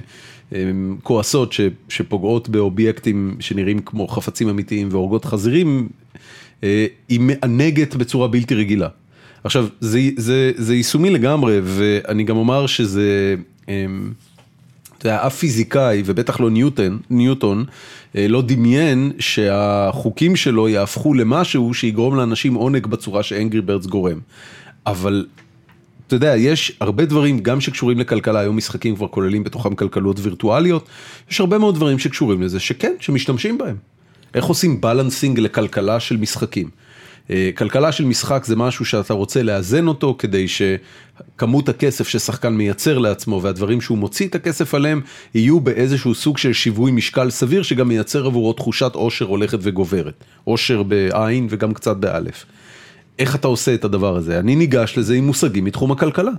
[0.53, 0.71] אה,
[1.03, 1.55] כועסות
[1.89, 5.89] שפוגעות באובייקטים שנראים כמו חפצים אמיתיים והורגות חזירים,
[6.63, 8.87] אה, היא מענגת בצורה בלתי רגילה.
[9.43, 13.35] עכשיו, זה, זה, זה יישומי לגמרי, ואני גם אומר שזה,
[13.67, 14.11] אמ,
[14.97, 17.65] אתה יודע, אף פיזיקאי, ובטח לא ניוטון, ניוטון,
[18.15, 24.19] לא דמיין שהחוקים שלו יהפכו למשהו שיגרום לאנשים עונג בצורה שאנגרי ברדס גורם.
[24.85, 25.25] אבל
[26.07, 30.87] אתה יודע, יש הרבה דברים גם שקשורים לכלכלה, היום משחקים כבר כוללים בתוכם כלכלות וירטואליות,
[31.31, 33.75] יש הרבה מאוד דברים שקשורים לזה, שכן, שמשתמשים בהם.
[34.33, 36.69] איך עושים בלנסינג לכלכלה של משחקים?
[37.29, 42.97] אה, כלכלה של משחק זה משהו שאתה רוצה לאזן אותו כדי שכמות הכסף ששחקן מייצר
[42.97, 45.01] לעצמו והדברים שהוא מוציא את הכסף עליהם
[45.33, 50.23] יהיו באיזשהו סוג של שיווי משקל סביר שגם מייצר עבורו תחושת עושר הולכת וגוברת.
[50.43, 52.45] עושר בעין וגם קצת באלף.
[53.19, 54.39] איך אתה עושה את הדבר הזה?
[54.39, 56.31] אני ניגש לזה עם מושגים מתחום הכלכלה.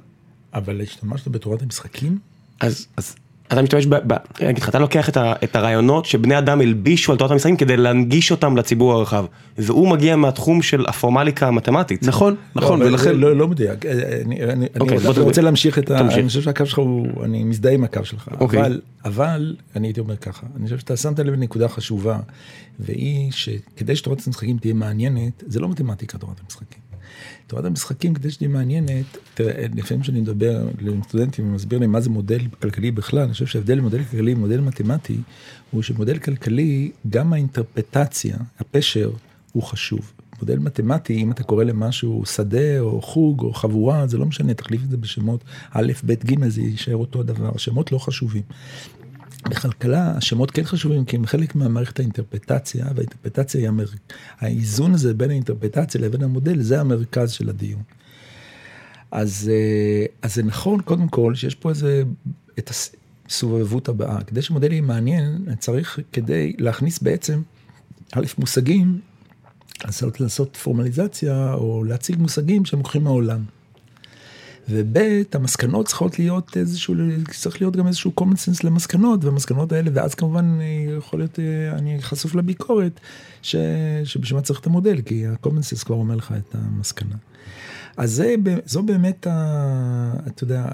[0.55, 2.19] אבל השתמשת בתורת המשחקים?
[2.61, 3.15] אז, אז
[3.53, 3.95] אתה משתמש ב...
[3.95, 7.31] ב אני אגיד לך, אתה לוקח את, ה, את הרעיונות שבני אדם הלבישו על תורת
[7.31, 9.25] המשחקים כדי להנגיש אותם לציבור הרחב.
[9.59, 12.03] והוא מגיע מהתחום של הפורמליקה המתמטית.
[12.03, 13.05] נכון, נכון, לא, ולכן...
[13.05, 13.87] זה לא, לא מדויק.
[13.87, 15.21] אה, אני, אני, אוקיי, אני רוצה.
[15.21, 15.99] רוצה להמשיך את ה...
[15.99, 16.19] תמשיך.
[16.19, 17.25] אני חושב שהקו שלך הוא...
[17.25, 18.29] אני מזדהה עם הקו שלך.
[18.41, 18.61] אוקיי.
[18.61, 22.19] אבל, אבל, אני הייתי אומר ככה, אני חושב שאתה שמת לב לנקודה חשובה,
[22.81, 26.90] והיא שכדי שתורת המשחקים תהיה מעניינת, זה לא מתמטיקה תורת המשחקים.
[27.47, 32.41] תורת המשחקים, כדי שתהיה מעניינת, תראה, לפעמים כשאני מדבר לסטודנטים ומסביר להם מה זה מודל
[32.63, 35.17] כלכלי בכלל, אני חושב שההבדל מודל כלכלי ומודל מתמטי,
[35.71, 39.11] הוא שמודל כלכלי, גם האינטרפטציה, הפשר,
[39.53, 40.13] הוא חשוב.
[40.41, 44.83] מודל מתמטי, אם אתה קורא למשהו שדה או חוג או חבורה, זה לא משנה, תחליף
[44.85, 48.43] את זה בשמות א', ב', ג', זה יישאר אותו הדבר, השמות לא חשובים.
[49.49, 53.87] בכלכלה השמות כן חשובים כי הם חלק מהמערכת האינטרפטציה והאינטרפטציה היא המר...
[54.39, 57.83] האיזון הזה בין האינטרפטציה לבין המודל זה המרכז של הדיון.
[59.11, 62.03] אז, אה, אז זה נכון קודם כל שיש פה איזה
[62.59, 62.71] את
[63.29, 67.43] הסובבות הבאה כדי שמודל יהיה מעניין צריך כדי להכניס בעצם
[68.13, 69.01] א' מושגים
[69.85, 73.45] לעשות, לעשות פורמליזציה או להציג מושגים שהם לוקחים מהעולם.
[74.71, 74.99] וב'
[75.33, 76.95] המסקנות צריכות להיות איזשהו,
[77.31, 80.59] צריך להיות גם איזשהו common sense למסקנות, והמסקנות האלה, ואז כמובן
[80.99, 83.01] יכול להיות, אה, אני חשוף לביקורת,
[83.43, 83.57] ש,
[84.05, 87.17] שבשביל מה צריך את המודל, כי ה-common sense כבר אומר לך את המסקנה.
[87.97, 88.35] אז זה,
[88.67, 90.65] זו באמת, ה, אתה יודע,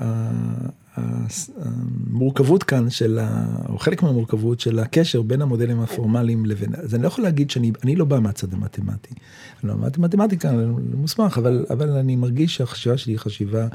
[0.96, 7.02] המורכבות כאן של, ה, או חלק מהמורכבות של הקשר בין המודלים הפורמליים לבין, אז אני
[7.02, 9.14] לא יכול להגיד שאני אני לא בא מהצד המתמטי.
[9.14, 13.66] אני לא למדתי מתמטיקה, אני לא מוסמך, אבל, אבל אני מרגיש שהחשיבה שלי היא חשיבה,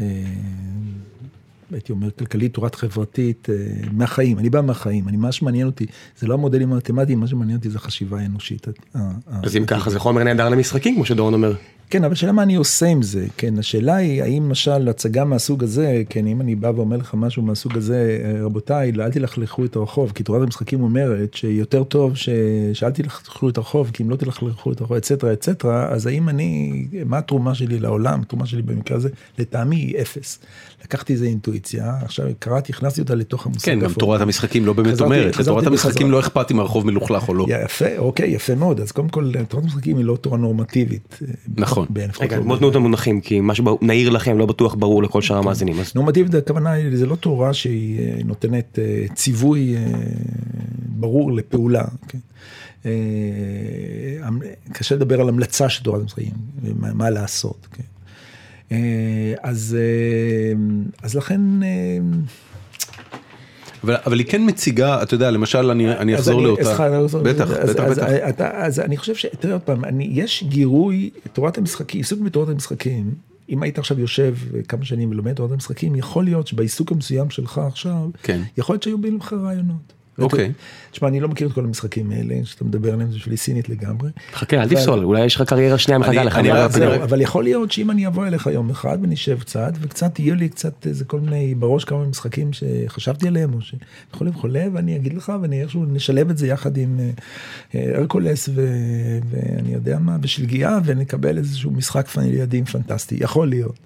[0.00, 0.06] אה,
[1.70, 3.54] הייתי אומר, כלכלית, תורת חברתית, אה,
[3.92, 5.86] מהחיים, אני בא מהחיים, אני, מה שמעניין אותי,
[6.18, 8.66] זה לא המודלים המתמטיים, מה שמעניין אותי זה החשיבה האנושית.
[9.42, 11.54] אז אם ככה זה חומר נהדר למשחקים כמו שדורון אומר.
[11.90, 15.64] כן, אבל השאלה מה אני עושה עם זה, כן, השאלה היא, האם למשל הצגה מהסוג
[15.64, 19.76] הזה, כן, אם אני בא ואומר לך משהו מהסוג הזה, אה, רבותיי, אל תלכלכו את
[19.76, 22.28] הרחוב, כי תורת המשחקים אומרת שיותר טוב ש...
[22.72, 26.72] שאל תלכלכו את הרחוב, כי אם לא תלכלכו את הרחוב, אצטרה, אצטרה, אז האם אני,
[27.06, 29.08] מה התרומה שלי לעולם, התרומה שלי במקרה הזה,
[29.38, 30.38] לטעמי היא אפס.
[30.84, 33.64] לקחתי איזה אינטואיציה, עכשיו קראתי, הכנסתי אותה לתוך המושג.
[33.64, 36.10] כן, גם תורת המשחקים לא באמת אומרת, לתורת המשחקים.
[36.10, 37.46] לא אכפת אם הרחוב מלוכלך או לא.
[37.48, 41.18] יפה, אוקיי, יפה מאוד, אז קודם כל, תורת המשחקים היא לא תורה נורמטיבית.
[41.22, 41.34] אה,
[41.74, 41.86] נכון.
[42.20, 45.80] רגע, בוא תנו את המונחים, כי מה שנעיר לכם לא בטוח ברור לכל שאר המאזינים.
[45.80, 49.82] אז נורמטיבית הכוונה היא, זה לא תורה שהיא אה, נותנת אה, ציווי אה,
[50.88, 51.84] ברור לפעולה.
[52.08, 52.18] כן?
[54.72, 56.32] קשה לדבר על המלצה של תורת המשחקים,
[56.94, 57.66] מה לעשות.
[57.70, 58.76] כן?
[59.42, 59.76] אז,
[61.02, 61.40] אז לכן,
[63.84, 67.50] אבל אבל היא כן מציגה, אתה יודע, למשל, אני אני אחזור אני- לאותה, אני בטח,
[67.50, 68.08] אז- בטח, אז- בטח.
[68.28, 69.26] אתה- אז אני חושב ש...
[69.40, 73.10] תראה עוד פעם, אני- יש גירוי, תורת המשחקים, עיסוק בתורת המשחקים,
[73.50, 74.34] אם היית עכשיו יושב
[74.68, 78.40] כמה שנים ולומד תורת המשחקים, יכול להיות שבעיסוק המסוים שלך עכשיו, כן.
[78.58, 79.92] יכול להיות שהיו באים לך רעיונות.
[80.18, 80.52] אוקיי.
[80.90, 84.10] תשמע, אני לא מכיר את כל המשחקים האלה, שאתה מדבר עליהם, זה בשבילי סינית לגמרי.
[84.34, 86.36] חכה, אל תפסול, אולי יש לך קריירה שנייה מחכה לך.
[86.38, 86.52] אני
[87.02, 90.86] אבל- יכול להיות שאם אני אבוא אליך יום אחד ונשב קצת, וקצת יהיו לי קצת
[90.86, 95.62] איזה כל מיני, בראש כמה משחקים שחשבתי עליהם, או שכולי וכולי, ואני אגיד לך, ואני
[95.62, 97.00] איכשהו נשלב את זה יחד עם
[97.74, 98.48] אה, הרקולס,
[99.30, 103.78] ואני יודע מה, בשלגייה, ונקבל איזשהו משחק ילדים פנטסטי, יכול להיות.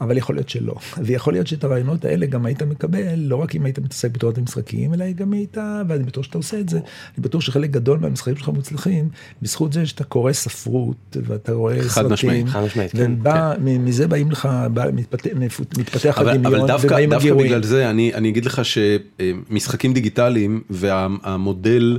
[0.00, 0.74] אבל יכול להיות שלא.
[1.02, 4.94] ויכול להיות שאת הרעיונות האלה גם היית מקבל, לא רק אם היית מתעסק בתורת המשחקים,
[4.94, 5.56] אלא גם היית,
[5.88, 9.08] ואני בטוח שאתה עושה את זה, אני בטוח שחלק גדול מהמשחקים שלך מוצלחים,
[9.42, 13.84] בזכות זה שאתה קורא ספרות, ואתה רואה חד סרטים, משמעית, חד משמעית, כן, ובא, מ-
[13.84, 15.30] מזה באים לך, בא- מתפתח,
[15.78, 17.46] מתפתח אבל, הדמיון, אבל דווקא, דווקא הגירויים.
[17.48, 21.98] בגלל זה אני, אני אגיד לך שמשחקים דיגיטליים והמודל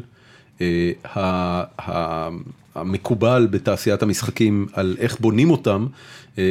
[0.62, 0.91] אה,
[2.76, 5.86] המקובל בתעשיית המשחקים על איך בונים אותם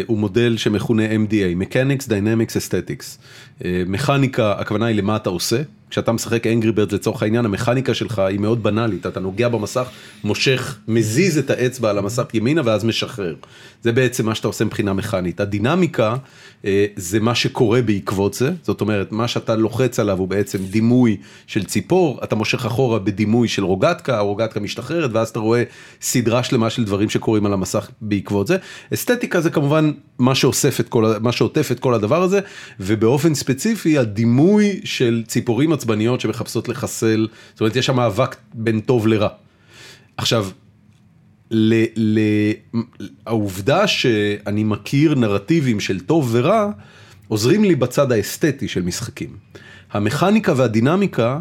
[0.07, 3.19] הוא מודל שמכונה MDA, Mechanics Dynamics Aesthetics.
[3.65, 5.63] אה, מכניקה, הכוונה היא למה אתה עושה.
[5.91, 9.89] כשאתה משחק Angry Birds לצורך העניין, המכניקה שלך היא מאוד בנאלית, אתה נוגע במסך,
[10.25, 13.35] מושך, מזיז את האצבע על המסך ימינה ואז משחרר.
[13.83, 15.41] זה בעצם מה שאתה עושה מבחינה מכנית.
[15.41, 16.17] הדינמיקה
[16.65, 21.17] אה, זה מה שקורה בעקבות זה, זאת אומרת, מה שאתה לוחץ עליו הוא בעצם דימוי
[21.47, 25.63] של ציפור, אתה מושך אחורה בדימוי של רוגטקה, הרוגטקה משתחררת, ואז אתה רואה
[26.01, 28.57] סדרה שלמה של דברים שקורים על המסך בעקבות זה.
[28.95, 32.41] אסתטיקה זה כמובן מה שאוסף את כל, מה שעוטף את כל הדבר הזה,
[32.81, 39.07] ובאופן ספציפי הדימוי של ציפורים עצבניות שמחפשות לחסל, זאת אומרת, יש שם מאבק בין טוב
[39.07, 39.29] לרע.
[40.17, 40.49] עכשיו,
[41.51, 42.19] ל, ל,
[43.27, 46.71] העובדה שאני מכיר נרטיבים של טוב ורע,
[47.29, 49.37] עוזרים לי בצד האסתטי של משחקים.
[49.93, 51.41] המכניקה והדינמיקה,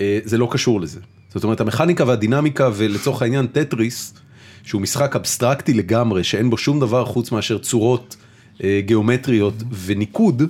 [0.00, 1.00] אה, זה לא קשור לזה.
[1.34, 4.14] זאת אומרת, המכניקה והדינמיקה, ולצורך העניין טטריס,
[4.62, 8.16] שהוא משחק אבסטרקטי לגמרי, שאין בו שום דבר חוץ מאשר צורות
[8.64, 9.54] אה, גיאומטריות
[9.84, 10.42] וניקוד,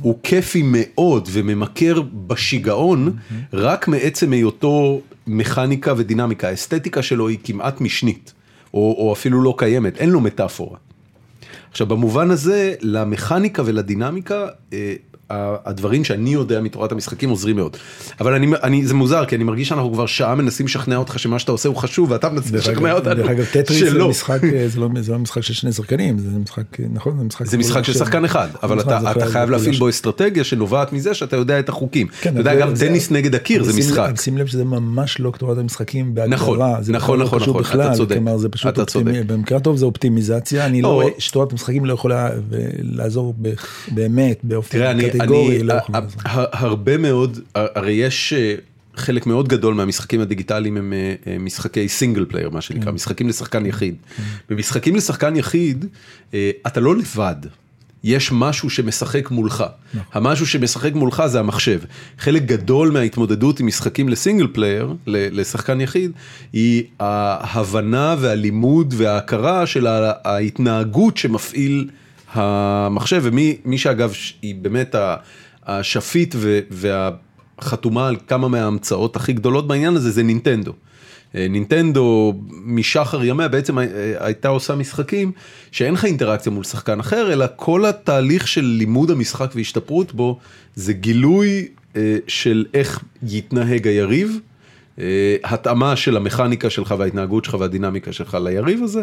[0.00, 3.16] הוא כיפי מאוד וממכר בשיגעון,
[3.52, 6.48] רק מעצם היותו מכניקה ודינמיקה.
[6.48, 8.32] האסתטיקה שלו היא כמעט משנית,
[8.74, 10.78] או, או אפילו לא קיימת, אין לו מטאפורה.
[11.70, 14.94] עכשיו במובן הזה למכניקה ולדינמיקה אה,
[15.30, 17.76] הדברים שאני יודע מתורת המשחקים עוזרים מאוד.
[18.20, 21.38] אבל אני, אני, זה מוזר כי אני מרגיש שאנחנו כבר שעה מנסים לשכנע אותך שמה
[21.38, 24.04] שאתה עושה הוא חשוב ואתה מנסה לשכנע אותנו דרך אגב, טטריס זה.
[24.04, 27.18] משחק, אה, זה לא זה לא משחק של שני שחקנים, זה משחק, אה, נכון?
[27.18, 29.78] זה משחק זה משחק של שחקן אחד, אבל נכון, אתה, זה אתה חייב להפעיל.
[29.78, 32.06] בו אסטרטגיה שנובעת מזה שאתה יודע את החוקים.
[32.20, 34.20] כן, אתה יודע, גם טניס נגד הקיר זה משחק.
[34.20, 36.36] שים לב שזה ממש לא תורת המשחקים בהגדרה.
[36.36, 38.80] נכון, זה נכון, נכון, לא קשור נכון, אתה צודק, כלומר זה פשוט אתה.
[38.80, 40.88] אופטימי, במקרה הטוב זה אופטימיזציה, אני לא.
[40.88, 43.34] רואה שתורת המשחקים לא יכולה ו- לעזור
[43.88, 45.56] באמת באופן תראה, קטגורי.
[45.56, 46.20] אני, לא ה- יכולה ה- לעזור.
[46.24, 48.54] ה- הרבה מאוד, הרי יש אה,
[48.96, 53.66] חלק מאוד גדול מהמשחקים הדיגיטליים הם אה, אה, משחקי single player, מה שנקרא, משחקים לשחקן
[53.66, 53.94] יחיד.
[54.50, 55.84] במשחקים לשחקן יחיד,
[56.34, 57.36] אה, אתה לא לבד.
[58.04, 59.64] יש משהו שמשחק מולך,
[60.12, 61.80] המשהו שמשחק מולך זה המחשב.
[62.18, 66.10] חלק גדול מההתמודדות עם משחקים ל single player, לשחקן יחיד,
[66.52, 69.86] היא ההבנה והלימוד וההכרה של
[70.24, 71.88] ההתנהגות שמפעיל
[72.32, 74.12] המחשב, ומי מי שאגב
[74.42, 74.94] היא באמת
[75.66, 76.34] השפיט
[76.70, 80.72] והחתומה על כמה מההמצאות הכי גדולות בעניין הזה זה נינטנדו.
[81.34, 83.84] אה, נינטנדו משחר ימיה בעצם אה,
[84.18, 85.32] הייתה עושה משחקים
[85.72, 90.38] שאין לך אינטראקציה מול שחקן אחר, אלא כל התהליך של לימוד המשחק והשתפרות בו
[90.74, 94.38] זה גילוי אה, של איך יתנהג היריב,
[95.44, 99.02] התאמה של המכניקה שלך וההתנהגות שלך והדינמיקה שלך ליריב הזה,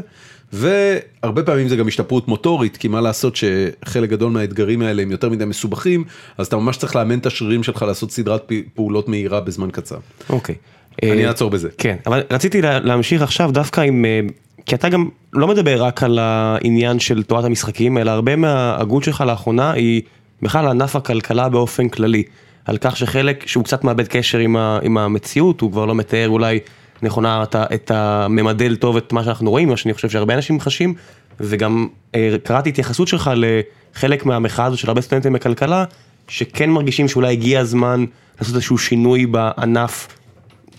[0.53, 5.30] והרבה פעמים זה גם השתפרות מוטורית, כי מה לעשות שחלק גדול מהאתגרים האלה הם יותר
[5.30, 6.03] מדי מסובכים,
[6.38, 9.97] אז אתה ממש צריך לאמן את השרירים שלך לעשות סדרת פעולות מהירה בזמן קצר.
[10.30, 10.55] אוקיי.
[11.03, 11.69] אני אה, אעצור בזה.
[11.77, 14.19] כן, אבל רציתי לה- להמשיך עכשיו דווקא עם, אה,
[14.65, 19.23] כי אתה גם לא מדבר רק על העניין של תורת המשחקים, אלא הרבה מההגות שלך
[19.27, 20.01] לאחרונה היא
[20.41, 22.23] בכלל ענף הכלכלה באופן כללי.
[22.68, 26.30] על כך שחלק, שהוא קצת מאבד קשר עם, ה, עם המציאות, הוא כבר לא מתאר
[26.30, 26.60] אולי
[27.02, 30.94] נכונה את, את הממדל טוב את מה שאנחנו רואים, מה שאני חושב שהרבה אנשים חשים,
[31.39, 35.85] וגם אה, קראתי התייחסות שלך לחלק מהמחאה הזאת של הרבה סטודנטים בכלכלה,
[36.27, 38.06] שכן מרגישים שאולי הגיע הזמן
[38.39, 40.07] לעשות איזשהו שינוי בענף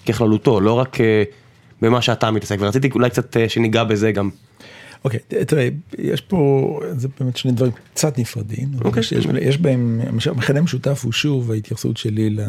[0.08, 1.22] ככללותו, לא רק אה,
[1.82, 4.30] במה שאתה מתעסק, ורציתי אולי קצת אה, שניגע בזה גם.
[5.04, 5.68] אוקיי, ת- תראה,
[5.98, 8.68] יש פה, זה באמת שני דברים קצת נפרדים.
[8.84, 9.00] אוקיי.
[9.00, 12.40] יש, יש, בהם, המכנה המשותף הוא שוב ההתייחסות שלי ל,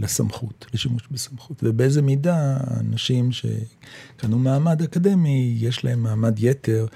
[0.00, 6.86] לסמכות, לשימוש בסמכות, ובאיזה מידה אנשים שקנו מעמד אקדמי, יש להם מעמד יתר.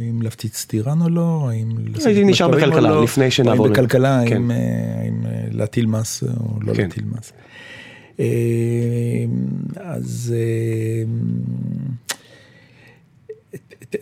[0.00, 1.68] אם להפציץ טירן או לא, האם
[2.04, 4.34] הייתי נשאר בכלכלה, לא, לפני שנעבור האם בכלכלה, כן.
[4.34, 6.82] האם, האם אה, להטיל מס או לא כן.
[6.82, 7.32] להטיל מס.
[8.20, 8.24] אה,
[9.76, 11.04] אז אה,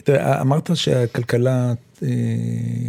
[0.05, 2.09] תראה, אמרת שהכלכלה, אה,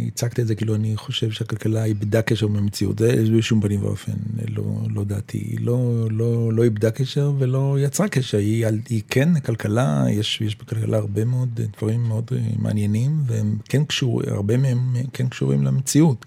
[0.06, 4.12] הצגת את זה כאילו אני חושב שהכלכלה איבדה קשר במציאות, זה בשום פנים ואופן
[4.48, 4.64] לא,
[4.94, 10.04] לא דעתי, היא לא, לא, לא איבדה קשר ולא יצרה קשר, היא, היא כן כלכלה,
[10.10, 15.28] יש, יש בכלכלה הרבה מאוד דברים מאוד אה, מעניינים והם כן קשורים, הרבה מהם כן
[15.28, 16.26] קשורים למציאות,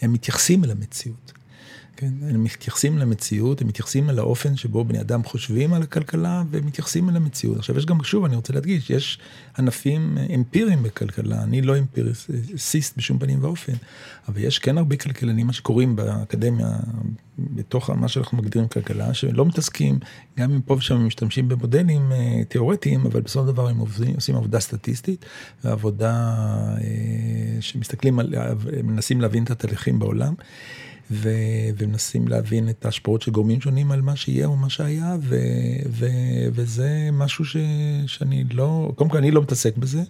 [0.00, 1.35] הם מתייחסים אל המציאות.
[1.96, 7.08] כן, הם מתייחסים למציאות, הם מתייחסים אל האופן שבו בני אדם חושבים על הכלכלה ומתייחסים
[7.08, 7.56] אל המציאות.
[7.56, 9.18] עכשיו יש גם, שוב, אני רוצה להדגיש, יש
[9.58, 13.72] ענפים אמפיריים בכלכלה, אני לא אמפיריסיסט בשום פנים ואופן,
[14.28, 16.68] אבל יש כן הרבה כלכלנים, מה שקוראים באקדמיה,
[17.38, 19.98] בתוך מה שאנחנו מגדירים כלכלה, שלא מתעסקים,
[20.38, 24.14] גם אם פה ושם הם משתמשים במודלים אה, תיאורטיים, אבל בסופו של דבר הם עובדים,
[24.14, 25.24] עושים עבודה סטטיסטית,
[25.64, 26.12] ועבודה
[26.80, 28.34] אה, שמסתכלים על,
[28.84, 30.34] מנסים להבין את התהליכים בעולם.
[31.10, 31.30] ו-
[31.78, 35.36] ומנסים להבין את ההשפעות של גורמים שונים על מה שיהיה או מה שהיה, ו-
[35.90, 37.56] ו- וזה משהו ש-
[38.06, 40.02] שאני לא, קודם כל אני לא מתעסק בזה,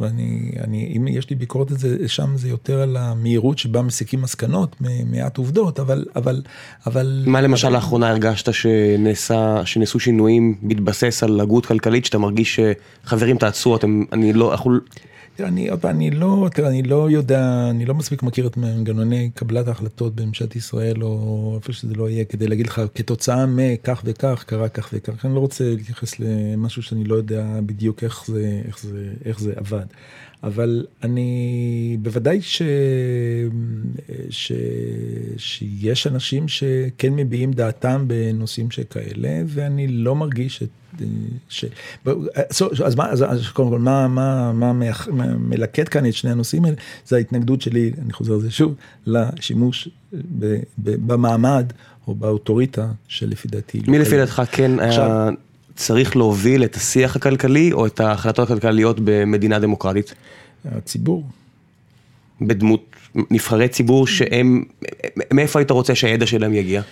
[0.00, 4.22] ואני, אני, אם יש לי ביקורת על זה, שם זה יותר על המהירות שבה מסיקים
[4.22, 6.42] מסקנות, מעט עובדות, אבל, אבל,
[6.86, 7.24] אבל...
[7.26, 12.60] מה למשל לאחרונה הרגשת שנעשה, שנעשו שינויים בהתבסס על הגות כלכלית, שאתה מרגיש
[13.04, 14.72] שחברים תעצרו, אתם, אני לא, אנחנו,
[15.40, 19.68] אני, עוד אני לא, תראה, אני לא יודע, אני לא מספיק מכיר את מנגנוני קבלת
[19.68, 24.68] ההחלטות בממשלת ישראל, או איפה שזה לא יהיה, כדי להגיד לך, כתוצאה מכך וכך, קרה
[24.68, 25.26] כך וכך.
[25.26, 29.52] אני לא רוצה להתייחס למשהו שאני לא יודע בדיוק איך זה, איך זה, איך זה
[29.56, 29.86] עבד.
[30.42, 32.62] אבל אני, בוודאי ש,
[34.30, 34.52] ש,
[35.36, 40.68] שיש אנשים שכן מביעים דעתם בנושאים שכאלה, ואני לא מרגיש את...
[41.48, 41.64] ש...
[42.84, 46.64] אז מה, אז, אז קודם כל, מה, מה, מה, מה מלקט כאן את שני הנושאים
[46.64, 46.76] האלה?
[47.06, 48.74] זה ההתנגדות שלי, אני חוזר על זה שוב,
[49.06, 51.72] לשימוש ב, ב, במעמד
[52.06, 53.80] או באוטוריטה שלפי דעתי.
[53.80, 54.20] לא מי לפי קיים.
[54.20, 55.32] דעתך כן היה עכשיו-
[55.76, 60.14] צריך להוביל את השיח הכלכלי או את ההחלטות הכלכליות במדינה דמוקרטית?
[60.64, 61.24] הציבור.
[62.40, 62.96] בדמות
[63.30, 64.64] נבחרי ציבור שהם,
[65.32, 66.82] מאיפה היית רוצה שהידע שלהם יגיע?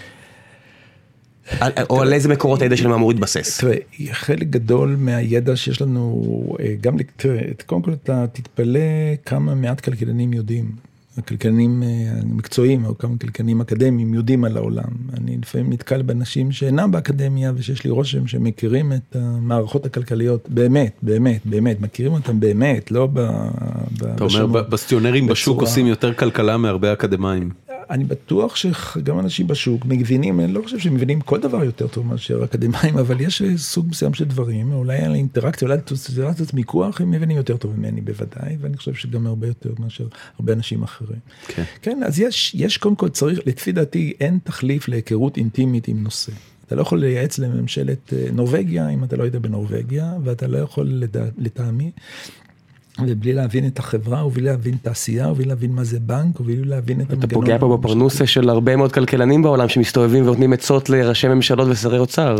[1.90, 3.61] או על איזה מקורות הידע שלהם אמור להתבסס?
[3.61, 3.77] תראה,
[4.12, 8.81] חלק גדול מהידע שיש לנו, אה, גם, תראה, קודם כל אתה תתפלא
[9.27, 10.70] כמה מעט כלכלנים יודעים.
[11.19, 11.89] הכלכלנים אה,
[12.23, 14.91] המקצועיים או כמה כלכלנים אקדמיים יודעים על העולם.
[15.19, 20.93] אני לפעמים נתקל באנשים שאינם באקדמיה ושיש לי רושם שהם מכירים את המערכות הכלכליות באמת,
[21.03, 23.19] באמת, באמת, מכירים אותם באמת, לא ב...
[24.15, 27.51] אתה אומר, בסטיונרים בשוק עושים יותר כלכלה מהרבה אקדמאים.
[27.90, 32.06] אני בטוח שגם אנשים בשוק מבינים, אני לא חושב שהם מבינים כל דבר יותר טוב
[32.06, 37.01] מאשר אקדמאים, אבל יש סוג מסוים של דברים, אולי על אינטראקציה, אולי על סיטואציית מיקוח,
[37.01, 40.06] הם מבינים יותר טוב ממני בוודאי, ואני חושב שגם הרבה יותר מאשר
[40.39, 41.19] הרבה אנשים אחרים.
[41.48, 41.62] כן.
[41.82, 46.32] כן, אז יש, יש קודם כל צריך, לפי דעתי, אין תחליף להיכרות אינטימית עם נושא.
[46.66, 50.86] אתה לא יכול לייעץ לממשלת אה, נורבגיה אם אתה לא יודע בנורבגיה, ואתה לא יכול
[50.89, 51.90] לדע- לטעמי.
[53.01, 57.12] ובלי להבין את החברה, ובלי להבין תעשייה, ובלי להבין מה זה בנק, ובלי להבין את
[57.12, 61.99] אתה פוגע פה בפרנוסה של הרבה מאוד כלכלנים בעולם שמסתובבים ונותנים עצות לראשי ממשלות ושרי
[61.99, 62.37] אוצר.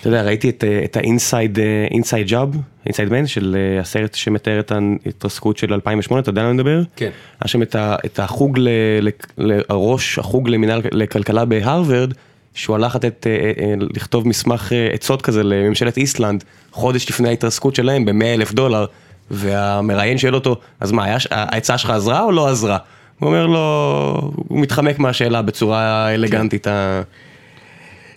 [0.00, 2.56] אתה יודע, ראיתי את, אה, את ה-inside אה, inside job,
[2.88, 6.56] inside man של אה, הסרט שמתאר את ההתרסקות של 2008, אתה יודע על מה אני
[6.56, 6.82] מדבר?
[6.96, 7.10] כן.
[7.40, 8.68] היה שם את, ה, את החוג, ל,
[9.00, 9.08] ל,
[9.38, 12.12] ל, הראש החוג למנהל לכלכלה בהרווארד,
[12.54, 17.74] שהוא הלך לתת, אה, אה, לכתוב מסמך אה, עצות כזה לממשלת איסלנד, חודש לפני ההתרסקות
[17.74, 18.86] שלהם ב-100 אלף דולר,
[19.30, 22.78] והמראיין שואל אותו, אז מה, העצה שלך עזרה או לא עזרה?
[23.18, 26.66] הוא אומר לו, הוא מתחמק מהשאלה בצורה אלגנטית.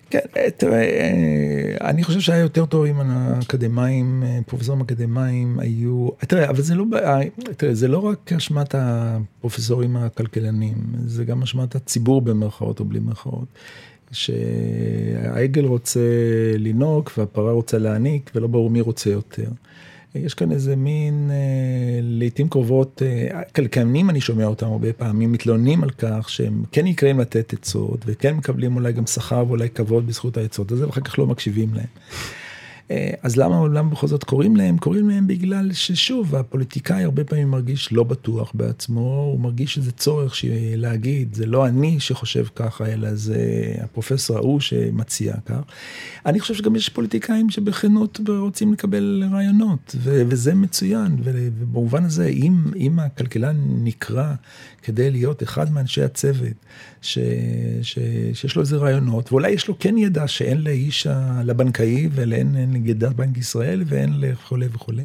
[0.10, 6.10] כן, אה, תראה, אה, אני חושב שהיה יותר טוב אם האקדמאים, אה, פרופסורים אקדמאים היו,
[6.20, 6.86] תראה, אבל זה לא,
[7.58, 13.48] תראה, זה לא רק אשמת הפרופסורים הכלכלנים, זה גם אשמת הציבור במרכאות או בלי מרכאות.
[14.12, 16.00] שהעגל רוצה
[16.58, 19.50] לינוק והפרה רוצה להעניק ולא ברור מי רוצה יותר.
[20.16, 25.84] יש כאן איזה מין, אה, לעיתים קרובות, אה, כלכלנים אני שומע אותם הרבה פעמים, מתלוננים
[25.84, 30.38] על כך שהם כן נקראים לתת עצות וכן מקבלים אולי גם שכר ואולי כבוד בזכות
[30.38, 31.88] העצות הזה ואחר כך לא מקשיבים להם.
[32.92, 34.78] אה, אז למה, למה בכל זאת קוראים להם?
[34.78, 40.36] קוראים להם בגלל ששוב, הפוליטיקאי הרבה פעמים מרגיש לא בטוח בעצמו, הוא מרגיש שזה צורך
[40.76, 43.38] להגיד, זה לא אני שחושב ככה, אלא זה
[43.82, 45.60] הפרופסור ההוא שמציע כך.
[46.26, 52.56] אני חושב שגם יש פוליטיקאים שבכנות רוצים לקבל רעיונות, ו- וזה מצוין, ובמובן הזה, אם,
[52.76, 54.34] אם הכלכלן נקרא
[54.84, 56.54] כדי להיות אחד מאנשי הצוות,
[57.02, 57.18] ש,
[57.82, 58.00] ש,
[58.34, 61.08] שיש לו איזה רעיונות, ואולי יש לו כן ידע שאין לאיש,
[61.44, 65.04] לבנקאי ואין ידע בנק ישראל ואין לכולי וכולי,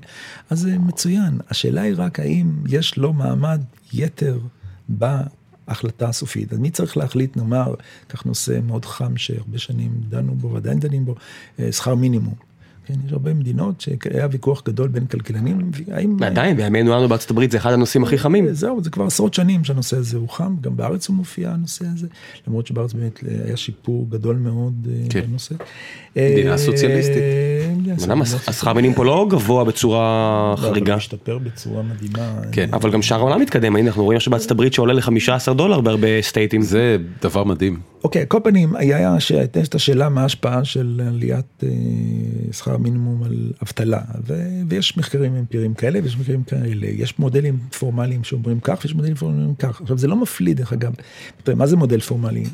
[0.51, 1.39] אז זה מצוין.
[1.51, 3.61] השאלה היא רק האם יש לו מעמד
[3.93, 4.39] יתר
[4.89, 6.53] בהחלטה הסופית.
[6.53, 7.75] אז מי צריך להחליט, נאמר,
[8.09, 11.15] כך נושא מאוד חם שהרבה שנים דנו בו ועדיין דנים בו,
[11.59, 12.52] אה, שכר מינימום.
[12.87, 16.17] כן, יש הרבה מדינות שהיה ויכוח גדול בין כלכלנים, האם...
[16.21, 18.53] ועדיין, בימינו אנו בארצות הברית זה אחד הנושאים הכי חמים.
[18.53, 22.07] זהו, זה כבר עשרות שנים שהנושא הזה הוא חם, גם בארץ הוא מופיע הנושא הזה,
[22.47, 25.21] למרות שבארץ באמת היה שיפור גדול מאוד אה, כן.
[25.21, 25.55] בנושא.
[26.17, 27.23] מדינה סוציאליסטית.
[28.09, 30.93] למה השכר מינימום פה לא גבוה בצורה לא, חריגה?
[30.93, 32.33] הוא משתפר בצורה מדהימה.
[32.53, 35.81] כן, אבל גם שאר העולם מתקדם, הנה אנחנו רואים עכשיו בארצות הברית שעולה ל-15 דולר
[35.81, 36.63] בהרבה סטייטים.
[36.63, 37.81] זה דבר מדהים.
[38.05, 39.17] אוקיי, כל פנים, היה
[39.65, 41.69] את השאלה מה ההשפעה של עליית אה,
[42.73, 44.01] שכר המינימום על אבטלה,
[44.69, 49.55] ויש מחקרים אמפיריים כאלה ויש מחקרים כאלה, יש מודלים פורמליים שאומרים כך ויש מודלים פורמליים
[49.55, 49.81] כך.
[49.81, 50.93] עכשיו זה לא מפליא דרך אגב,
[51.57, 52.45] מה זה מודל פורמלי?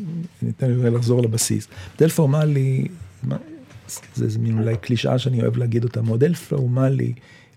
[0.43, 1.69] ניתן לי לחזור לבסיס.
[1.93, 2.89] מודל פורמלי,
[4.15, 7.13] זה, זה מין אולי קלישאה שאני אוהב להגיד אותה, מודל פורמלי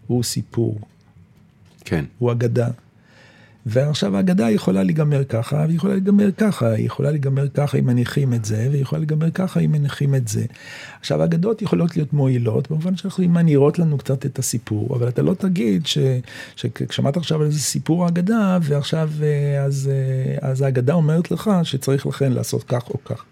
[0.08, 0.80] הוא סיפור.
[1.86, 2.06] כן.
[2.18, 2.68] הוא אגדה.
[3.66, 8.34] ועכשיו האגדה יכולה להיגמר ככה, והיא יכולה להיגמר ככה, היא יכולה להיגמר ככה אם מניחים
[8.34, 10.46] את זה, והיא יכולה להיגמר ככה אם מניחים את זה.
[11.00, 15.34] עכשיו האגדות יכולות להיות מועילות, במובן שאנחנו מנירות לנו קצת את הסיפור, אבל אתה לא
[15.34, 21.52] תגיד ששמעת עכשיו על איזה סיפור האגדה, ועכשיו אה, אז, אה, אז האגדה אומרת לך
[21.64, 23.24] שצריך לכן לעשות כך או כך.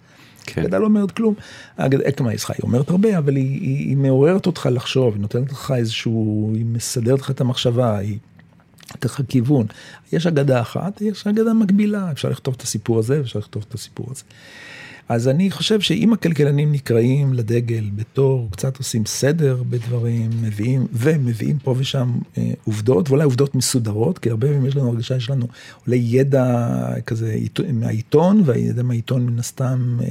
[0.45, 0.61] כן.
[0.61, 1.33] האגדה לא אומרת כלום.
[1.77, 5.73] האגדה, כלומר, היא אומרת הרבה, אבל היא, היא, היא מעוררת אותך לחשוב, היא נותנת לך
[5.77, 8.17] איזשהו, היא מסדרת לך את המחשבה, היא
[9.05, 9.65] לך כיוון.
[10.11, 14.07] יש אגדה אחת, יש אגדה מקבילה, אפשר לכתוב את הסיפור הזה, אפשר לכתוב את הסיפור
[14.11, 14.23] הזה.
[15.09, 21.75] אז אני חושב שאם הכלכלנים נקראים לדגל בתור קצת עושים סדר בדברים, מביאים, ומביאים פה
[21.77, 25.47] ושם אה, עובדות, ואולי עובדות מסודרות, כי הרבה פעמים יש לנו הרגשה, יש לנו
[25.87, 26.67] אולי ידע
[27.05, 27.37] כזה
[27.73, 30.07] מהעיתון, והידע מהעיתון מן הסתם, אה,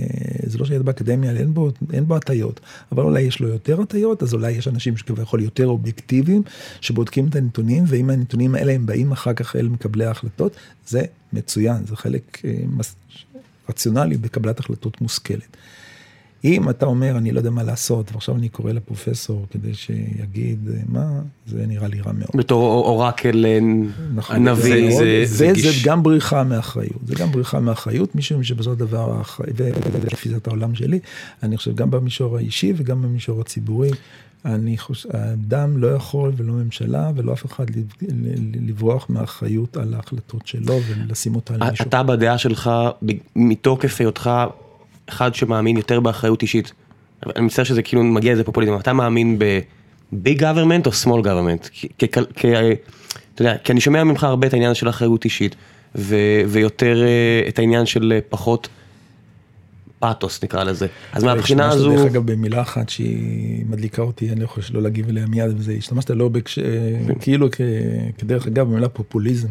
[0.47, 2.61] זה לא שידע באקדמיה, אין בו, אין בו הטיות,
[2.93, 6.43] אבל אולי יש לו יותר הטיות, אז אולי יש אנשים שכביכול יותר אובייקטיביים,
[6.81, 10.57] שבודקים את הנתונים, ואם הנתונים האלה הם באים אחר כך אל מקבלי ההחלטות,
[10.87, 11.03] זה
[11.33, 12.51] מצוין, זה חלק אה,
[13.69, 15.57] רציונלי בקבלת החלטות מושכלת.
[16.45, 21.21] אם אתה אומר, אני לא יודע מה לעשות, ועכשיו אני קורא לפרופסור כדי שיגיד מה,
[21.47, 22.31] זה נראה לי רע מאוד.
[22.35, 23.45] בתור אורקל
[24.15, 24.91] נכון, הנביא.
[24.91, 29.23] זה, זה, זה, זה גם בריחה מאחריות, זה גם בריחה מאחריות, משום שבסופו של דבר,
[29.49, 30.99] ולפי העולם שלי,
[31.43, 33.91] אני חושב גם במישור האישי וגם במישור הציבורי,
[34.45, 37.67] אני חושב, האדם לא יכול ולא ממשלה ולא אף אחד
[38.67, 41.87] לברוח מאחריות על ההחלטות שלו ולשים אותה על מישהו.
[41.89, 42.71] אתה בדעה שלך,
[43.37, 44.31] מתוקף היותך
[45.07, 46.73] אחד שמאמין יותר באחריות אישית,
[47.37, 51.87] אני מצטער שזה כאילו מגיע לזה פופוליזם, אתה מאמין ב-big government או small government?
[53.35, 55.57] אתה יודע, כי אני שומע ממך הרבה את העניין של אחריות אישית,
[56.49, 58.69] ויותר אה, את העניין של אה, פחות
[59.99, 60.87] פאתוס נקרא לזה.
[61.13, 61.91] אז מהבחינה הזו...
[61.91, 65.73] דרך אגב במילה אחת שהיא מדליקה אותי, אני לא יכול שלא להגיב אליה מיד, וזה
[65.73, 66.59] השתמשת לא בקש...
[67.21, 67.49] כאילו
[68.19, 69.49] כדרך אגב במילה פופוליזם.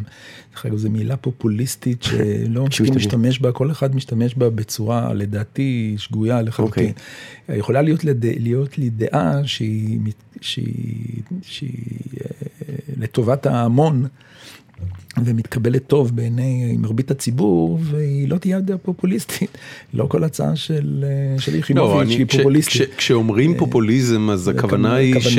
[0.53, 5.95] דרך אגב זו מילה פופוליסטית שלא מספיק משתמש בה, כל אחד משתמש בה בצורה לדעתי
[5.97, 6.91] שגויה לחלוטין.
[7.49, 7.53] Okay.
[7.53, 8.25] יכולה להיות, לד...
[8.25, 9.99] להיות לי דעה שהיא,
[10.41, 11.71] שהיא, שהיא
[12.21, 14.07] אה, לטובת ההמון.
[15.25, 19.57] ומתקבלת טוב בעיני מרבית הציבור, והיא לא תהיה יותר פופוליסטית.
[19.93, 21.05] לא כל הצעה של
[21.59, 22.89] יחימוביץ' לא, היא פופוליסטית.
[22.97, 25.37] כשאומרים אה, פופוליזם, אז הכוונה היא ש...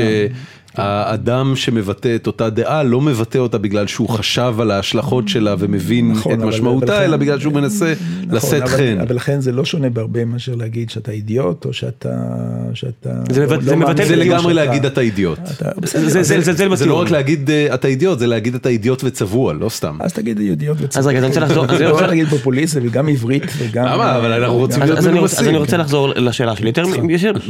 [0.79, 6.13] האדם שמבטא את אותה דעה לא מבטא אותה בגלל שהוא חשב על ההשלכות שלה ומבין
[6.13, 8.99] נכון, את משמעותה, אלא בגלל שהוא מנסה נכון, לשאת חן.
[9.01, 12.09] אבל לכן זה לא שונה בהרבה מאשר להגיד שאתה אידיוט, או שאתה...
[13.31, 15.39] זה לא מבטא זה לגמרי להגיד אתה אידיוט.
[16.75, 19.97] זה לא רק להגיד אה, אתה אידיוט, זה להגיד אתה אידיוט וצבוע, לא סתם.
[20.01, 21.01] אז תגיד אידיוט וצבוע.
[21.01, 21.65] אז רגע, אני רוצה לחזור.
[21.65, 23.85] אני רוצה להגיד פופוליסט וגם עברית וגם...
[23.85, 24.17] למה?
[24.17, 25.39] אבל אנחנו רוצים להיות מנומסים.
[25.39, 26.69] אז אני רוצה לחזור לשאלה שלי.
[26.69, 26.85] יותר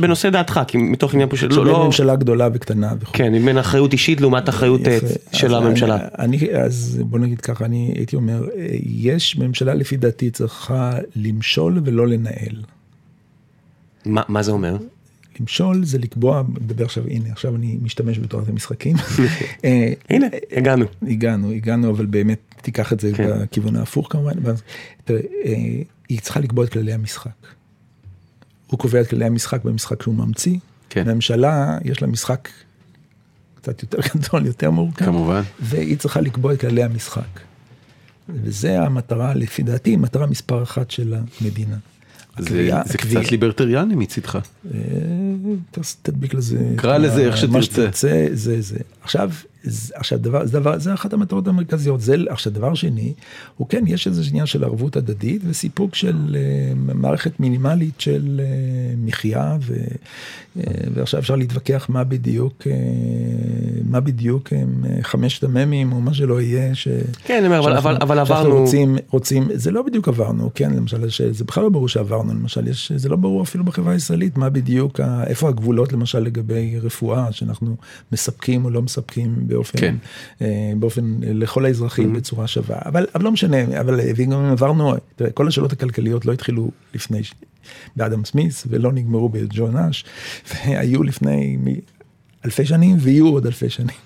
[0.00, 1.48] בנושא דעתך, כי מתוך עניין פה של...
[1.48, 2.92] לא ממשלה גדולה וקטנה.
[3.18, 4.98] כן, בין אחריות אישית לעומת אחריות אה,
[5.32, 5.98] של הממשלה.
[6.18, 8.44] אני, אז בוא נגיד ככה, אני הייתי אומר,
[8.82, 12.62] יש ממשלה לפי דעתי צריכה למשול ולא לנהל.
[14.06, 14.76] מה מה זה אומר?
[15.40, 18.96] למשול זה לקבוע, מדבר עכשיו, הנה, עכשיו אני משתמש בתורת המשחקים.
[19.64, 20.26] אה, הנה,
[20.56, 20.84] הגענו.
[21.02, 23.28] הגענו, הגענו, אבל באמת תיקח את זה כן.
[23.42, 24.32] בכיוון ההפוך כמובן.
[25.04, 25.54] תראה, אה,
[26.08, 27.46] היא צריכה לקבוע את כללי המשחק.
[28.66, 30.58] הוא קובע את כללי המשחק במשחק שהוא ממציא.
[30.90, 31.08] כן.
[31.08, 32.48] הממשלה, יש לה משחק
[33.62, 35.04] קצת יותר גדול, יותר מורכב.
[35.04, 35.42] כמובן.
[35.60, 37.40] והיא צריכה לקבוע את כללי המשחק.
[38.28, 41.76] וזה המטרה, לפי דעתי, מטרה מספר אחת של המדינה.
[42.38, 44.36] זה הקביעה- זה הקביעה- קצת ליברטריאני מצידך.
[44.36, 44.40] אה,
[46.02, 46.72] תדביק לזה.
[46.76, 47.52] קרא לזה איך שתרצה.
[47.52, 48.76] מה שתרצה, זה זה.
[49.02, 49.30] עכשיו,
[49.62, 52.00] זה- עכשיו דבר, זה דבר, זה אחת המטרות המרכזיות.
[52.00, 53.12] זה, עכשיו דבר שני,
[53.56, 58.46] הוא כן, יש איזה עניין של ערבות הדדית וסיפוק של אה, מערכת מינימלית של אה,
[59.04, 59.74] מחיה, ו,
[60.56, 60.62] אה,
[60.94, 62.72] ועכשיו אפשר להתווכח מה בדיוק, אה,
[63.90, 66.74] מה בדיוק הם אה, חמשת המ"מים או מה שלא יהיה.
[66.74, 66.88] ש,
[67.24, 71.44] כן, אומר, אבל- אבל- אבל עברנו- רוצים, רוצים, זה לא בדיוק עברנו, כן, למשל, זה
[71.44, 75.24] בכלל לא ברור שעברנו, למשל, יש, זה לא ברור אפילו בחברה הישראלית, מה בדיוק, ה-
[75.26, 77.76] איפה הגבולות למשל לגבי רפואה, שאנחנו
[78.12, 79.96] מספקים או לא מספקים באופן, כן.
[80.42, 85.30] אה, באופן, לכל האזרחים בצורה שווה, אבל, אבל לא משנה, אבל וגם אם עברנו, תראה,
[85.30, 87.20] כל השאלות הכלכליות לא התחילו לפני,
[87.96, 90.04] באדם סמיס, ולא נגמרו בג'ו נאש,
[90.50, 91.58] והיו לפני
[92.44, 93.96] אלפי שנים ויהיו עוד אלפי שנים.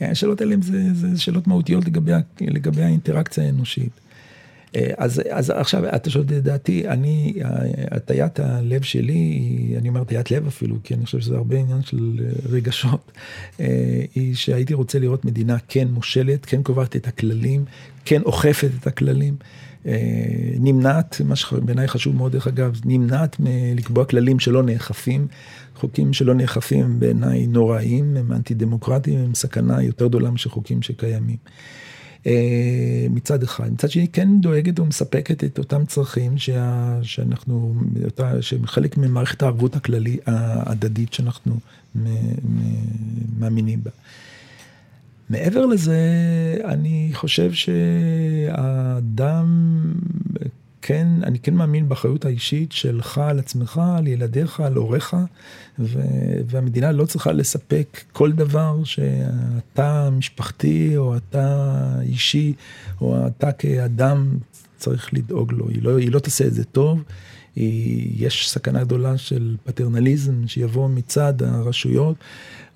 [0.00, 4.00] השאלות האלה זה, זה שאלות מהותיות לגבי, לגבי האינטראקציה האנושית.
[4.76, 7.34] אה, אז, אז עכשיו אתה שואל את דעתי, אני,
[7.90, 12.20] הטיית הלב שלי, אני אומר הטיית לב אפילו, כי אני חושב שזה הרבה עניין של
[12.20, 13.12] אה, רגשות,
[13.60, 13.66] אה,
[14.14, 17.64] היא שהייתי רוצה לראות מדינה כן מושלת, כן קובעת את הכללים,
[18.04, 19.36] כן אוכפת את הכללים.
[19.86, 19.92] אה,
[20.60, 25.26] נמנעת, מה שבעיניי חשוב מאוד דרך אגב, נמנעת מלקבוע כללים שלא נאכפים.
[25.76, 31.36] חוקים שלא נאכפים בעיניי נוראים, הם אנטי דמוקרטיים, הם סכנה יותר גדולה משל חוקים שקיימים.
[32.26, 33.72] אה, מצד אחד.
[33.72, 37.74] מצד שני כן דואגת ומספקת את אותם צרכים שה, שאנחנו,
[38.04, 41.58] אותה, שהם חלק ממערכת הערבות הכללי, ההדדית שאנחנו
[41.94, 42.10] מ, מ,
[43.38, 43.90] מאמינים בה.
[45.30, 45.98] מעבר לזה,
[46.64, 49.46] אני חושב שהאדם,
[50.86, 55.16] כן, אני כן מאמין באחריות האישית שלך על עצמך, על ילדיך, על הוריך,
[55.78, 56.00] ו-
[56.46, 62.52] והמדינה לא צריכה לספק כל דבר שאתה משפחתי, או אתה אישי,
[63.00, 64.38] או אתה כאדם
[64.76, 65.68] צריך לדאוג לו.
[65.68, 67.02] היא לא, היא לא תעשה את זה טוב.
[68.16, 72.16] יש סכנה גדולה של פטרנליזם שיבוא מצד הרשויות.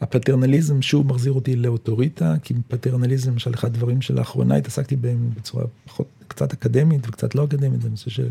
[0.01, 6.07] הפטרנליזם שוב מחזיר אותי לאוטוריטה, כי פטרנליזם, למשל, אחד הדברים שלאחרונה התעסקתי בהם בצורה פחות,
[6.29, 8.29] קצת אקדמית וקצת לא אקדמית, זה נושא של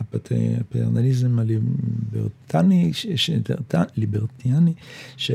[0.00, 3.30] הפטרנליזם הליברטני, ש- ש-
[3.96, 4.72] ליברטיאני,
[5.16, 5.30] ש-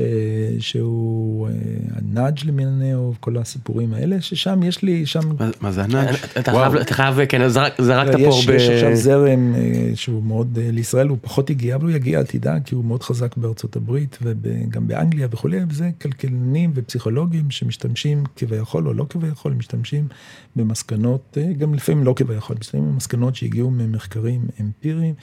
[0.58, 1.52] שהוא אה,
[1.96, 6.14] ה nudge למיניהו, כל הסיפורים האלה, ששם יש לי, שם מה- מה זה ה nudge?
[6.38, 6.52] אתה.
[6.52, 8.54] חייב, אתה חייב, כן, זרק- זרקת פה הרבה...
[8.54, 12.24] יש עכשיו זרם אה, שהוא מאוד, אה, לישראל הוא פחות הגיע, אבל הוא יגיע, אל
[12.24, 18.88] תדאג, כי הוא מאוד חזק בארצות הברית וגם באנגליה וכולי, וזה כלכלנים ופסיכולוגים שמשתמשים כביכול
[18.88, 20.08] או לא כביכול, משתמשים
[20.56, 25.14] במסקנות, אה, גם לפעמים לא כביכול, במסקנות שהגיעו ממחקרים אמפיריים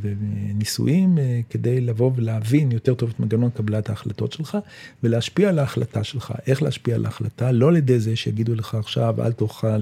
[0.00, 4.58] וניסויים, אה, כדי לבוא ולהבין יותר טוב את מנגנון קבלת ההחלטות שלך,
[5.02, 6.32] ולהשפיע על ההחלטה שלך.
[6.46, 7.52] איך להשפיע על ההחלטה?
[7.52, 9.80] לא על ידי זה שיגידו לך עכשיו, אל תאכל, אה,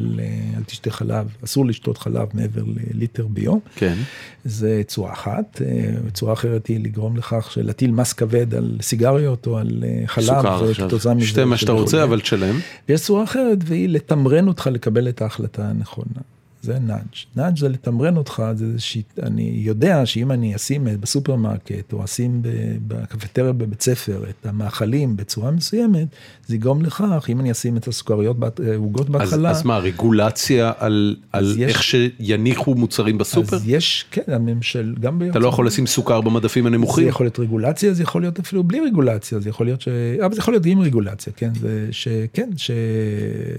[0.57, 3.61] אל תשתה חלב, אסור לשתות חלב מעבר לליטר ביום.
[3.77, 3.97] כן.
[4.44, 9.59] זה צורה אחת, אה, צורה אחרת היא לגרום לכך שלהטיל מס כבד על סיגריות או
[9.59, 11.20] על אה, חלב, סוכר עכשיו.
[11.20, 11.73] שתה מה שאתה.
[11.73, 12.61] רוצה, אבל תשלם.
[12.89, 16.20] ויש צורה אחרת, והיא לתמרן אותך לקבל את ההחלטה הנכונה.
[16.62, 16.99] זה nudge.
[17.36, 22.43] nudge זה לתמרן אותך, זה שיט, אני יודע שאם אני אשים בסופרמרקט, או אשים
[22.89, 26.06] בקפטריה בבית ספר את המאכלים בצורה מסוימת,
[26.47, 30.72] זה יגרום לכך, אם אני אשים את הסוכריות, אה, עוגות אז, בהתחלה, אז מה, רגולציה
[30.78, 33.56] על, על יש- איך שיניחו מוצרים בסופר?
[33.56, 37.09] אז יש, כן, הממשל, גם אתה לא יכול לשים סוכר במדפים זה הנמוכים?
[37.09, 39.89] יכול להיות רגולציה, זה יכול להיות אפילו בלי רגולציה, זה יכול להיות ש...
[40.24, 41.51] אבל זה יכול להיות עם רגולציה, כן?
[41.60, 42.09] זה ש...
[42.32, 42.70] כן, ש...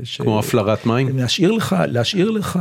[0.03, 0.21] ש...
[0.21, 1.17] כמו הפלרת מים?
[1.17, 2.59] להשאיר לך, להשאיר לך,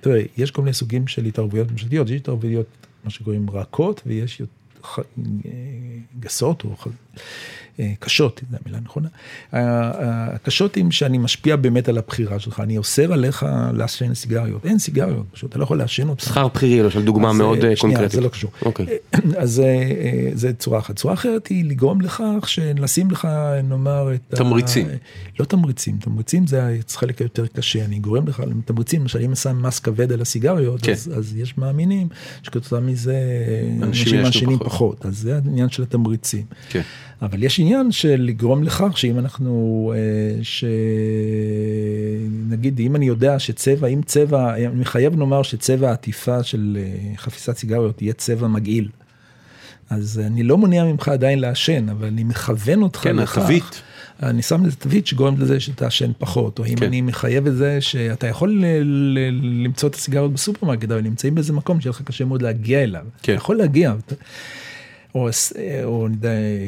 [0.00, 2.66] תראה, יש כל מיני סוגים של התערבויות ממשלתיות, יש התערבויות,
[3.04, 4.42] מה שקוראים רכות, ויש
[4.84, 4.98] ח-
[6.20, 6.92] גסות או אה,
[7.98, 9.08] קשות, זו המילה הנכונה.
[9.52, 14.66] ה- ה- הקשות הן שאני משפיע באמת על הבחירה שלך, אני אוסר עליך לעשן סיגריות,
[14.66, 16.24] אין סיגריות, פשוט אתה לא יכול לעשן אותן.
[16.24, 18.10] שכר בכירי, למשל, דוגמה אז, מאוד אה, אה, שנייה, קונקרטית.
[18.10, 18.50] זה לא קשור.
[18.62, 18.86] אוקיי.
[19.42, 20.96] אז אה, אה, זה צורה אחת.
[20.96, 23.28] צורה אחרת היא לגרום לכך שלשים לך,
[23.64, 24.36] נאמר, את ה...
[24.36, 24.86] תמריצים.
[25.40, 27.84] לא תמריצים, תמריצים זה החלק היותר קשה.
[27.84, 30.92] אני גורם לך לתמריצים, למשל אם שם מס כבד על הסיגריות, כן.
[30.92, 32.08] אז, יש מאמינים
[32.42, 33.16] שכתוצאה מזה
[33.82, 34.68] אנשים מעשנים פחות.
[34.68, 35.06] פחות.
[35.06, 36.44] אז זה העניין של התמריצים.
[36.68, 36.82] כן.
[37.22, 40.44] אבל יש עניין של לגרום לכך שאם אנחנו, אה,
[42.42, 47.56] שנגיד אם אני יודע שצבע, אם צבע, אני מחייב נאמר שצבע העטיפה של אה, חפיסת
[47.56, 48.88] סיגריות יהיה צבע מגעיל.
[49.90, 53.38] אז אני לא מונע ממך עדיין לעשן, אבל אני מכוון אותך כן, לכך.
[53.38, 53.82] התווית.
[54.22, 56.86] אני שם לזה תווית שגורמת לזה שתעשן פחות, או אם כן.
[56.86, 61.52] אני מחייב את זה שאתה יכול ל- ל- למצוא את הסיגריות בסופרמרקט, אבל נמצאים באיזה
[61.52, 63.04] מקום שיהיה לך קשה מאוד להגיע אליו.
[63.22, 63.32] כן.
[63.32, 63.94] אתה יכול להגיע.
[65.14, 65.28] או,
[65.84, 66.08] או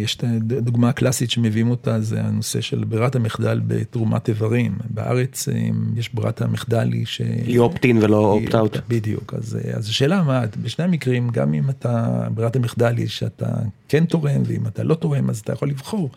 [0.02, 4.78] יש את הדוגמה הקלאסית שמביאים אותה, זה הנושא של ברירת המחדל בתרומת איברים.
[4.90, 5.48] בארץ
[5.96, 7.20] יש ברירת המחדל היא ש...
[7.46, 8.76] היא opt-in ולא opt-out.
[8.88, 13.46] בדיוק, אז, אז השאלה מה, בשני המקרים, גם אם אתה, ברירת המחדל היא שאתה
[13.88, 16.10] כן תורם, ואם אתה לא תורם, אז אתה יכול לבחור.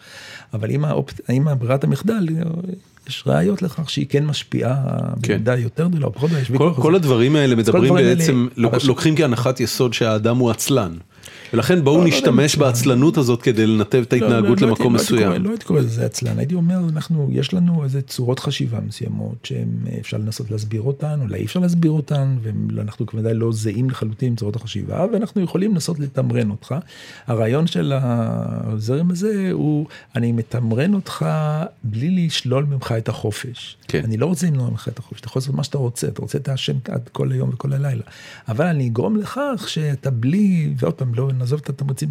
[0.53, 1.09] אבל אם, האופ...
[1.29, 2.27] אם ברירת המחדל,
[3.07, 4.83] יש ראיות לכך שהיא כן משפיעה
[5.23, 5.33] כן.
[5.33, 6.41] במידה יותר גדולה או פחות גדולה.
[6.41, 6.95] יש כל, ויכוח כל זה.
[6.97, 10.93] הדברים האלה מדברים האלה- בעצם, אבל- לוקחים כהנחת יסוד שהאדם הוא עצלן.
[11.53, 14.67] ולכן בואו לא, לא נשתמש יודע אם בעצלנות הזאת כדי לנתב את לא, ההתנהגות לא,
[14.67, 15.43] לא למקום לא מסוים.
[15.43, 20.17] לא הייתי קורא לזה עצלן, הייתי אומר, אנחנו, יש לנו איזה צורות חשיבה מסוימות שאפשר
[20.17, 22.35] לנסות להסביר אותן, אולי אי אפשר להסביר אותן,
[22.75, 26.75] ואנחנו כמובן לא זהים לחלוטין עם צורות החשיבה, ואנחנו יכולים לנסות לתמרן אותך.
[27.27, 29.85] הרעיון של הזרם הזה הוא,
[30.15, 31.25] אני מתמרן אותך
[31.83, 33.77] בלי לשלול ממך את החופש.
[33.87, 34.01] כן.
[34.03, 36.39] אני לא רוצה למנוע ממך את החופש, אתה יכול לעשות מה שאתה רוצה, אתה רוצה
[36.39, 38.03] תעשן עד כל היום וכל הלילה.
[38.47, 42.09] אבל אני אגרום לכך שאתה בלי, ועוד פעם, לא נעזוב את התמריצים,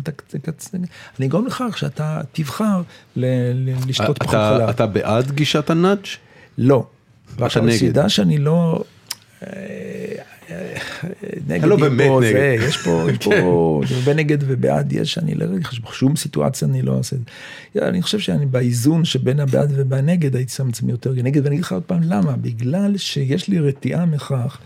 [1.18, 2.82] אני אגרום לכך שאתה תבחר
[3.16, 4.68] לשתות פחות חלב.
[4.68, 6.06] אתה בעד גישת הנאג'?
[6.58, 6.86] לא.
[7.36, 7.74] אתה נגד.
[7.74, 8.84] הסיבה שאני לא...
[9.42, 9.48] אה,
[10.50, 10.74] אה,
[11.46, 12.32] נגד, לא באמת פה, נגד.
[12.32, 15.46] זה, יש פה, יש פה, הרבה נגד ובעד יש, אני לא
[15.90, 17.20] בשום סיטואציה אני לא עושה את
[17.74, 17.88] זה.
[17.88, 21.72] אני חושב שאני באיזון שבין הבעד ובנגד הייתי שם עצמי יותר נגד, ואני אגיד לך
[21.72, 24.58] עוד פעם למה, בגלל שיש לי רתיעה מכך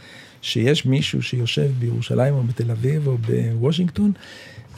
[0.42, 4.12] שיש מישהו שיושב בירושלים או בתל אביב או בוושינגטון,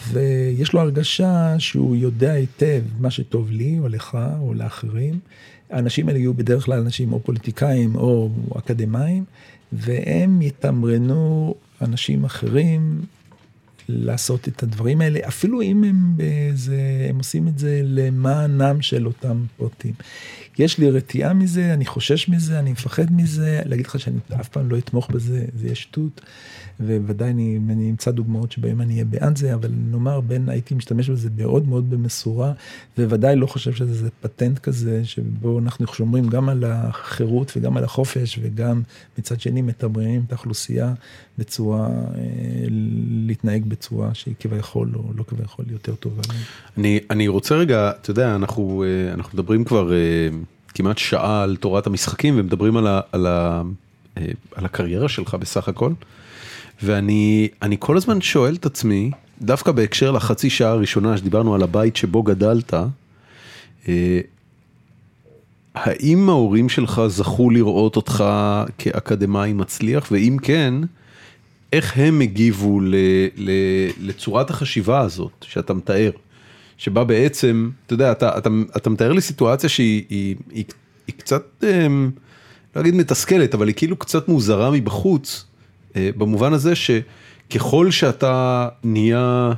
[0.07, 5.19] ויש לו הרגשה שהוא יודע היטב מה שטוב לי או לך או לאחרים.
[5.70, 9.25] האנשים האלה יהיו בדרך כלל אנשים או פוליטיקאים או אקדמאים,
[9.73, 13.01] והם יתמרנו אנשים אחרים
[13.89, 19.45] לעשות את הדברים האלה, אפילו אם הם, באיזה, הם עושים את זה למענם של אותם
[19.57, 19.95] פרטים.
[20.59, 24.70] יש לי רתיעה מזה, אני חושש מזה, אני מפחד מזה, להגיד לך שאני אף פעם
[24.70, 26.20] לא אתמוך בזה, זה יהיה שטות,
[26.81, 31.11] וודאי אני, אני אמצא דוגמאות שבהן אני אהיה בעד זה, אבל נאמר בין, הייתי משתמש
[31.11, 32.53] בזה מאוד מאוד במשורה,
[32.99, 38.39] וודאי לא חושב שזה פטנט כזה, שבו אנחנו שומרים גם על החירות וגם על החופש,
[38.43, 38.83] וגם
[39.19, 40.95] מצד שני מתמרנים את האוכלוסייה
[41.39, 42.23] בצורה, אה,
[43.27, 46.23] להתנהג בצורה שהיא כביכול או לא כביכול יותר טובה.
[46.79, 49.99] אני, אני רוצה רגע, אתה יודע, אנחנו, אה, אנחנו מדברים כבר אה,
[50.75, 53.63] כמעט שעה על תורת המשחקים ומדברים על, ה, על, ה,
[54.19, 55.93] אה, על הקריירה שלך בסך הכל.
[56.83, 59.11] ואני אני כל הזמן שואל את עצמי,
[59.43, 62.75] דווקא בהקשר לחצי שעה הראשונה שדיברנו על הבית שבו גדלת,
[63.89, 64.21] אה,
[65.75, 68.25] האם ההורים שלך זכו לראות אותך
[68.79, 70.75] כאקדמאי מצליח, ואם כן,
[71.73, 72.95] איך הם הגיבו ל,
[73.37, 73.51] ל,
[74.01, 76.11] לצורת החשיבה הזאת שאתה מתאר,
[76.79, 80.65] שבה בעצם, אתה יודע, אתה, אתה, אתה מתאר לי סיטואציה שהיא היא, היא,
[81.07, 82.11] היא קצת, אמ,
[82.77, 85.45] לא אגיד מתסכלת, אבל היא כאילו קצת מוזרה מבחוץ,
[85.97, 89.52] במובן הזה שככל שאתה נהיה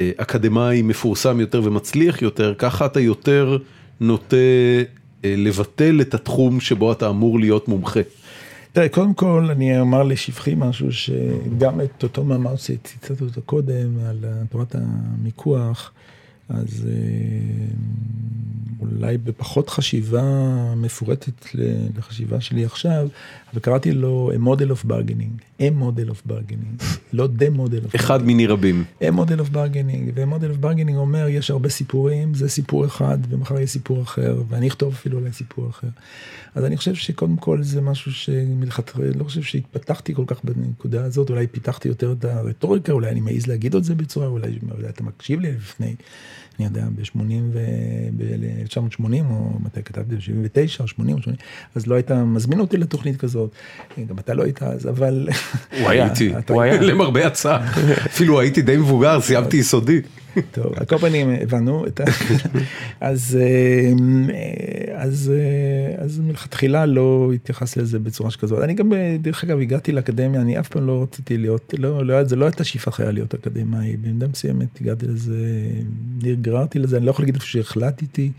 [0.00, 3.58] אה, אקדמאי מפורסם יותר ומצליח יותר, ככה אתה יותר
[4.00, 4.36] נוטה
[5.24, 8.00] אה, לבטל את התחום שבו אתה אמור להיות מומחה.
[8.72, 14.16] תראה, קודם כל אני אומר לשבחי משהו שגם את אותו מאמר שציטטת אותו קודם על
[14.50, 15.92] תורת המיקוח,
[16.50, 17.66] אז אה,
[18.80, 20.22] אולי בפחות חשיבה
[20.76, 21.46] מפורטת
[21.96, 23.08] לחשיבה שלי עכשיו,
[23.52, 27.94] אבל קראתי לו a model of bargaining, a model of bargaining, לא the model of
[27.94, 28.84] אחד מיני רבים.
[29.02, 33.54] a model of bargaining, ו-model of bargaining אומר יש הרבה סיפורים, זה סיפור אחד ומחר
[33.54, 35.88] יהיה סיפור אחר, ואני אכתוב אפילו אולי סיפור אחר.
[36.54, 41.30] אז אני חושב שקודם כל זה משהו שמלכתחילה, לא חושב שהתפתחתי כל כך בנקודה הזאת,
[41.30, 45.02] אולי פיתחתי יותר את הרטוריקה, אולי אני מעז להגיד את זה בצורה, אולי, אולי אתה
[45.02, 45.94] מקשיב לי לפני,
[46.60, 47.20] אני יודע, ב-80
[47.52, 47.60] ו...
[48.16, 51.38] ב-1980, או מתי כתבתי, ב-79 או 80 או 80,
[51.74, 53.50] אז לא היית מזמין אותי לתוכנית כזאת,
[54.08, 55.28] גם אתה לא היית אז, אבל...
[55.80, 56.80] הוא היה איתי, הוא היה.
[56.80, 57.60] למרבה הצער,
[58.12, 60.00] אפילו הייתי די מבוגר, סיימתי יסודי.
[60.50, 62.04] טוב, על כל פנים הבנו את ה...
[63.00, 63.92] אז, אה,
[64.94, 68.62] אז, אה, אז מלכתחילה לא התייחסתי לזה בצורה שכזאת.
[68.62, 72.36] אני גם, דרך אגב, הגעתי לאקדמיה, אני אף פעם לא רציתי להיות, לא, לא, זה
[72.36, 73.96] לא הייתה שאיפה חיה להיות אקדמאי.
[73.96, 75.36] במידה מסוימת הגעתי לזה,
[76.22, 78.30] נגררתי לזה, אני לא יכול להגיד איפה שהחלטתי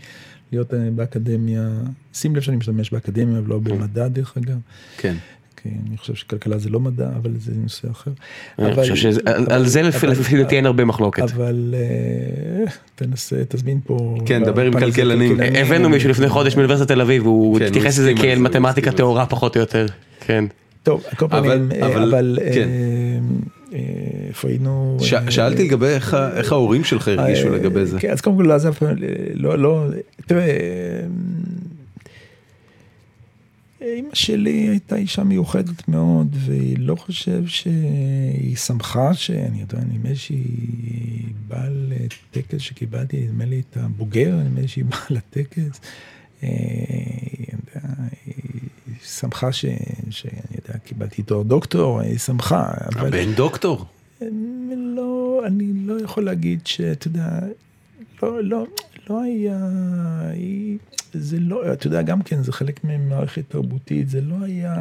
[0.52, 1.68] להיות אה, באקדמיה.
[2.14, 4.58] שים לב שאני משתמש באקדמיה ולא במדע, דרך אגב.
[4.96, 5.14] כן.
[5.62, 8.10] כי אני חושב שכלכלה זה לא מדע, אבל זה נושא אחר.
[8.58, 11.22] אני אבל- חושב שעל זה לפי דעתי אין הרבה מחלוקת.
[11.22, 12.64] אבל אה,
[12.94, 14.16] תנסה, תזמין פה...
[14.26, 15.36] כן, דבר עם כלכלנים.
[15.60, 18.92] הבאנו מישהו לפני חודש מאוניברסיטת תל אביב, והוא כן, הוא התייחס לזה כאל הוא מתמטיקה
[18.92, 19.86] טהורה פחות או יותר.
[20.20, 20.44] כן.
[20.82, 22.68] טוב, על כל פנים, אה, אבל- אבל כן.
[22.68, 23.78] אה, אה,
[24.28, 24.96] איפה היינו?
[25.00, 28.00] ש- אה, שאלתי לגבי איך איך ההורים שלך הרגישו אה, לגבי זה.
[28.00, 28.44] כן, אז קודם כל,
[28.78, 28.94] פעם,
[29.34, 29.84] לא, לא,
[30.26, 30.56] תראה, אה,
[33.82, 41.24] אימא שלי הייתה אישה מיוחדת מאוד, והיא לא חושב שהיא שמחה שאני יודע, נדמה שהיא
[41.48, 45.80] באה לטקס שקיבלתי, נדמה לי את הבוגר, נדמה לי שהיא באה לטקס.
[46.42, 46.48] אה,
[48.26, 48.34] היא
[49.04, 49.64] שמחה ש-
[50.10, 50.32] שאני
[50.62, 53.06] יודע, קיבלתי תואר דוקטור, היא שמחה, אבל...
[53.06, 53.84] הבן דוקטור.
[54.96, 57.38] לא, אני לא יכול להגיד שאתה יודע,
[58.22, 58.66] לא, לא,
[59.10, 59.58] לא היה,
[60.32, 60.78] היא,
[61.12, 64.74] זה לא, אתה יודע, גם כן, זה חלק ממערכת תרבותית, זה לא היה...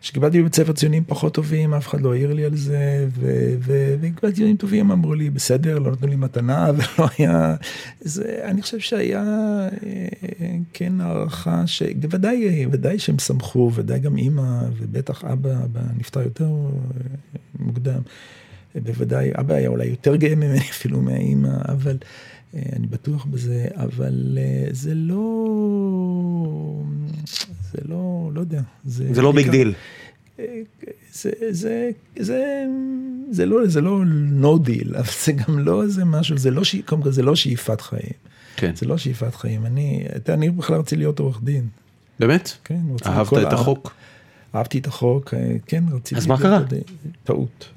[0.00, 3.06] כשקיבלתי בבית ספר ציונים פחות טובים, אף אחד לא העיר לי על זה,
[4.00, 7.56] וקיבלתי ציונים טובים, אמרו לי, בסדר, לא נתנו לי מתנה, ולא היה...
[8.00, 15.24] זה, אני חושב שהיה, אה, כן, הערכה, שבוודאי, ודאי שהם שמחו, ודאי גם אימא, ובטח
[15.24, 16.50] אבא, אבא נפטר יותר אה,
[17.58, 18.00] מוקדם.
[18.74, 21.96] בוודאי, אבא היה אולי יותר גאה ממני אפילו מהאימא, אבל
[22.54, 25.18] אני בטוח בזה, אבל אה, זה לא,
[27.72, 28.60] זה לא, לא יודע.
[28.84, 29.74] זה לא big deal.
[30.38, 30.44] אה,
[31.12, 32.64] זה, זה, זה,
[33.30, 34.02] זה לא, זה לא
[34.40, 37.80] no deal, אבל זה גם לא איזה משהו, זה לא, קודם כל זה לא שאיפת
[37.80, 38.12] חיים.
[38.56, 38.74] כן.
[38.74, 39.66] זה לא שאיפת חיים.
[39.66, 41.66] אני, אתה, אני בכלל רציתי להיות עורך דין.
[42.20, 42.52] באמת?
[42.64, 43.94] כן, אהבת את החוק?
[44.54, 46.20] אהבתי את החוק, אה, כן, רציתי...
[46.20, 46.60] אז מה קרה?
[47.24, 47.68] טעות.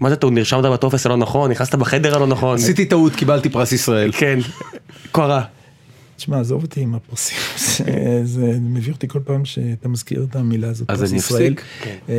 [0.00, 0.32] מה זה טעות?
[0.32, 2.54] נרשמת בטופס הלא נכון, נכנסת בחדר הלא נכון.
[2.58, 4.12] עשיתי טעות, קיבלתי פרס ישראל.
[4.12, 4.38] כן,
[5.12, 5.44] קרה.
[6.16, 7.38] תשמע, עזוב אותי עם הפרסים,
[8.24, 11.54] זה- מביא אותי כל פעם שאתה מזכיר את המילה הזאת, פרס ישראל.
[11.82, 11.96] כן.
[12.08, 12.14] אה,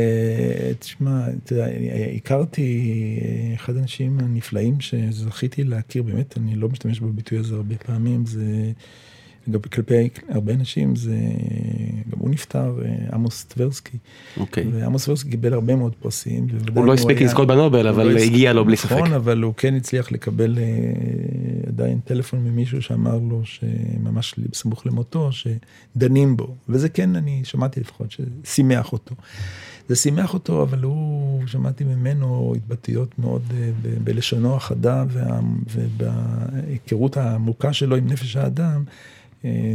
[0.78, 1.20] תשמע,
[1.52, 2.90] אני- הכרתי
[3.22, 8.44] אה, אחד האנשים הנפלאים שזכיתי להכיר, באמת, אני לא משתמש בביטוי הזה הרבה פעמים, זה,
[9.58, 9.94] כלפי
[10.28, 11.16] הרבה אנשים, זה,
[12.12, 13.98] גם הוא נפטר, אה, עמוס טברסקי.
[14.36, 14.64] אוקיי.
[14.72, 16.46] ועמוס טברסקי קיבל הרבה מאוד פרסים.
[16.74, 18.92] הוא לא הספיק היה- לזכות בנובל, הוא אבל לא הגיע לו בלי ספק.
[18.92, 20.64] נכון, אבל הוא כן הצליח לקבל אה,
[21.68, 26.54] עדיין טלפון ממישהו שאמר לו שממש בסמוך למותו, שדנים בו.
[26.68, 28.14] וזה כן, אני שמעתי לפחות,
[28.44, 29.14] ששימח אותו.
[29.88, 35.40] זה שימח אותו, אבל הוא, שמעתי ממנו התבטאויות מאוד אה, ב- בלשונו החדה וה-
[35.74, 38.84] ובהיכרות העמוקה שלו עם נפש האדם,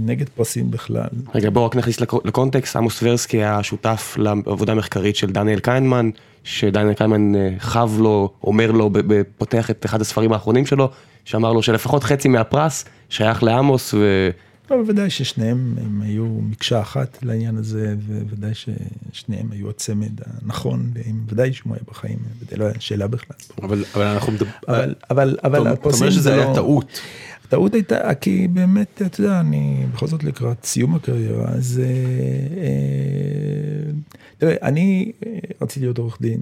[0.01, 1.07] נגד פרסים בכלל.
[1.35, 6.09] רגע בואו רק נכניס לקו- לקונטקסט, עמוס טברסקי היה שותף לעבודה המחקרית של דניאל קיינמן,
[6.43, 10.89] שדניאל קיינמן אה, חב לו, אומר לו, ב- ב- פותח את אחד הספרים האחרונים שלו,
[11.25, 14.29] שאמר לו שלפחות חצי מהפרס שייך לעמוס, ו...
[14.71, 17.95] לא, בוודאי ששניהם הם היו מקשה אחת לעניין הזה,
[18.29, 23.37] וודאי ששניהם היו הצמד הנכון, אם ודאי שהוא היה בחיים, ודאי לא היה שאלה בכלל.
[23.61, 24.53] אבל אבל אנחנו מדברים...
[24.67, 26.99] אבל, אבל, אבל אתה הפרסים אומר שזה זה היה לא- טעות.
[27.47, 31.81] הטעות הייתה, כי באמת, אתה יודע, אני בכל זאת לקראת סיום הקריירה, אז...
[31.83, 33.91] אה, אה,
[34.37, 35.31] תראה, אני אה,
[35.61, 36.41] רציתי להיות עורך דין,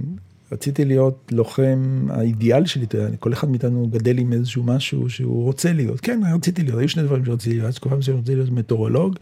[0.51, 5.43] רציתי להיות לוחם, האידיאל שלי, אתה יודע, כל אחד מאיתנו גדל עם איזשהו משהו שהוא
[5.43, 6.01] רוצה להיות.
[6.01, 9.15] כן, רציתי להיות, היו שני דברים שרציתי להיות, תקופה מסוימת רציתי להיות מטאורולוג,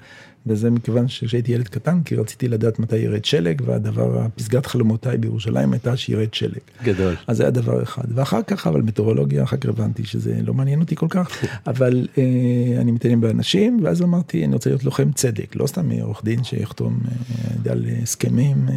[0.45, 5.73] וזה מכיוון שכשהייתי ילד קטן, כי רציתי לדעת מתי ירד שלג, והדבר, פסגת חלומותיי בירושלים
[5.73, 6.59] הייתה שירד שלג.
[6.83, 7.15] גדול.
[7.27, 8.03] אז זה היה דבר אחד.
[8.15, 12.81] ואחר כך, אבל מטאורולוגיה, אחר כך הבנתי שזה לא מעניין אותי כל כך, אבל אה,
[12.81, 16.99] אני מתעניין באנשים, ואז אמרתי, אני רוצה להיות לוחם צדק, לא סתם עורך דין שיחתום
[17.65, 18.75] אה, על הסכמים אה,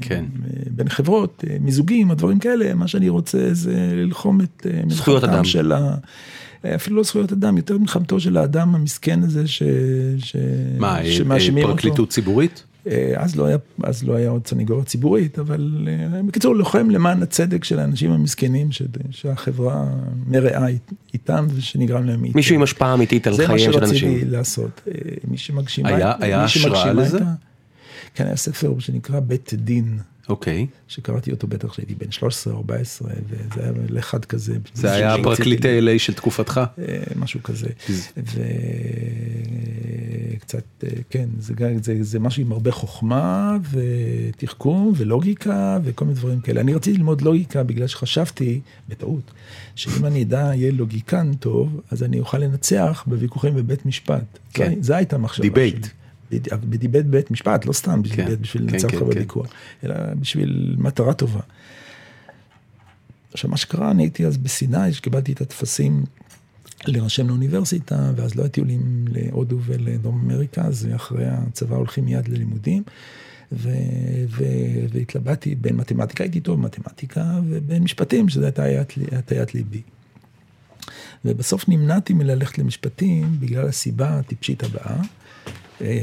[0.00, 0.24] כן.
[0.44, 5.22] אה, בין חברות, אה, מיזוגים, הדברים כאלה, מה שאני רוצה זה ללחום את אה, זכויות
[5.22, 5.44] מלחמתם אדם.
[5.44, 5.96] של ה...
[6.74, 9.62] אפילו לא זכויות אדם, יותר מלחמתו של האדם המסכן הזה ש...
[10.18, 10.36] ש...
[10.78, 11.76] מה, שמאשימים אה, אותו.
[11.76, 12.64] פרקליטות ציבורית?
[12.90, 17.22] אה, אז לא היה, אז לא היה עוד סניגוריה ציבורית, אבל אה, בקיצור, לוחם למען
[17.22, 19.86] הצדק של האנשים המסכנים ש, שהחברה
[20.26, 22.38] מרעה אית- איתם ושנגרם להם מאיתם.
[22.38, 23.96] מישהו עם השפעה אמיתית על זה מה חייהם של אנשים.
[24.10, 24.80] שרציתי לעשות.
[25.28, 25.88] מי שמגשימה...
[25.88, 27.18] היה- היה השראה לזה?
[28.14, 30.66] כן, היה ספר שנקרא בית דין, אוקיי.
[30.88, 34.56] שקראתי אותו בטח כשהייתי בן 13 או 14, וזה היה לאחד כזה.
[34.74, 36.60] זה היה שרציתי פרקליטי LA של תקופתך?
[36.78, 37.68] אה, משהו כזה.
[40.36, 46.40] וקצת, אה, כן, זה, זה, זה משהו עם הרבה חוכמה ותחכום ולוגיקה וכל מיני דברים
[46.40, 46.60] כאלה.
[46.60, 49.32] אני רציתי ללמוד לוגיקה בגלל שחשבתי, בטעות,
[49.74, 54.38] שאם אני אדע, יהיה לוגיקן טוב, אז אני אוכל לנצח בוויכוחים בבית משפט.
[54.52, 54.74] כן.
[54.80, 55.84] זה הייתה המחשבה debate.
[55.84, 55.92] שלי.
[56.30, 59.08] בד- ב debate בבית משפט, לא סתם כן, ב debate בשביל כן, לנצח כן, אותך
[59.08, 59.12] כן.
[59.14, 59.46] בוויכוח,
[59.84, 61.40] אלא בשביל מטרה טובה.
[63.32, 66.04] עכשיו, מה שקרה, אני הייתי אז בסיני, שקיבלתי את הטפסים
[66.86, 72.82] להירשם לאוניברסיטה, ואז לא היו טיולים להודו ולדרום אמריקה, אז אחרי הצבא הולכים מיד ללימודים.
[73.52, 73.68] ו-
[74.28, 78.64] ו- והתלבטתי בין מתמטיקה, הייתי טוב במתמטיקה, ובין משפטים, שזו הייתה
[79.12, 79.82] הטיית ליבי.
[81.24, 84.96] ובסוף נמנעתי מללכת למשפטים בגלל הסיבה הטיפשית הבאה.
[85.80, 86.02] אה,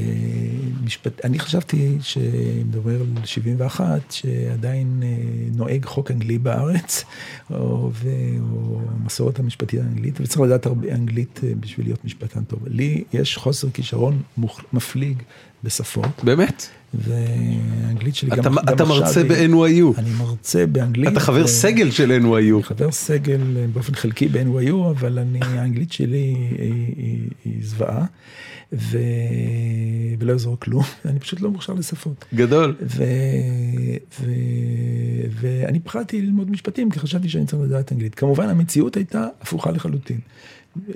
[0.84, 5.08] משפט, אני חשבתי שמדבר על 71, שעדיין אה,
[5.56, 7.04] נוהג חוק אנגלי בארץ,
[7.52, 8.10] או, ו,
[8.52, 12.60] או מסורת המשפטית האנגלית, וצריך לדעת הרבה אנגלית אה, בשביל להיות משפטן טוב.
[12.68, 15.24] לי יש חוסר כישרון מוח, מפליג
[15.64, 16.24] בשפות.
[16.24, 16.68] באמת?
[16.94, 20.00] והאנגלית שלי אתה, גם, אתה מרצה היא- ב-NYU.
[20.00, 21.08] אני מרצה באנגלית.
[21.12, 22.64] אתה חבר ו- סגל של אני NYU.
[22.64, 26.58] חבר סגל אה, באופן חלקי ב-NYU, אבל אני, האנגלית שלי היא,
[26.98, 28.06] היא, היא זוועה,
[28.74, 28.98] ו...
[30.20, 32.26] ולא יעזור כלום, אני פשוט לא מוכשר לשפות.
[32.36, 32.76] גדול.
[32.82, 33.04] ו...
[34.22, 34.32] ו...
[35.42, 38.16] ואני פחדתי ללמוד משפטים, כי חשבתי שאני צריך לדעת אנגלית.
[38.16, 40.20] כמובן, המציאות הייתה הפוכה לחלוטין.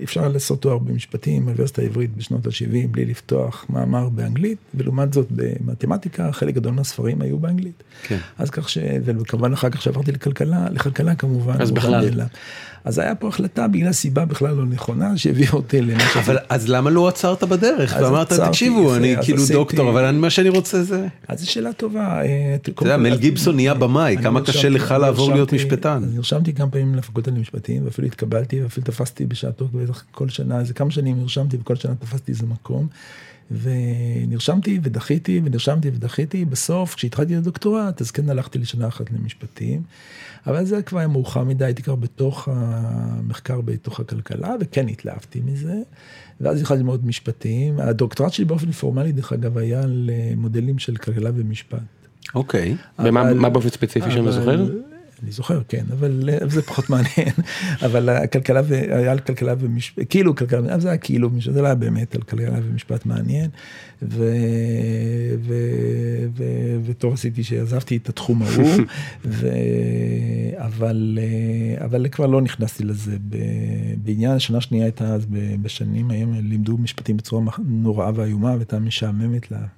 [0.04, 5.87] אפשר לעשות תואר במשפטים באוניברסיטה העברית בשנות ה-70 בלי לפתוח מאמר באנגלית, ולעומת זאת במתמטיקה
[6.32, 7.84] חלק גדול מהספרים היו באנגלית.
[8.04, 8.18] כן.
[8.38, 8.78] אז כך ש...
[9.06, 11.62] וכמובן אחר כך שעברתי לכלכלה, לכלכלה כמובן.
[11.62, 12.06] אז בכלל.
[12.10, 12.28] נעלם.
[12.86, 16.18] אז היה פה החלטה בגלל סיבה בכלל לא נכונה שהביאה אותי למה ש...
[16.18, 20.50] אבל אז למה לא עצרת בדרך ואמרת תקשיבו אני כאילו דוקטור אבל אני- מה שאני
[20.50, 21.08] רוצה זה.
[21.28, 22.22] אז זו שאלה טובה.
[22.22, 26.04] אה, אתה יודע מל גיבסון נהיה במאי כמה קשה לך לעבור להיות משפטן.
[26.04, 29.68] אז נרשמתי כמה פעמים לפקולטה למשפטים ואפילו התקבלתי ואפילו תפסתי בשעתו
[30.12, 32.88] כל שנה איזה כמה שנים נרשמתי וכל שנה תפסתי איזה מקום.
[33.52, 39.82] ונרשמתי ודחיתי ונרשמתי ודחיתי בסוף כשהתחלתי את הדוקטורט אז כן הלכתי לשנה אחת למשפטים.
[40.48, 45.76] אבל זה כבר היה מאוחר מדי הייתי כבר בתוך המחקר בתוך הכלכלה וכן התלהבתי מזה.
[46.42, 51.30] ואז התחלתי ללמוד משפטים הדוקטורט שלי באופן פורמלי דרך אגב היה על מודלים של כלכלה
[51.36, 51.80] ומשפט.
[52.36, 52.76] אוקיי.
[53.00, 54.66] ומה אבל- מה באופן ספציפי שאני לא זוכר?
[55.24, 57.34] אני זוכר, כן, אבל אה, זה פחות מעניין.
[57.86, 62.16] אבל הכלכלה, היה על כלכלה ומשפט, כאילו כלכלה, זה היה כאילו, זה לא היה באמת
[62.16, 63.50] על כלכלה ומשפט מעניין.
[64.02, 68.82] ו- ו- ו- וטוב עשיתי שעזבתי את התחום ההוא,
[69.26, 69.48] ו-
[70.58, 73.18] אבל, אה, אבל כבר לא נכנסתי לזה.
[74.04, 75.26] בעניין השנה השנייה הייתה אז
[75.62, 79.77] בשנים ההם לימדו משפטים בצורה נוראה ואיומה והייתה משעממת לה.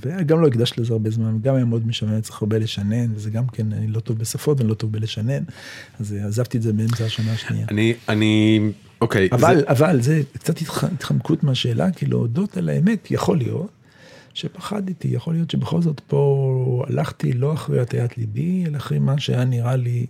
[0.00, 3.46] וגם לא הקדשתי לזה הרבה זמן, גם היה מאוד משעמם, צריך הרבה לשנן, וזה גם
[3.46, 5.42] כן, אני לא טוב בשפות ואני לא טוב בלשנן,
[6.00, 7.66] אז אה, עזבתי את זה באמצע השנה השנייה.
[7.70, 8.60] אני אני
[9.00, 9.28] אוקיי.
[9.32, 13.68] אבל, זה- אבל זה קצת התח- התחמקות מהשאלה, כי להודות על האמת, יכול להיות
[14.34, 19.44] שפחדתי, יכול להיות שבכל זאת פה הלכתי לא אחרי הטיית ליבי, אלא אחרי מה שהיה
[19.44, 20.06] נראה לי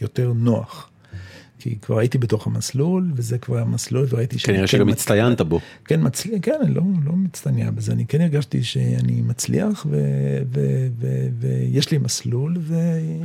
[0.00, 0.88] יותר נוח.
[1.62, 5.40] כי כבר הייתי בתוך המסלול, וזה כבר היה מסלול, וראיתי שאני כנראה כן שגם הצטיינת
[5.40, 5.60] בו.
[5.84, 9.96] כן מצליח, כן, אני לא, לא מצטנע בזה, אני כן הרגשתי שאני מצליח ו,
[10.52, 10.60] ו,
[11.00, 12.74] ו, ויש לי מסלול ו...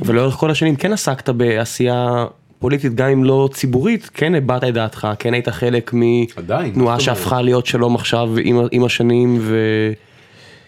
[0.04, 2.26] ולאורך כל השנים כן עסקת בעשייה
[2.58, 7.00] פוליטית גם אם לא ציבורית כן הבעת את דעתך כן היית חלק מתנועה?
[7.00, 9.40] שהפכה להיות שלום עכשיו עם, עם השנים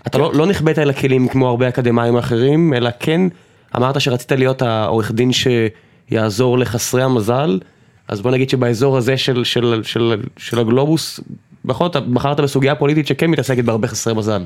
[0.03, 3.21] ואתה לא, לא נחבאת אל הכלים כמו הרבה אקדמאים אחרים אלא כן
[3.77, 5.33] אמרת שרצית להיות העורך דין
[6.11, 7.59] שיעזור לחסרי המזל
[8.09, 11.21] אז בוא נגיד שבאזור הזה של, של, של, של הגלובוס
[11.65, 14.43] בכל זאת בחרת בסוגיה פוליטית שכן מתעסקת בהרבה חסרי מזל.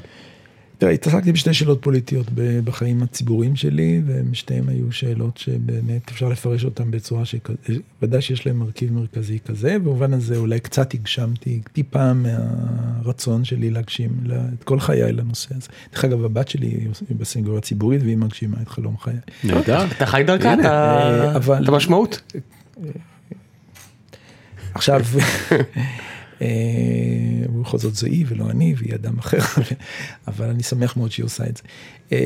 [0.84, 2.26] תראה, התעסקתי בשתי שאלות פוליטיות
[2.64, 8.92] בחיים הציבוריים שלי, ושתיהן היו שאלות שבאמת אפשר לפרש אותן בצורה שוודאי שיש להן מרכיב
[8.92, 15.12] מרכזי כזה, במובן הזה אולי קצת הגשמתי טיפה מהרצון שלי להגשים לה- את כל חיי
[15.12, 15.68] לנושא הזה.
[15.92, 16.88] דרך אגב, הבת שלי היא
[17.18, 19.14] בסנגוריה הציבורית והיא מגשימה את חלום חיי.
[19.44, 19.84] נהדר.
[19.96, 22.20] אתה חי דרכה אה, אבל- את המשמעות.
[24.74, 25.00] עכשיו,
[27.54, 29.38] ובכל זאת זו היא ולא אני והיא אדם אחר,
[30.28, 31.62] אבל אני שמח מאוד שהיא עושה את זה.
[32.12, 32.18] אה,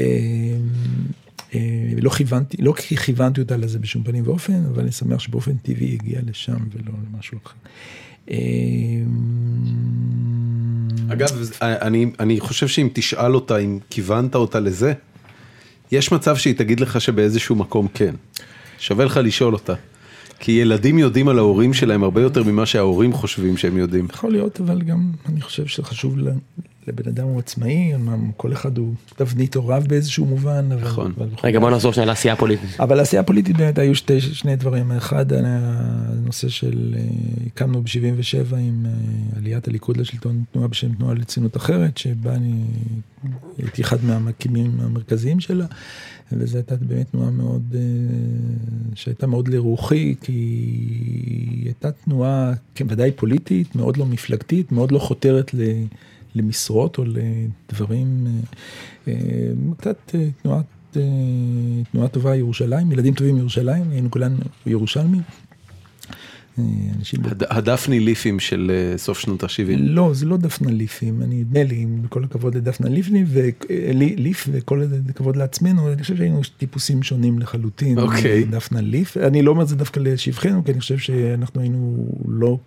[1.54, 1.60] אה,
[2.02, 5.86] לא כיוונתי, לא כי כיוונתי אותה לזה בשום פנים ואופן, אבל אני שמח שבאופן טבעי
[5.86, 7.54] היא הגיעה לשם ולא למשהו אחר.
[8.30, 8.36] אה,
[11.12, 11.28] אגב
[11.62, 14.92] אני אני חושב שאם תשאל אותה אם כיוונת אותה לזה.
[15.92, 18.14] יש מצב שהיא תגיד לך שבאיזשהו מקום כן.
[18.78, 19.74] שווה לך לשאול אותה.
[20.40, 24.06] כי ילדים יודעים על ההורים שלהם הרבה יותר ממה שההורים חושבים שהם יודעים.
[24.10, 26.16] יכול להיות, אבל גם אני חושב שחשוב
[26.88, 27.92] לבן אדם הוא עצמאי,
[28.36, 30.68] כל אחד הוא תבנית הוריו באיזשהו מובן.
[30.80, 31.12] נכון.
[31.44, 32.80] רגע בוא נחזור שנייה לעשייה פוליטית.
[32.80, 37.02] אבל העשייה הפוליטית באמת היו שתי, שני דברים, אחד הנושא של, אה,
[37.46, 38.90] הקמנו ב-77 עם אה,
[39.36, 42.64] עליית הליכוד לשלטון תנועה בשם תנועה לציונות אחרת, שבה אני
[43.58, 45.66] הייתי אחד מהמקימים המרכזיים שלה,
[46.32, 47.80] וזו הייתה באמת תנועה מאוד, אה,
[48.94, 52.52] שהייתה מאוד לרוחי, כי היא הייתה תנועה,
[52.86, 55.60] ודאי פוליטית, מאוד לא מפלגתית, מאוד לא חותרת ל...
[56.34, 60.64] למשרות או לדברים, אה, אה, קצת תנועת,
[61.92, 64.36] תנועה טובה ירושלים, ילדים טובים ירושלים, היינו כולנו
[64.66, 65.22] ירושלמים.
[66.58, 69.76] אה, הדפני ליפים של אה, סוף שנות ה-70.
[69.78, 74.82] לא, זה לא דפנה ליפים, אני נדמה לי, עם כל הכבוד לדפנה ליפני, וליף וכל
[75.08, 77.98] הכבוד לעצמנו, אני חושב שהיינו טיפוסים שונים לחלוטין.
[77.98, 78.44] אוקיי.
[78.44, 82.58] דפנה ליף, אני לא אומר את זה דווקא לשבחנו, כי אני חושב שאנחנו היינו לא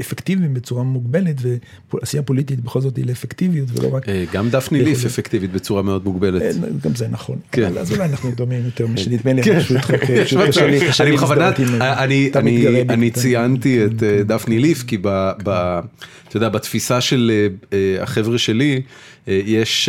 [0.00, 1.36] אפקטיביים בצורה מוגבלת,
[1.94, 4.08] ועשייה פוליטית בכל זאת היא לאפקטיביות ולא רק...
[4.08, 6.42] אה, גם דפני ליף אפקטיבית בצורה מאוד מוגבלת.
[6.42, 6.50] אה,
[6.84, 7.72] גם זה נכון, כן.
[7.78, 9.58] אז אולי אנחנו דומים יותר משנדמה לי, כן.
[10.36, 11.50] אני קשה לי קשה לי אני בכוונה,
[11.80, 15.80] אני- ציינתי את אה, דפני ליף, כי ב-
[16.30, 18.82] אתה יודע, בתפיסה של אה, אה, החבר'ה שלי,
[19.28, 19.88] אה, יש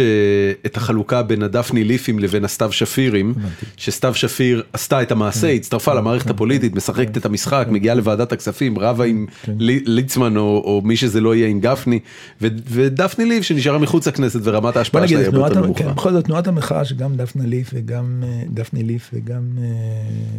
[0.65, 3.33] את החלוקה בין הדפני ליפים לבין הסתיו שפירים,
[3.77, 9.05] שסתיו שפיר עשתה את המעשה, הצטרפה למערכת הפוליטית, משחקת את המשחק, מגיעה לוועדת הכספים, רבה
[9.05, 11.99] עם לי- ליצמן או מי שזה לא יהיה עם גפני,
[12.41, 15.83] ודפני ליף שנשארה מחוץ לכנסת ורמת ההשפעה שלה היא הרבה יותר נמוכה.
[15.83, 19.41] כן, בכל זאת תנועת המחאה שגם דפנה ליף וגם דפני ליף וגם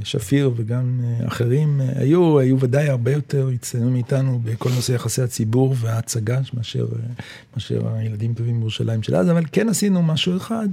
[0.05, 6.41] שפיר וגם אחרים היו, היו ודאי הרבה יותר הצטיינו מאיתנו בכל נושא יחסי הציבור וההצגה
[6.55, 7.25] מאשר, אה,
[7.55, 10.69] מאשר הילדים טובים בירושלים של אז, אבל כן עשינו משהו אחד,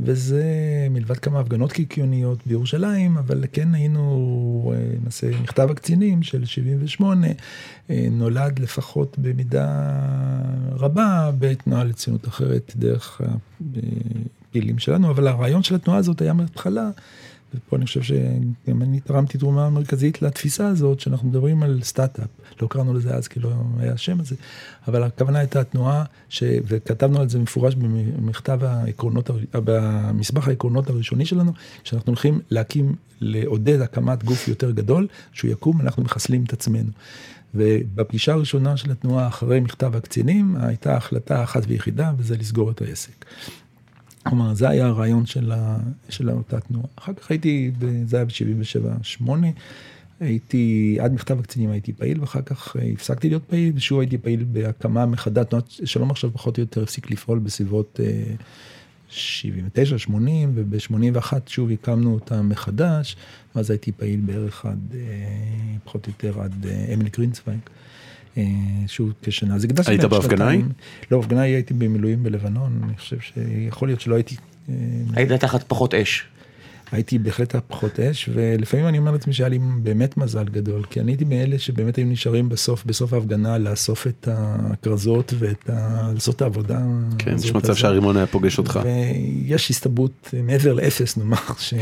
[0.00, 0.44] וזה
[0.90, 7.26] מלבד כמה הפגנות קיקיוניות בירושלים, אבל כן היינו, אה, נעשה מכתב הקצינים של 78,
[7.90, 9.92] אה, נולד לפחות במידה
[10.72, 13.20] רבה בתנועה לציונות אחרת דרך
[14.50, 16.90] הפעילים שלנו, אבל הרעיון של התנועה הזאת היה מההתחלה,
[17.56, 22.28] ופה אני חושב שגם אני תרמתי תרומה מרכזית לתפיסה הזאת, שאנחנו מדברים על סטארט-אפ,
[22.62, 24.36] לא קראנו לזה אז כי לא היה השם הזה,
[24.88, 26.42] אבל הכוונה הייתה תנועה, ש...
[26.66, 31.52] וכתבנו על זה מפורש במכתב העקרונות, במסמך העקרונות הראשוני שלנו,
[31.84, 36.90] שאנחנו הולכים להקים, לעודד הקמת גוף יותר גדול, שהוא יקום, אנחנו מחסלים את עצמנו.
[37.54, 43.24] ובפגישה הראשונה של התנועה אחרי מכתב הקצינים, הייתה החלטה אחת ויחידה, וזה לסגור את העסק.
[44.28, 45.78] כלומר, זה היה הרעיון של, ה,
[46.08, 46.86] של אותה תנועה.
[46.96, 47.70] אחר כך הייתי,
[48.06, 49.30] זה היה ב-77-8,
[50.20, 54.44] הייתי, עד מכתב הקצינים הייתי פעיל, ואחר כך אה, הפסקתי להיות פעיל, ושוב הייתי פעיל
[54.52, 58.34] בהקמה מחדש, תנועת שלום עכשיו פחות או יותר הפסיק לפעול בסביבות אה,
[59.08, 63.16] 79, 80, וב-81 שוב הקמנו אותה מחדש,
[63.54, 65.00] ואז הייתי פעיל בערך עד, אה,
[65.84, 67.60] פחות או יותר עד אה, אמילי גרינצווייג.
[68.38, 68.42] אה,
[68.86, 70.04] שוב כשנה, אז הקדשתי היית.
[70.40, 70.62] ההיא?
[71.10, 74.36] לא, בהפגנה ההיא הייתי במילואים בלבנון, אני חושב שיכול להיות שלא הייתי,
[74.68, 74.74] אה,
[75.14, 76.24] היית תחת פחות אש.
[76.92, 81.12] הייתי בהחלט הפחות אש, ולפעמים אני אומר לעצמי שהיה לי באמת מזל גדול, כי אני
[81.12, 86.10] הייתי מאלה שבאמת היו נשארים בסוף, בסוף ההפגנה, לאסוף את הכרזות ואת ה...
[86.14, 86.80] לעשות את העבודה.
[87.18, 87.74] כן, יש מצב.
[87.74, 88.80] שהרימון היה פוגש אותך.
[88.84, 91.74] ויש הסתברות מעבר לאפס, נאמר, ש...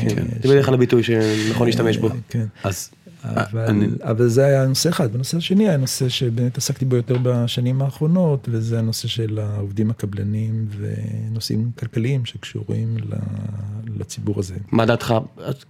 [0.42, 2.08] זה בדרך כלל הביטוי שנכון להשתמש בו.
[2.28, 2.46] כן.
[2.64, 2.90] אז
[3.24, 5.12] אבל, אני- אבל זה היה נושא אחד.
[5.12, 10.66] בנושא השני היה נושא שבאמת עסקתי בו יותר בשנים האחרונות, וזה הנושא של העובדים הקבלנים
[10.78, 12.96] ונושאים כלכליים שקשורים
[13.98, 14.54] לציבור הזה.
[14.72, 15.14] מה דעתך?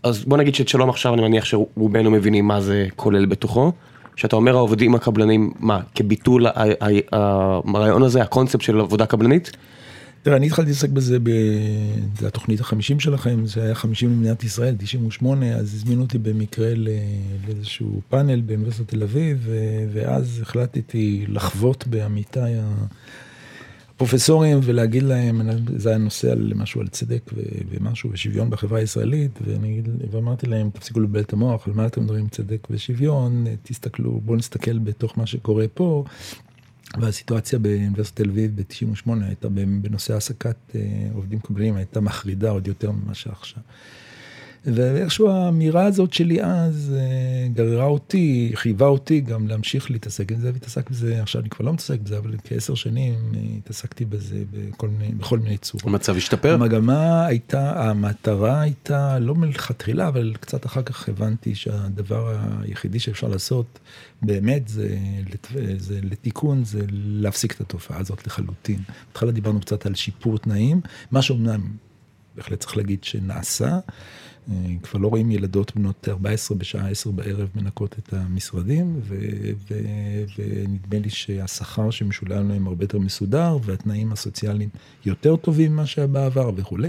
[0.03, 3.73] אז- בוא נגיד שאת שלום עכשיו אני מניח שרובנו מבינים מה זה כולל בתוכו.
[4.17, 6.47] שאתה אומר העובדים הקבלנים, מה, כביטול
[7.13, 9.51] הרעיון הזה, הקונספט של עבודה קבלנית?
[10.25, 11.31] תראה, אני התחלתי להתעסק בזה, ב...
[12.19, 16.73] זה התוכנית החמישים שלכם, זה היה חמישים במדינת ישראל, 98, אז הזמינו אותי במקרה.
[17.47, 19.49] לאיזשהו פאנל באוניברסיטת תל אביב.
[19.93, 22.55] ואז החלטתי לחוות בעמיתיי
[23.95, 25.41] הפרופסורים ולהגיד להם,
[25.77, 27.31] זה היה נושא על משהו על צדק.
[27.71, 29.83] ומשהו ושוויון בחברה הישראלית, ואני...
[30.11, 34.79] ואמרתי להם, תפסיקו לבלבל את המוח, על מה אתם מדברים צדק ושוויון, תסתכלו, בואו נסתכל
[34.79, 36.05] בתוך מה שקורה פה.
[37.01, 39.49] והסיטואציה באוניברסיטת תל אביב ב-98 הייתה
[39.83, 40.81] בנושא העסקת אה,
[41.15, 43.63] עובדים קבלנים, הייתה מחרידה עוד יותר ממה שעכשיו.
[44.67, 50.51] ואיכשהו האמירה הזאת שלי אז אה, גררה אותי, חייבה אותי גם להמשיך להתעסק עם זה,
[50.53, 53.15] והתעסק בזה, עכשיו אני כבר לא מתעסק בזה, אבל כעשר שנים
[53.59, 55.87] התעסקתי בזה בכל מיני, בכל מיני צורות.
[55.87, 56.55] המצב השתפר?
[56.55, 63.79] המגמה הייתה, המטרה הייתה, לא מלכתחילה, אבל קצת אחר כך הבנתי שהדבר היחידי שאפשר לעשות
[64.23, 64.97] באמת זה,
[65.77, 68.79] זה לתיקון, זה להפסיק את התופעה הזאת לחלוטין.
[69.07, 70.81] בהתחלה דיברנו קצת על שיפור תנאים,
[71.11, 71.61] מה שאומנם
[72.37, 73.79] בהחלט צריך להגיד שנעשה.
[74.83, 79.17] כבר לא רואים ילדות בנות 14 בשעה 10 בערב מנקות את המשרדים, ו-
[79.71, 84.69] ו- ונדמה לי שהשכר שמשולם להם הרבה יותר מסודר, והתנאים הסוציאליים
[85.07, 86.89] יותר טובים ממה שהיה בעבר וכולי.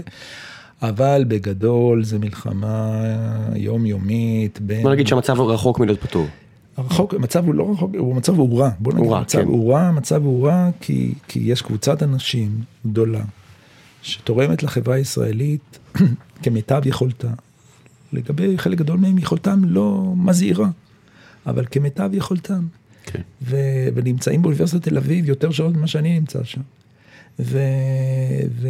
[0.82, 3.02] אבל בגדול זה מלחמה
[3.54, 4.82] יומיומית בין...
[4.82, 6.26] בוא נגיד שהמצב רחוק מלהיות פתור.
[6.76, 9.46] הרחוק, המצב הוא לא רחוק, הוא מצב הוא רע, בוא נגיד, הוא רע, המצב כן.
[9.46, 13.24] הוא רע, המצב הוא רע כי, כי יש קבוצת אנשים גדולה
[14.02, 15.78] שתורמת לחברה הישראלית
[16.42, 17.28] כמיטב יכולתה.
[18.12, 20.68] לגבי חלק גדול מהם יכולתם לא מזהירה,
[21.46, 22.66] אבל כמיטב יכולתם.
[23.04, 23.20] כן.
[23.42, 26.60] ו- ונמצאים באוניברסיטת תל אביב יותר שעות ממה שאני נמצא שם.
[27.38, 27.58] ו,
[28.60, 28.68] ו,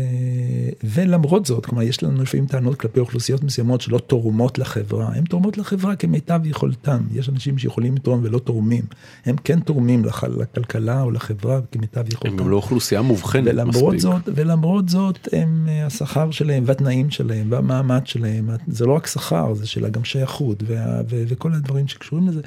[0.85, 5.09] ולמרות זאת, כלומר, יש לנו לפעמים טענות כלפי אוכלוסיות מסוימות שלא תורמות לחברה.
[5.15, 6.99] הן תורמות לחברה כמיטב יכולתם.
[7.15, 8.85] יש אנשים שיכולים לתרום ולא תורמים.
[9.27, 12.37] הם כן תורמים לח, לכלכלה או לחברה כמיטב יכולתם.
[12.37, 14.01] הם גם לא אוכלוסייה מובחנת ולמרות מספיק.
[14.01, 19.55] זאת, ולמרות זאת, הם, אה, השכר שלהם והתנאים שלהם והמעמד שלהם, זה לא רק שכר,
[19.55, 22.41] זה שאלה גם שייכות וה, ו, וכל הדברים שקשורים לזה,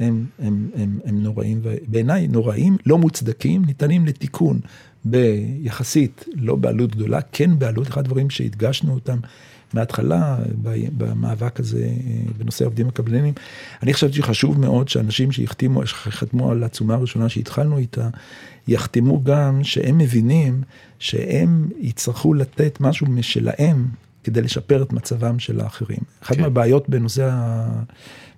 [0.00, 4.60] הם, הם, הם, הם נוראים, ובעיניי נוראים, לא מוצדקים, ניתנים לתיקון.
[5.10, 9.18] ביחסית, לא בעלות גדולה, כן בעלות, אחד הדברים שהדגשנו אותם
[9.74, 10.38] מההתחלה
[10.96, 13.34] במאבק הזה אה, בנושא העובדים הקבלנים.
[13.82, 18.08] אני חשבתי שחשוב מאוד שאנשים שיחתמו, שחתמו על העצומה הראשונה שהתחלנו איתה,
[18.68, 20.62] יחתמו גם שהם מבינים
[20.98, 23.86] שהם יצטרכו לתת משהו משלהם
[24.24, 26.00] כדי לשפר את מצבם של האחרים.
[26.22, 26.42] אחת כן.
[26.42, 27.66] מהבעיות בנושא ה...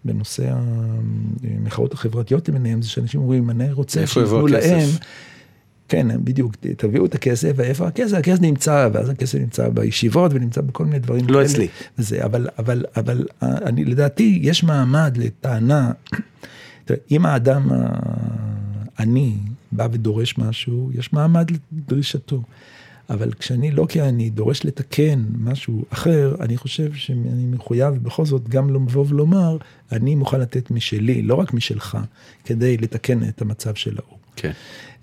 [0.05, 0.53] בנושא
[1.43, 4.89] המחאות החברתיות למיניהם, זה שאנשים אומרים, אני רוצה שיתנו להם,
[5.89, 8.17] כן, בדיוק, תביאו את הכסף, ואיפה הכסף?
[8.17, 11.29] הכסף נמצא, ואז הכסף נמצא בישיבות ונמצא בכל מיני דברים.
[11.29, 11.69] לא אצלי.
[11.99, 15.93] וזה, אבל, אבל, אבל אני, לדעתי, יש מעמד לטענה,
[17.11, 17.71] אם האדם
[18.97, 19.37] העני
[19.73, 22.43] בא ודורש משהו, יש מעמד לדרישתו.
[23.11, 28.75] אבל כשאני לא כעני דורש לתקן משהו אחר, אני חושב שאני מחויב בכל זאת גם
[28.75, 29.57] לבוא ולומר,
[29.93, 31.99] אני מוכן לתת משלי, לא רק משלך,
[32.45, 34.19] כדי לתקן את המצב של ההוא.
[34.37, 34.53] כן.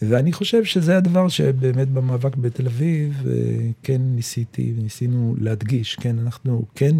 [0.01, 3.33] ואני חושב שזה הדבר שבאמת במאבק בתל אביב, אה,
[3.83, 6.95] כן ניסיתי וניסינו להדגיש, כן, אנחנו כן,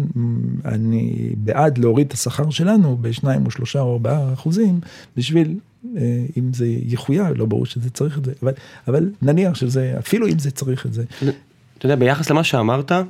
[0.64, 4.80] אני בעד להוריד את השכר שלנו בשניים או שלושה או ארבעה אחוזים,
[5.16, 5.54] בשביל,
[5.96, 8.52] אה, אם זה יחויב, לא ברור שזה צריך את זה, אבל,
[8.88, 11.04] אבל נניח שזה, אפילו אם זה צריך את זה.
[11.78, 13.06] אתה יודע, ביחס למה שאמרת, אני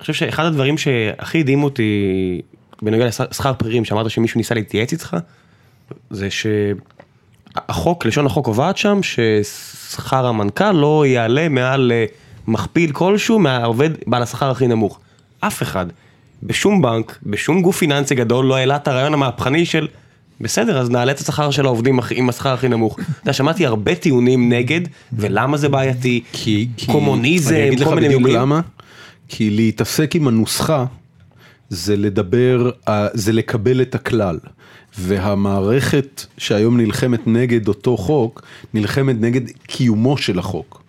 [0.00, 2.40] חושב שאחד הדברים שהכי הדהים אותי
[2.82, 5.16] בנוגע לשכר בכירים, שאמרת שמישהו ניסה להתייעץ איתך,
[6.10, 6.46] זה ש...
[7.56, 12.04] החוק, לשון החוק קובעת שם ששכר המנכ"ל לא יעלה מעל אה,
[12.46, 15.00] מכפיל כלשהו מהעובד בעל השכר הכי נמוך.
[15.40, 15.86] אף אחד,
[16.42, 19.88] בשום בנק, בשום גוף פיננסי גדול לא העלה את הרעיון המהפכני של
[20.40, 22.94] בסדר, אז נעלה את השכר של העובדים עם השכר הכי נמוך.
[23.00, 24.80] אתה יודע, שמעתי הרבה טיעונים נגד,
[25.12, 28.40] ולמה זה בעייתי, כי, קומוניזם, אני אגיד לך כל מיני בדיוק מילים.
[28.40, 28.60] למה,
[29.28, 30.84] כי להתעסק עם הנוסחה
[31.68, 34.38] זה לדבר, אה, זה לקבל את הכלל.
[34.98, 38.42] והמערכת שהיום נלחמת נגד אותו חוק,
[38.74, 40.82] נלחמת נגד קיומו של החוק.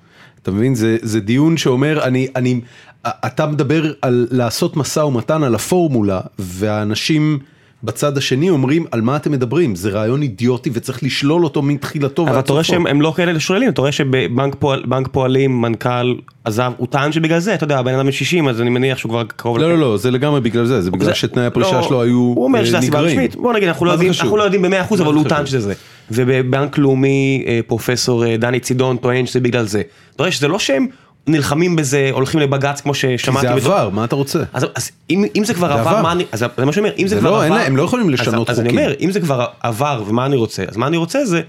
[0.44, 0.76] אתה מבין?
[0.76, 2.62] זה, זה דיון שאומר, אני, אני,
[3.08, 7.40] אתה מדבר על לעשות משא ומתן על הפורמולה, והאנשים
[7.84, 9.76] בצד השני אומרים, על מה אתם מדברים?
[9.76, 13.40] זה רעיון אידיוטי וצריך לשלול אותו מתחילתו אבל אתה רואה סופו." שהם הם לא כאלה
[13.40, 16.14] שוללים, אתה רואה שבבנק פועל, פועלים, מנכ"ל
[16.46, 19.10] עזב, הוא טען שבגלל זה, אתה יודע, הבן אדם בן 60, אז אני מניח שהוא
[19.10, 21.82] כבר קרוב לא, לא, לא, זה לגמרי בגלל זה, זה בגלל זה- שתנאי הפרישה לא,
[21.88, 23.00] שלו היו הוא אומר אה, שזה הסיבה.
[23.00, 24.24] הרשמית, בוא נגיד אנחנו לא יודעים, חשוב?
[24.24, 25.60] אנחנו לא יודעים במאה אחוז, מה אבל זה הוא טען חשוב?
[25.60, 25.74] שזה זה.
[26.12, 29.82] ובבנק לאומי אה, פרופסור אה, דני צידון טוען שזה בגלל זה.
[30.16, 30.88] אתה רואה שזה לא שהם
[31.28, 33.48] נלחמים בזה, הולכים לבג"ץ כמו כי ששמעתי.
[33.48, 34.44] זה בתור- עבר, מה אתה רוצה?
[34.54, 36.02] אז, אז אם, אם זה כבר זה עבר, עבר.
[36.02, 37.78] מה אני, אז זה מה שאני אומר, אם זה, זה כבר לא, עבר, להם- הם
[37.78, 38.86] לא יכולים לשנות אז, אז אני חוקים.
[38.86, 41.42] אומר, אם זה כבר עבר ומה אני רוצה, אז מה אני רוצה זה,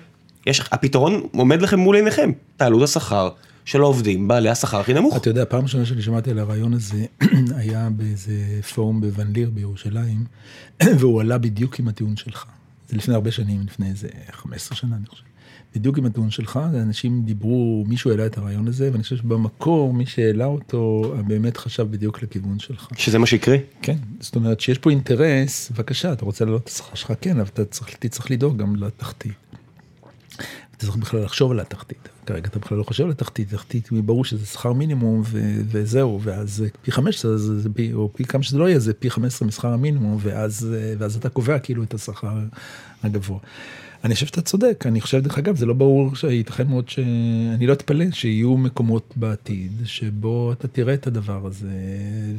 [0.47, 3.29] יש, הפתרון עומד לכם מול עיניכם, תעלו את השכר
[3.65, 5.17] של העובדים, בעלי השכר הכי נמוך.
[5.17, 7.05] אתה יודע, פעם ראשונה שאני שמעתי על הרעיון הזה,
[7.61, 8.33] היה באיזה
[8.75, 10.25] פורום בוון ליר בירושלים,
[10.99, 12.45] והוא עלה בדיוק עם הטיעון שלך.
[12.89, 15.23] זה לפני הרבה שנים, לפני איזה 15 שנה, אני חושב.
[15.75, 20.07] בדיוק עם הטיעון שלך, אנשים דיברו, מישהו העלה את הרעיון הזה, ואני חושב שבמקור, מי
[20.07, 22.89] שהעלה אותו, באמת חשב בדיוק לכיוון שלך.
[22.97, 23.57] שזה מה שיקרה?
[23.83, 27.49] כן, זאת אומרת שיש פה אינטרס, בבקשה, אתה רוצה להעלות את השכר שלך, כן, אבל
[27.55, 29.33] אתה צריך, תצטרך לדאוג גם לתחתית.
[30.77, 32.09] אתה צריך בכלל לחשוב על התחתית.
[32.27, 36.65] כרגע אתה בכלל לא חושב על התחתית, תחתית, ברור שזה שכר מינימום ו- וזהו, ואז
[36.83, 39.69] פי 15, זה, זה פי, או פי כמה שזה לא יהיה, זה פי 15 משכר
[39.69, 40.67] המינימום, ואז,
[40.99, 42.39] ואז אתה קובע כאילו את השכר
[43.03, 43.39] הגבוה.
[44.05, 46.99] אני חושב שאתה צודק, אני חושב, דרך אגב, זה לא ברור שייתכן מאוד ש...
[47.55, 51.71] אני לא אתפלא שיהיו מקומות בעתיד שבו אתה תראה את הדבר הזה,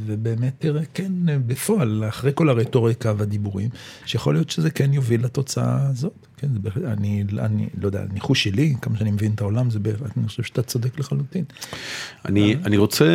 [0.06, 1.11] ובאמת תראה, כן,
[1.48, 3.69] בפועל, אחרי כל הרטוריקה והדיבורים,
[4.06, 6.32] שיכול להיות שזה כן יוביל לתוצאה הזאת.
[6.44, 10.18] כן, בהחלט, אני, אני לא יודע, ניחוש שלי, כמה שאני מבין את העולם, זה בהחלט,
[10.18, 11.44] אני חושב שאתה צודק לחלוטין.
[12.26, 13.06] אני, אני רוצה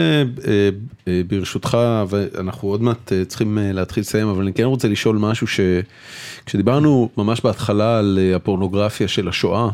[0.47, 0.69] אה,
[1.09, 1.79] אה, ברשותך,
[2.09, 7.09] ואנחנו עוד מעט אה, צריכים אה, להתחיל לסיים, אבל אני כן רוצה לשאול משהו שכשדיברנו
[7.17, 9.69] ממש בהתחלה על אה, הפורנוגרפיה של השואה,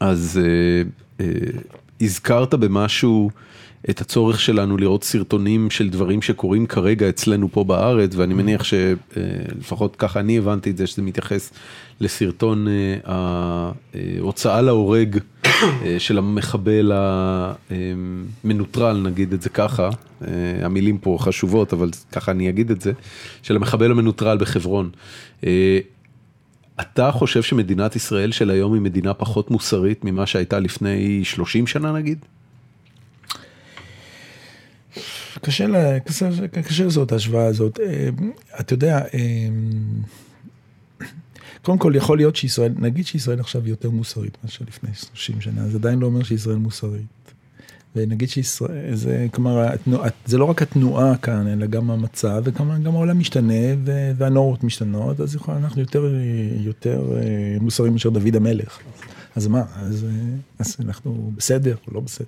[0.00, 0.82] אז אה,
[1.24, 1.32] אה,
[2.00, 3.30] הזכרת במשהו
[3.90, 9.96] את הצורך שלנו לראות סרטונים של דברים שקורים כרגע אצלנו פה בארץ, ואני מניח שלפחות
[9.96, 11.52] ככה אני הבנתי את זה, שזה מתייחס
[12.00, 12.96] לסרטון אה,
[14.18, 15.18] ההוצאה להורג
[15.62, 16.92] אה, של המחבל
[18.44, 19.90] המנוטרל, נגיד את זה ככה,
[20.22, 20.28] אה,
[20.62, 22.92] המילים פה חשובות, אבל ככה אני אגיד את זה,
[23.42, 24.90] של המחבל המנוטרל בחברון.
[25.46, 25.78] אה,
[26.80, 31.92] אתה חושב שמדינת ישראל של היום היא מדינה פחות מוסרית ממה שהייתה לפני 30 שנה
[31.92, 32.18] נגיד?
[35.38, 37.80] קשה, לה, קשה, קשה לעשות את ההשוואה הזאת.
[37.80, 38.08] אה,
[38.60, 39.48] אתה יודע, אה,
[41.62, 45.78] קודם כל יכול להיות שישראל, נגיד שישראל עכשיו יותר מוסרית מאשר לפני 30 שנה, זה
[45.78, 47.06] עדיין לא אומר שישראל מוסרית.
[47.96, 52.94] ונגיד שישראל, זה, כלומר, התנוע, זה לא רק התנועה כאן, אלא גם המצב, וכמובן גם
[52.94, 53.54] העולם משתנה,
[54.16, 56.14] והנורמות משתנות, אז יכול, אנחנו יותר,
[56.60, 58.78] יותר אה, מוסריים מאשר דוד המלך.
[59.36, 60.10] אז מה, אז, אה,
[60.58, 62.26] אז אנחנו בסדר או לא בסדר.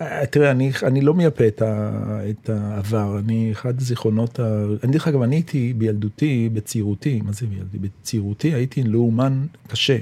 [0.00, 4.64] אה, תראה, אני, אני לא מייפה את, ה, את העבר, אני אחד הזיכרונות, ה...
[4.84, 7.78] אני דרך אגב, אני הייתי בילדותי, בצעירותי, מה זה בילדותי?
[7.78, 9.98] בצעירותי הייתי לאומן קשה.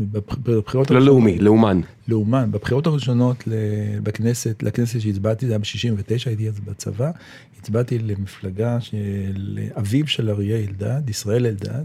[0.00, 1.80] בבחירות לא לאומי, לאומן.
[2.08, 2.48] לאומן.
[2.52, 3.44] בבחירות הראשונות
[4.02, 7.10] בכנסת, לכנסת שהצבעתי, זה היה ב-69, הייתי אז בצבא,
[7.58, 11.84] הצבעתי למפלגה של אביו של אריה אלדד, ישראל אלדד.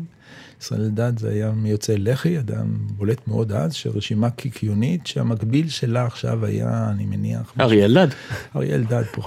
[0.61, 6.05] ישראל אלדד זה היה מיוצאי לח"י, אדם בולט מאוד אז, של רשימה קיקיונית, שהמקביל שלה
[6.05, 7.53] עכשיו היה, אני מניח...
[7.59, 8.07] אריה אלדד.
[8.55, 9.21] אריה אלדד פה.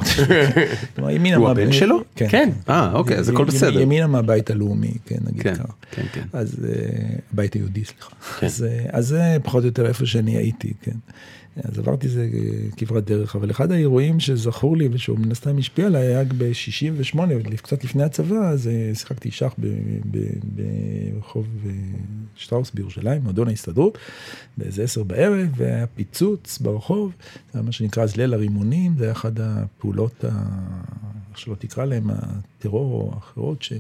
[1.36, 2.00] הוא הבן שלו?
[2.16, 2.26] כן.
[2.28, 2.50] כן.
[2.68, 3.80] אה, אוקיי, אז הכל בסדר.
[3.80, 5.68] ימינה מהבית הלאומי, כן, נגיד כן, ככה.
[5.90, 6.24] כן, כן.
[6.32, 8.10] אז אה, הבית היהודי, סליחה.
[8.40, 8.46] כן.
[8.46, 10.96] אה, אז זה פחות או יותר איפה שאני הייתי, כן.
[11.56, 12.28] אז עברתי זה
[12.76, 17.18] כברת דרך, אבל אחד האירועים שזכור לי ושהוא מן הסתם השפיע עליי היה ב-68,
[17.56, 19.54] קצת לפני הצבא, אז אה, שיחקתי שח
[20.44, 21.70] ברחוב אה,
[22.34, 23.98] שטראוס בירושלים, מועדון ההסתדרות,
[24.58, 27.12] באיזה עשר בערב, והיה פיצוץ ברחוב,
[27.52, 30.28] זה היה מה שנקרא אז ליל הרימונים, זה היה אחת הפעולות, ה...
[31.30, 33.72] איך שלא תקרא להם, הטרור או האחרות ש...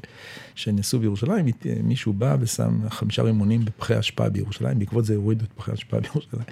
[0.54, 1.46] שנעשו בירושלים,
[1.82, 6.44] מישהו בא ושם חמישה רימונים בפחי אשפה בירושלים, בעקבות זה הורידו את פחי אשפה בירושלים.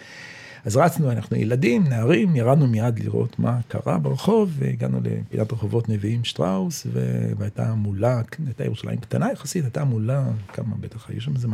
[0.64, 6.24] אז רצנו, אנחנו ילדים, נערים, ירדנו מיד לראות מה קרה ברחוב, והגענו לפינת רחובות נביאים
[6.24, 6.86] שטראוס,
[7.38, 11.50] והייתה מולה, הייתה ירושלים קטנה יחסית, הייתה מולה, כמה בטח, היו שם איזה 200-300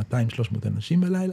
[0.66, 1.32] אנשים בלילה,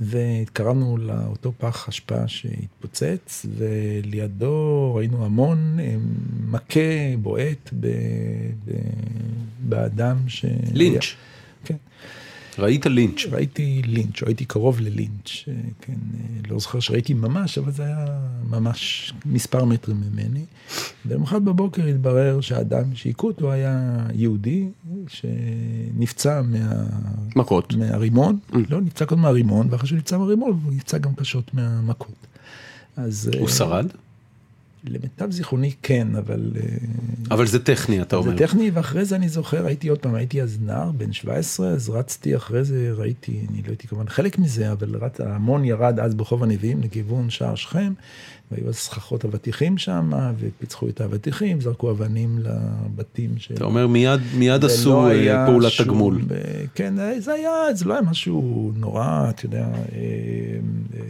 [0.00, 5.96] והתקרבנו לאותו פח אשפה שהתפוצץ, ולידו ראינו המון אה,
[6.50, 7.70] מכה בועט
[9.68, 10.44] באדם ש...
[10.72, 11.14] לינץ'.
[11.64, 11.76] כן.
[12.58, 13.26] ראית לינץ'.
[13.30, 15.44] ראיתי לינץ', או הייתי קרוב ללינץ',
[15.80, 15.98] כן,
[16.50, 18.06] לא זוכר שראיתי ממש, אבל זה היה
[18.50, 20.44] ממש מספר מטרים ממני.
[21.06, 24.68] ולמחרת בבוקר התברר שהאדם שהיכו אותו היה יהודי,
[25.08, 26.84] שנפצע מה...
[27.36, 27.74] מכות.
[27.74, 28.56] מהרימון, mm.
[28.70, 32.26] לא, נפצע קודם מהרימון, ואחרי שהוא נפצע מהרימון, הוא נפצע גם קשות מהמכות.
[32.96, 33.30] אז...
[33.38, 33.86] הוא שרד?
[34.84, 36.52] למיטב זיכרוני כן, אבל...
[36.56, 36.62] אה,
[37.30, 38.30] אבל זה טכני, אתה אומר.
[38.30, 41.90] זה טכני, ואחרי זה אני זוכר, הייתי עוד פעם, הייתי אז נער, בן 17, אז
[41.90, 46.14] רצתי אחרי זה, ראיתי, אני לא הייתי כמובן חלק מזה, אבל רץ, ההמון ירד אז
[46.14, 47.92] ברחוב הנביאים לכיוון שער שכם,
[48.52, 53.54] והיו אז סככות אבטיחים שם, ופיצחו את האבטיחים, זרקו אבנים לבתים של...
[53.54, 56.20] אתה אומר, מיד, מיד עשו אה, פעולת שום, תגמול.
[56.74, 59.98] כן, זה היה, זה לא היה משהו נורא, אתה יודע, אה,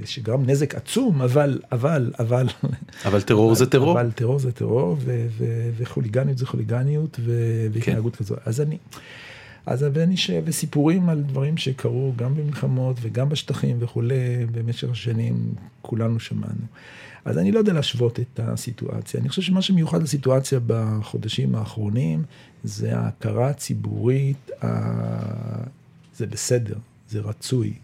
[0.05, 2.47] שגרם נזק עצום, אבל, אבל, אבל...
[3.05, 4.01] אבל טרור זה טרור.
[4.01, 4.97] אבל טרור זה טרור,
[5.79, 7.21] וחוליגניות זה חוליגניות,
[7.73, 8.25] והתנהגות כן.
[8.25, 8.35] כזו.
[8.47, 8.77] אז אני...
[9.67, 10.31] אז אני ש...
[10.45, 16.67] וסיפורים על דברים שקרו גם במלחמות וגם בשטחים וכולי, במשך השנים כולנו שמענו.
[17.25, 19.21] אז אני לא יודע להשוות את הסיטואציה.
[19.21, 22.25] אני חושב שמה שמיוחד לסיטואציה בחודשים האחרונים,
[22.65, 24.69] זה ההכרה הציבורית, ה...
[26.17, 26.77] זה בסדר,
[27.09, 27.75] זה רצוי.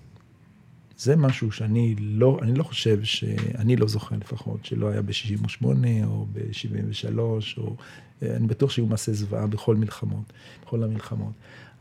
[0.98, 5.64] זה משהו שאני לא, אני לא חושב שאני לא זוכר לפחות, שלא היה ב-68
[6.04, 7.18] או ב-73,
[7.58, 7.76] או
[8.22, 10.32] אני בטוח שהיו מעשי זוועה בכל מלחמות,
[10.62, 11.32] בכל המלחמות.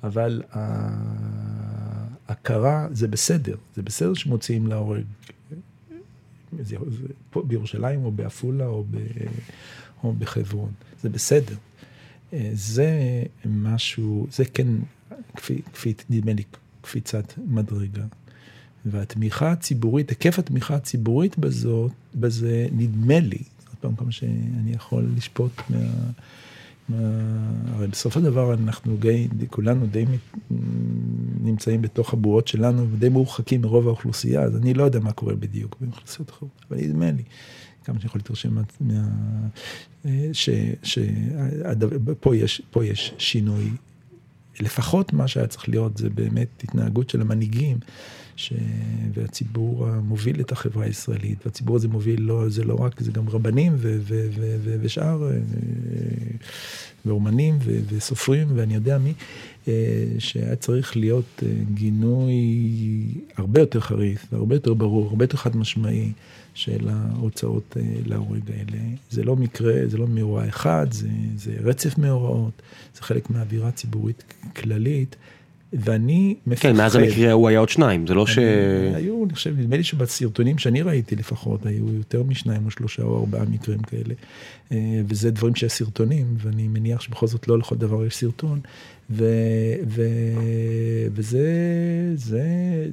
[0.04, 0.42] אבל
[2.28, 5.04] ההכרה זה בסדר, זה בסדר שמוציאים להורג.
[6.60, 8.98] זה, זה, פה בירושלים או בעפולה או, ב,
[10.04, 10.72] או בחברון,
[11.02, 11.56] זה בסדר.
[12.54, 14.68] זה משהו, זה כן,
[15.36, 16.44] כפי, כפי נדמה לי,
[16.82, 18.04] קפיצת מדרגה.
[18.86, 25.52] והתמיכה הציבורית, היקף התמיכה הציבורית בזאת, בזה, נדמה לי, עוד פעם כמה שאני יכול לשפוט
[25.70, 25.78] מה...
[26.90, 30.06] הרי בסופו של דבר אנחנו די, כולנו די
[31.42, 35.78] נמצאים בתוך הבועות שלנו ודי מורחקים מרוב האוכלוסייה, אז אני לא יודע מה קורה בדיוק
[35.82, 37.24] באוכלוסיות אחרות, אבל נדמה לי,
[37.84, 38.62] כמה שאני יכול להתרשם מה...
[40.84, 43.70] שפה יש, יש שינוי,
[44.60, 47.78] לפחות מה שהיה צריך להיות זה באמת התנהגות של המנהיגים.
[48.38, 48.54] ש...
[49.14, 53.74] והציבור מוביל את החברה הישראלית, והציבור הזה מוביל, לא, זה לא רק, זה גם רבנים
[53.78, 53.98] ו...
[54.02, 54.28] ו...
[54.36, 54.56] ו...
[54.64, 54.78] ו...
[54.82, 55.38] ושאר, אה,
[57.06, 57.80] ואומנים ו...
[57.90, 59.14] וסופרים ואני יודע מי,
[59.68, 59.74] אה,
[60.20, 62.34] שהיה צריך להיות אה, גינוי
[63.38, 66.12] הרבה יותר חריף, והרבה יותר ברור, הרבה יותר חד משמעי
[66.54, 68.84] של ההוצאות להורג האלה.
[69.10, 72.62] זה לא מקרה, זה לא מאורע אחד, זה, זה רצף מאורעות,
[72.96, 74.24] זה חלק מהאווירה ציבורית
[74.56, 75.16] כללית.
[75.74, 76.70] ואני מפחד.
[76.70, 78.38] כן, מאז המקרה ההוא היה עוד שניים, זה לא ש...
[78.96, 83.20] היו, אני חושב, נדמה לי שבסרטונים שאני ראיתי לפחות, היו יותר משניים או שלושה או
[83.20, 84.14] ארבעה מקרים כאלה.
[84.72, 88.60] אה, וזה דברים שיש סרטונים, ואני מניח שבכל זאת לא לכל דבר יש סרטון.
[89.10, 89.26] ו,
[89.88, 90.04] ו,
[91.14, 91.48] וזה,
[92.16, 92.44] זה,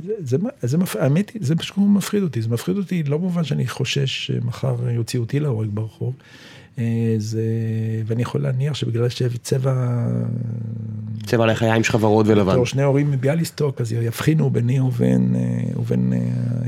[0.02, 3.66] זה, זה, זה, האמת היא, זה פשוט מפחיד אותי, זה מפחיד אותי לא במובן שאני
[3.66, 6.14] חושש שמחר יוציאו אותי להורג ברחוב.
[6.78, 7.42] אה, זה,
[8.06, 10.06] ואני יכול להניח שבגלל שצבע...
[11.26, 12.52] צבע לחיים שלך ורוד ולבן.
[12.52, 16.18] בתור שני הורים מביאליסטוק, אז יבחינו ביני ובין, אה, ובין אה,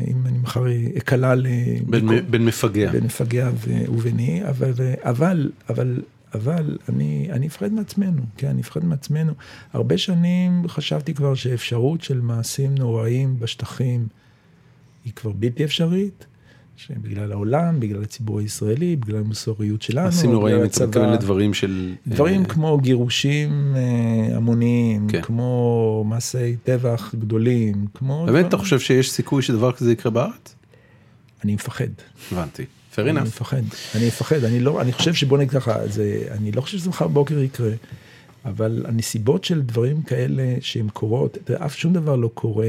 [0.07, 0.65] אם אני מחר
[0.99, 1.47] אקלע ל...
[1.87, 2.93] בין, בין מפגע.
[2.93, 3.51] בין מפגע
[3.89, 4.73] וביני, אבל,
[5.05, 6.03] אבל, אבל,
[6.35, 9.33] אבל אני, אני אפחד מעצמנו, כן, אני אפחד מעצמנו.
[9.73, 14.07] הרבה שנים חשבתי כבר שאפשרות של מעשים נוראים בשטחים
[15.05, 16.27] היא כבר בלתי אפשרית.
[16.77, 20.07] שבגלל העולם, בגלל הציבור הישראלי, בגלל המוסריות שלנו.
[20.07, 21.95] מעשים נוראים, אתה מתכוון לדברים של...
[22.07, 22.49] דברים uh...
[22.49, 25.23] כמו גירושים uh, המוניים, כן.
[25.23, 28.25] כמו מעשי טבח גדולים, כמו...
[28.27, 28.49] באמת דבר...
[28.49, 30.55] אתה חושב שיש סיכוי שדבר כזה יקרה בארץ?
[31.45, 31.87] אני מפחד.
[32.33, 32.65] הבנתי.
[32.95, 33.09] fair enough.
[33.09, 33.63] אני מפחד,
[33.95, 37.09] אני מפחד, אני לא, אני חושב שבוא נגיד ככה, זה, אני לא חושב שזה מחר
[37.09, 37.73] בוקר יקרה,
[38.45, 42.67] אבל הנסיבות של דברים כאלה שהן קורות, אף שום דבר לא קורה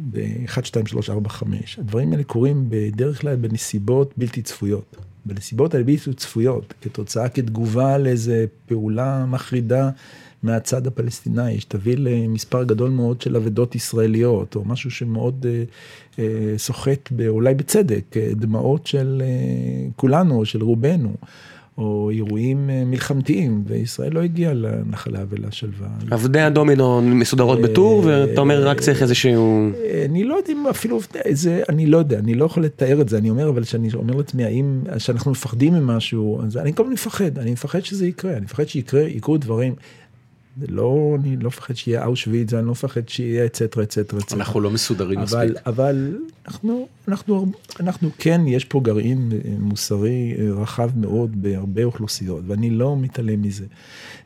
[0.00, 1.78] ב-1, 2, 3, 4, 5.
[1.78, 4.96] הדברים האלה קורים בדרך כלל בנסיבות בלתי צפויות.
[5.26, 9.90] בנסיבות האלה בלתי צפויות, כתוצאה, כתגובה לאיזה פעולה מחרידה
[10.42, 15.64] מהצד הפלסטיני, שתביא למספר גדול מאוד של אבדות ישראליות, או משהו שמאוד אה,
[16.18, 21.14] אה, סוחט, אולי בצדק, אה, דמעות של אה, כולנו, של רובנו.
[21.78, 25.88] או אירועים אה, מלחמתיים, וישראל לא הגיעה לנחלה ולשלווה.
[26.14, 29.70] אבני הדומינו מסודרות בטור, ואתה אומר רק צריך איזשהו...
[30.04, 31.00] אני לא יודע אם אפילו,
[31.30, 34.14] זה, אני לא יודע, אני לא יכול לתאר את זה, אני אומר, אבל כשאני אומר
[34.14, 38.40] לעצמי, האם, כשאנחנו מפחדים ממשהו, אז אני כל הזמן מפחד, אני מפחד שזה יקרה, אני
[38.40, 39.74] מפחד שיקרה, יקרו דברים.
[40.60, 44.38] זה לא, אני לא מפחד שיהיה אושוויץ, אני לא מפחד שיהיה אצטרה, אצטרה, אצטרה.
[44.38, 45.62] אנחנו לא מסודרים אבל, מספיק.
[45.66, 46.18] אבל
[46.48, 47.46] אנחנו, אנחנו,
[47.80, 53.42] אנחנו כן, יש פה גרעין אה, מוסרי אה, רחב מאוד בהרבה אוכלוסיות, ואני לא מתעלם
[53.42, 53.64] מזה.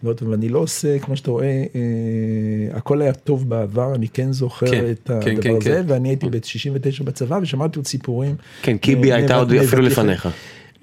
[0.03, 4.91] ואני לא עושה, כמו שאתה רואה, אה, הכל היה טוב בעבר, אני כן זוכר כן,
[4.91, 5.85] את כן, הדבר כן, הזה, כן.
[5.87, 8.35] ואני הייתי ב-69 בצבא ושמעתי עוד סיפורים.
[8.63, 10.29] כן, קיבי הייתה עוד אפילו לפניך.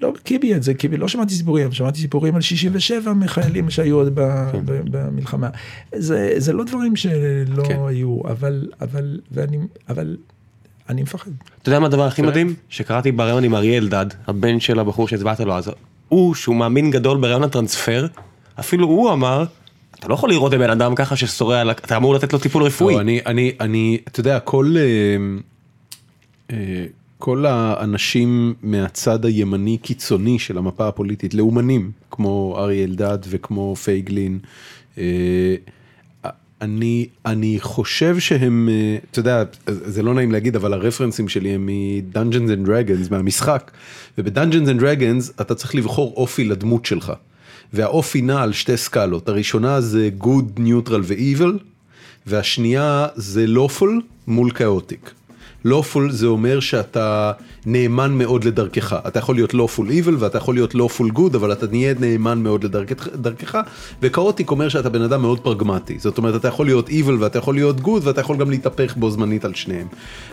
[0.00, 4.18] לא קיבי את זה, קיבי, לא שמעתי סיפורים, שמעתי סיפורים על 67 מחיילים שהיו עוד
[4.52, 4.60] כן.
[4.64, 5.48] במלחמה.
[5.94, 7.78] זה, זה לא דברים שלא כן.
[7.86, 9.58] היו, אבל, אבל, ואני,
[9.88, 10.16] אבל
[10.88, 11.30] אני מפחד.
[11.62, 12.54] אתה יודע מה הדבר הכי מדהים?
[12.68, 15.70] שקראתי בריאיון עם אריה אלדד, הבן של הבחור שהצבעת לו אז,
[16.08, 18.06] הוא, שהוא מאמין גדול ברעיון הטרנספר,
[18.60, 19.44] אפילו הוא אמר,
[19.98, 22.94] אתה לא יכול לראות בבן אדם ככה ששורע, אתה אמור לתת לו טיפול רפואי.
[22.94, 24.74] לא, אני, אני, אני, אתה יודע, כל...
[27.18, 34.38] כל האנשים מהצד הימני קיצוני של המפה הפוליטית, לאומנים, כמו אריה אלדד וכמו פייגלין,
[34.98, 35.54] אה,
[36.60, 41.66] אני, אני חושב שהם, אה, אתה יודע, זה לא נעים להגיד, אבל הרפרנסים שלי הם
[41.66, 43.70] מ-Dungeons and Dragons, מהמשחק,
[44.18, 47.12] וב-Dungeons and Dragons אתה צריך לבחור אופי לדמות שלך,
[47.72, 51.62] והאופי נע על שתי סקלות, הראשונה זה Good, Neutral ו-Evil,
[52.26, 55.10] והשנייה זה Lawful מול כאוטיק.
[55.66, 57.32] Lawful זה אומר שאתה
[57.66, 61.66] נאמן מאוד לדרכך, אתה יכול להיות lawful evil ואתה יכול להיות lawful good, אבל אתה
[61.70, 63.58] נהיה נאמן מאוד לדרכך,
[64.02, 67.54] וקאוטיק אומר שאתה בן אדם מאוד פרגמטי, זאת אומרת אתה יכול להיות evil ואתה יכול
[67.54, 69.86] להיות good ואתה יכול גם להתהפך בו זמנית על שניהם.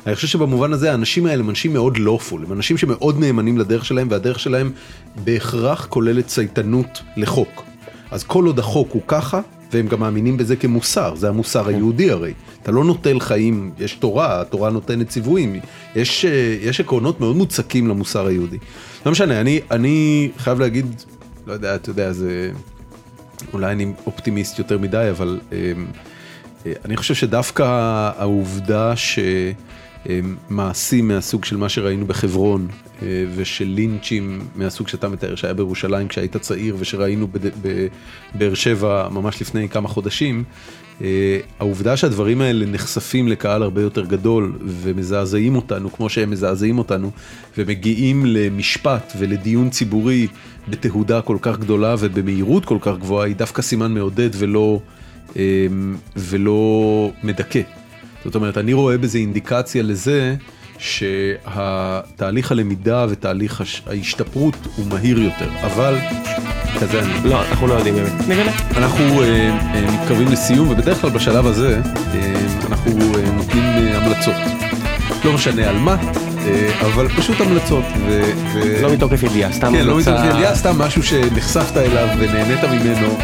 [0.07, 3.85] אני חושב שבמובן הזה האנשים האלה הם אנשים מאוד lawful, הם אנשים שמאוד נאמנים לדרך
[3.85, 4.71] שלהם והדרך שלהם
[5.23, 7.63] בהכרח כוללת צייתנות לחוק.
[8.11, 9.41] אז כל עוד החוק הוא ככה,
[9.75, 11.67] והם גם מאמינים בזה כמוסר, זה המוסר.
[11.67, 12.33] היהודי הרי.
[12.61, 15.59] אתה לא נוטל חיים, יש תורה, התורה נותנת ציוויים,
[15.95, 18.57] יש, אה, יש עקרונות מאוד מוצקים למוסר היהודי.
[19.05, 20.85] לא משנה, אני, אני חייב להגיד,
[21.47, 22.51] לא יודע, אתה יודע, זה...
[23.53, 25.57] אולי אני אופטימיסט יותר מדי, אבל אה,
[26.65, 27.63] אה, אני חושב שדווקא
[28.17, 28.93] העובדה
[30.07, 32.67] שמעשים מהסוג של מה שראינו בחברון,
[33.35, 37.27] ושל לינצ'ים מהסוג שאתה מתאר שהיה בירושלים כשהיית צעיר ושראינו
[38.35, 40.43] בבאר שבע ממש לפני כמה חודשים,
[41.01, 47.11] אה, העובדה שהדברים האלה נחשפים לקהל הרבה יותר גדול ומזעזעים אותנו כמו שהם מזעזעים אותנו
[47.57, 50.27] ומגיעים למשפט ולדיון ציבורי
[50.67, 54.79] בתהודה כל כך גדולה ובמהירות כל כך גבוהה היא דווקא סימן מעודד ולא,
[55.37, 55.67] אה,
[56.15, 57.84] ולא מדכא.
[58.25, 60.35] זאת אומרת, אני רואה בזה אינדיקציה לזה
[60.77, 65.97] שהתהליך הלמידה ותהליך ההשתפרות הוא מהיר יותר, אבל
[66.79, 67.29] כזה אני.
[67.29, 68.27] לא, אנחנו לא יודעים באמת.
[68.27, 68.51] נגלה.
[68.77, 69.27] אנחנו אה,
[69.73, 71.81] אה, מתקרבים לסיום ובדרך כלל בשלב הזה
[72.13, 72.35] אה,
[72.67, 74.35] אנחנו אה, נותנים אה, המלצות.
[75.25, 75.97] לא משנה על מה,
[76.81, 77.83] אבל פשוט המלצות.
[78.07, 78.21] ו-
[78.53, 82.63] ו- לא מתוקף ידיעה, סתם כן, לא המלצה- מתוקף ידיעה, סתם משהו שנחשפת אליו ונהנית
[82.63, 83.17] ממנו,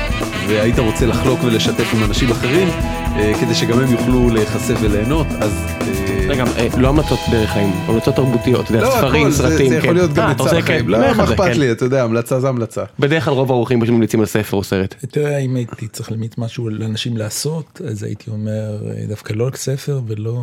[0.48, 2.68] והיית רוצה לחלוק ולשתף עם אנשים אחרים,
[3.15, 5.52] אה, כדי שגם הם יוכלו להיחשף וליהנות, אז...
[5.81, 9.38] אה, רגע, אה, לא המלצות דרך חיים, המלצות תרבותיות, אתה יודע, לא, ספרים, הכל, זה-
[9.49, 9.95] סרטים, זה יכול כן.
[9.95, 11.60] להיות גם אה, אתה עצה רוצה, לחיים, כן, לא, מה אכפת כן.
[11.60, 12.84] לי, אתה יודע, המלצה זה המלצה.
[12.99, 14.95] בדרך כלל רוב האורחים פשוט ממליצים על ספר או סרט.
[15.11, 18.52] תראה, אם הייתי צריך להמיץ משהו לאנשים לעשות, אז הייתי אומר,
[18.88, 20.34] אה, דווקא לא רק ספר ולא,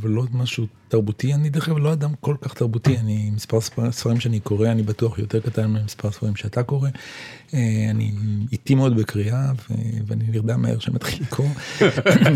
[0.00, 1.34] ולא משהו תרבותי.
[1.34, 4.82] אני דרך אגב לא אדם כל כך תרבותי, אני, מספר ספר- ספרים שאני קורא, אני
[4.82, 6.88] בטוח יותר קטן ממספר ספרים שאתה קורא.
[7.54, 7.58] אה,
[7.90, 8.12] אני
[8.52, 9.52] איטי מאוד בקריאה,
[10.06, 11.48] ואני נרדם מהר כשמתחיל לקרוא.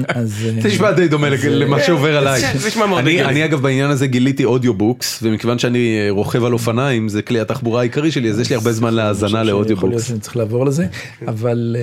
[0.09, 0.45] אז...
[0.47, 2.41] אה, זה נשמע די דומה למה שעובר עליי.
[2.59, 7.09] זה נשמע מאוד אני- אגב בעניין הזה גיליתי audiobooks, ומכיוון שאני אה, רוכב על אופניים,
[7.09, 10.09] זה כלי התחבורה העיקרי שלי, אז יש לי הרבה זמן להאזנה שיכול להיות ל audiobooks.
[10.09, 10.87] שאני צריך לעבור לזה,
[11.27, 11.83] אבל אה,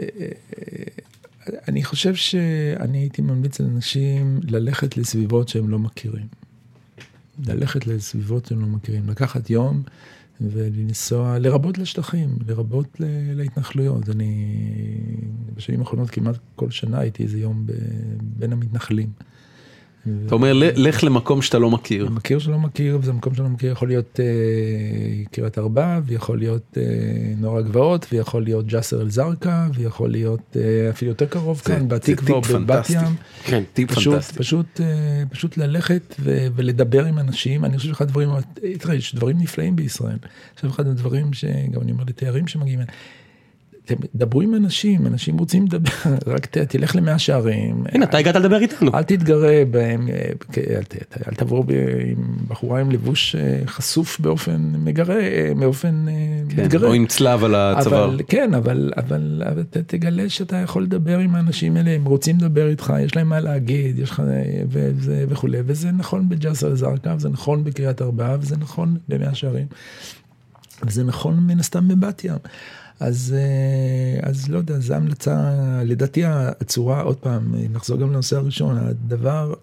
[0.00, 0.26] אה, אה,
[1.68, 6.26] אני חושב שאני הייתי ממליץ לאנשים ללכת לסביבות שהם לא מכירים.
[7.46, 9.82] ללכת לסביבות שהם לא מכירים, לקחת יום
[10.40, 13.00] ולנסוע, לרבות לשטחים, לרבות
[13.34, 14.08] להתנחלויות.
[14.08, 14.56] אני
[15.54, 17.72] בשנים האחרונות כמעט כל שנה הייתי איזה יום ב-
[18.22, 19.10] בין המתנחלים.
[20.26, 22.08] אתה אומר, "ל- לך למקום שאתה לא מכיר.
[22.10, 24.24] מכיר שלא מכיר, וזה מקום שלא מכיר, יכול להיות אה,
[25.30, 26.82] קריית ארבע, ויכול להיות אה,
[27.36, 32.40] נוער הגבעות, ויכול להיות ג'סר א-זרקא, ויכול להיות אה, אפילו יותר קרוב כאן, בתקווה או
[32.40, 32.90] בבת.
[32.90, 33.00] ים.
[33.44, 33.62] כן.
[33.74, 34.38] טיפ פשוט, פנטסטי.
[34.38, 34.80] פשוט,
[35.30, 36.14] פשוט ללכת
[36.54, 38.28] ולדבר עם אנשים, אני חושב שאחד הדברים,
[38.78, 40.18] תראה, יש דברים נפלאים בישראל.
[40.54, 42.92] עכשיו אחד הדברים שגם אני אומר לתיירים שמגיעים, אתם
[44.14, 45.90] דברו עם אנשים, אנשים רוצים לדבר,
[46.34, 47.84] רק ת- תלך למאה שערים.
[47.92, 48.90] הנה, אתה הגעת לדבר איתנו.
[48.94, 50.14] אל תתגרה בהם, אה,
[50.76, 51.70] אל, ת- אל תבוא ב-
[52.06, 56.06] עם בחורה עם לבוש אה, חשוף באופן מגרה, אה, באופן
[56.48, 56.88] כן, מתגרה.
[56.88, 58.16] או עם צלב על הצוואר.
[58.28, 62.68] כן, אבל, אבל, אבל ת, תגלה שאתה יכול לדבר עם האנשים האלה, הם רוצים לדבר
[62.68, 64.22] איתך, יש להם מה להגיד, יש לך
[64.68, 69.66] וזה וכולי, וזה נכון בג'סר א-זרקא, וזה נכון בקריית ארבעה, וזה נכון במאה שערים,
[70.86, 72.34] וזה נכון מן הסתם בבת ים.
[73.00, 75.52] אז, אה, אז לא יודע, זו המלצה,
[75.84, 79.54] לדעתי הצורה, עוד פעם, נחזור גם לנושא הראשון, הדבר,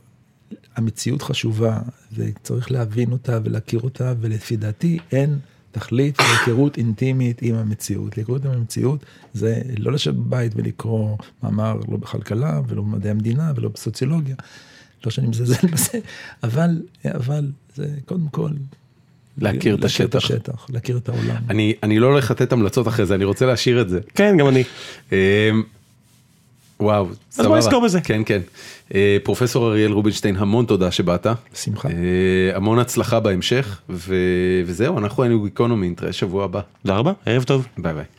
[0.75, 1.79] המציאות חשובה,
[2.13, 5.39] וצריך להבין אותה ולהכיר אותה, ולפי דעתי אין
[5.71, 8.17] תכלית להיכרות אינטימית עם המציאות.
[8.17, 13.69] להיכרות עם המציאות זה לא לשבת בבית ולקרוא מאמר לא בכלכלה ולא במדעי המדינה ולא
[13.69, 14.35] בסוציולוגיה.
[15.05, 15.99] לא שאני מזלזל בזה,
[16.43, 18.49] אבל, אבל זה קודם כל...
[19.37, 20.31] להכיר את להכיר את השטח.
[20.31, 21.35] השטח, להכיר את העולם.
[21.49, 23.99] אני אני לא הולך לתת המלצות אחרי זה, אני רוצה להשאיר את זה.
[24.15, 24.63] כן, גם אני.
[25.11, 25.17] אמ,
[26.79, 27.49] וואו, סבבה.
[27.49, 28.01] בוא נסגור בזה.
[28.01, 28.41] כן, כן.
[28.95, 31.27] אה, פרופסור אריאל רובינשטיין, המון תודה שבאת.
[31.53, 31.89] בשמחה.
[31.89, 33.81] אה, המון הצלחה בהמשך,
[34.65, 36.61] וזהו, אנחנו היינו גיקונומי, נתראה שבוע הבא.
[36.81, 37.67] תודה רבה, ערב טוב.
[37.77, 38.17] ביי ביי.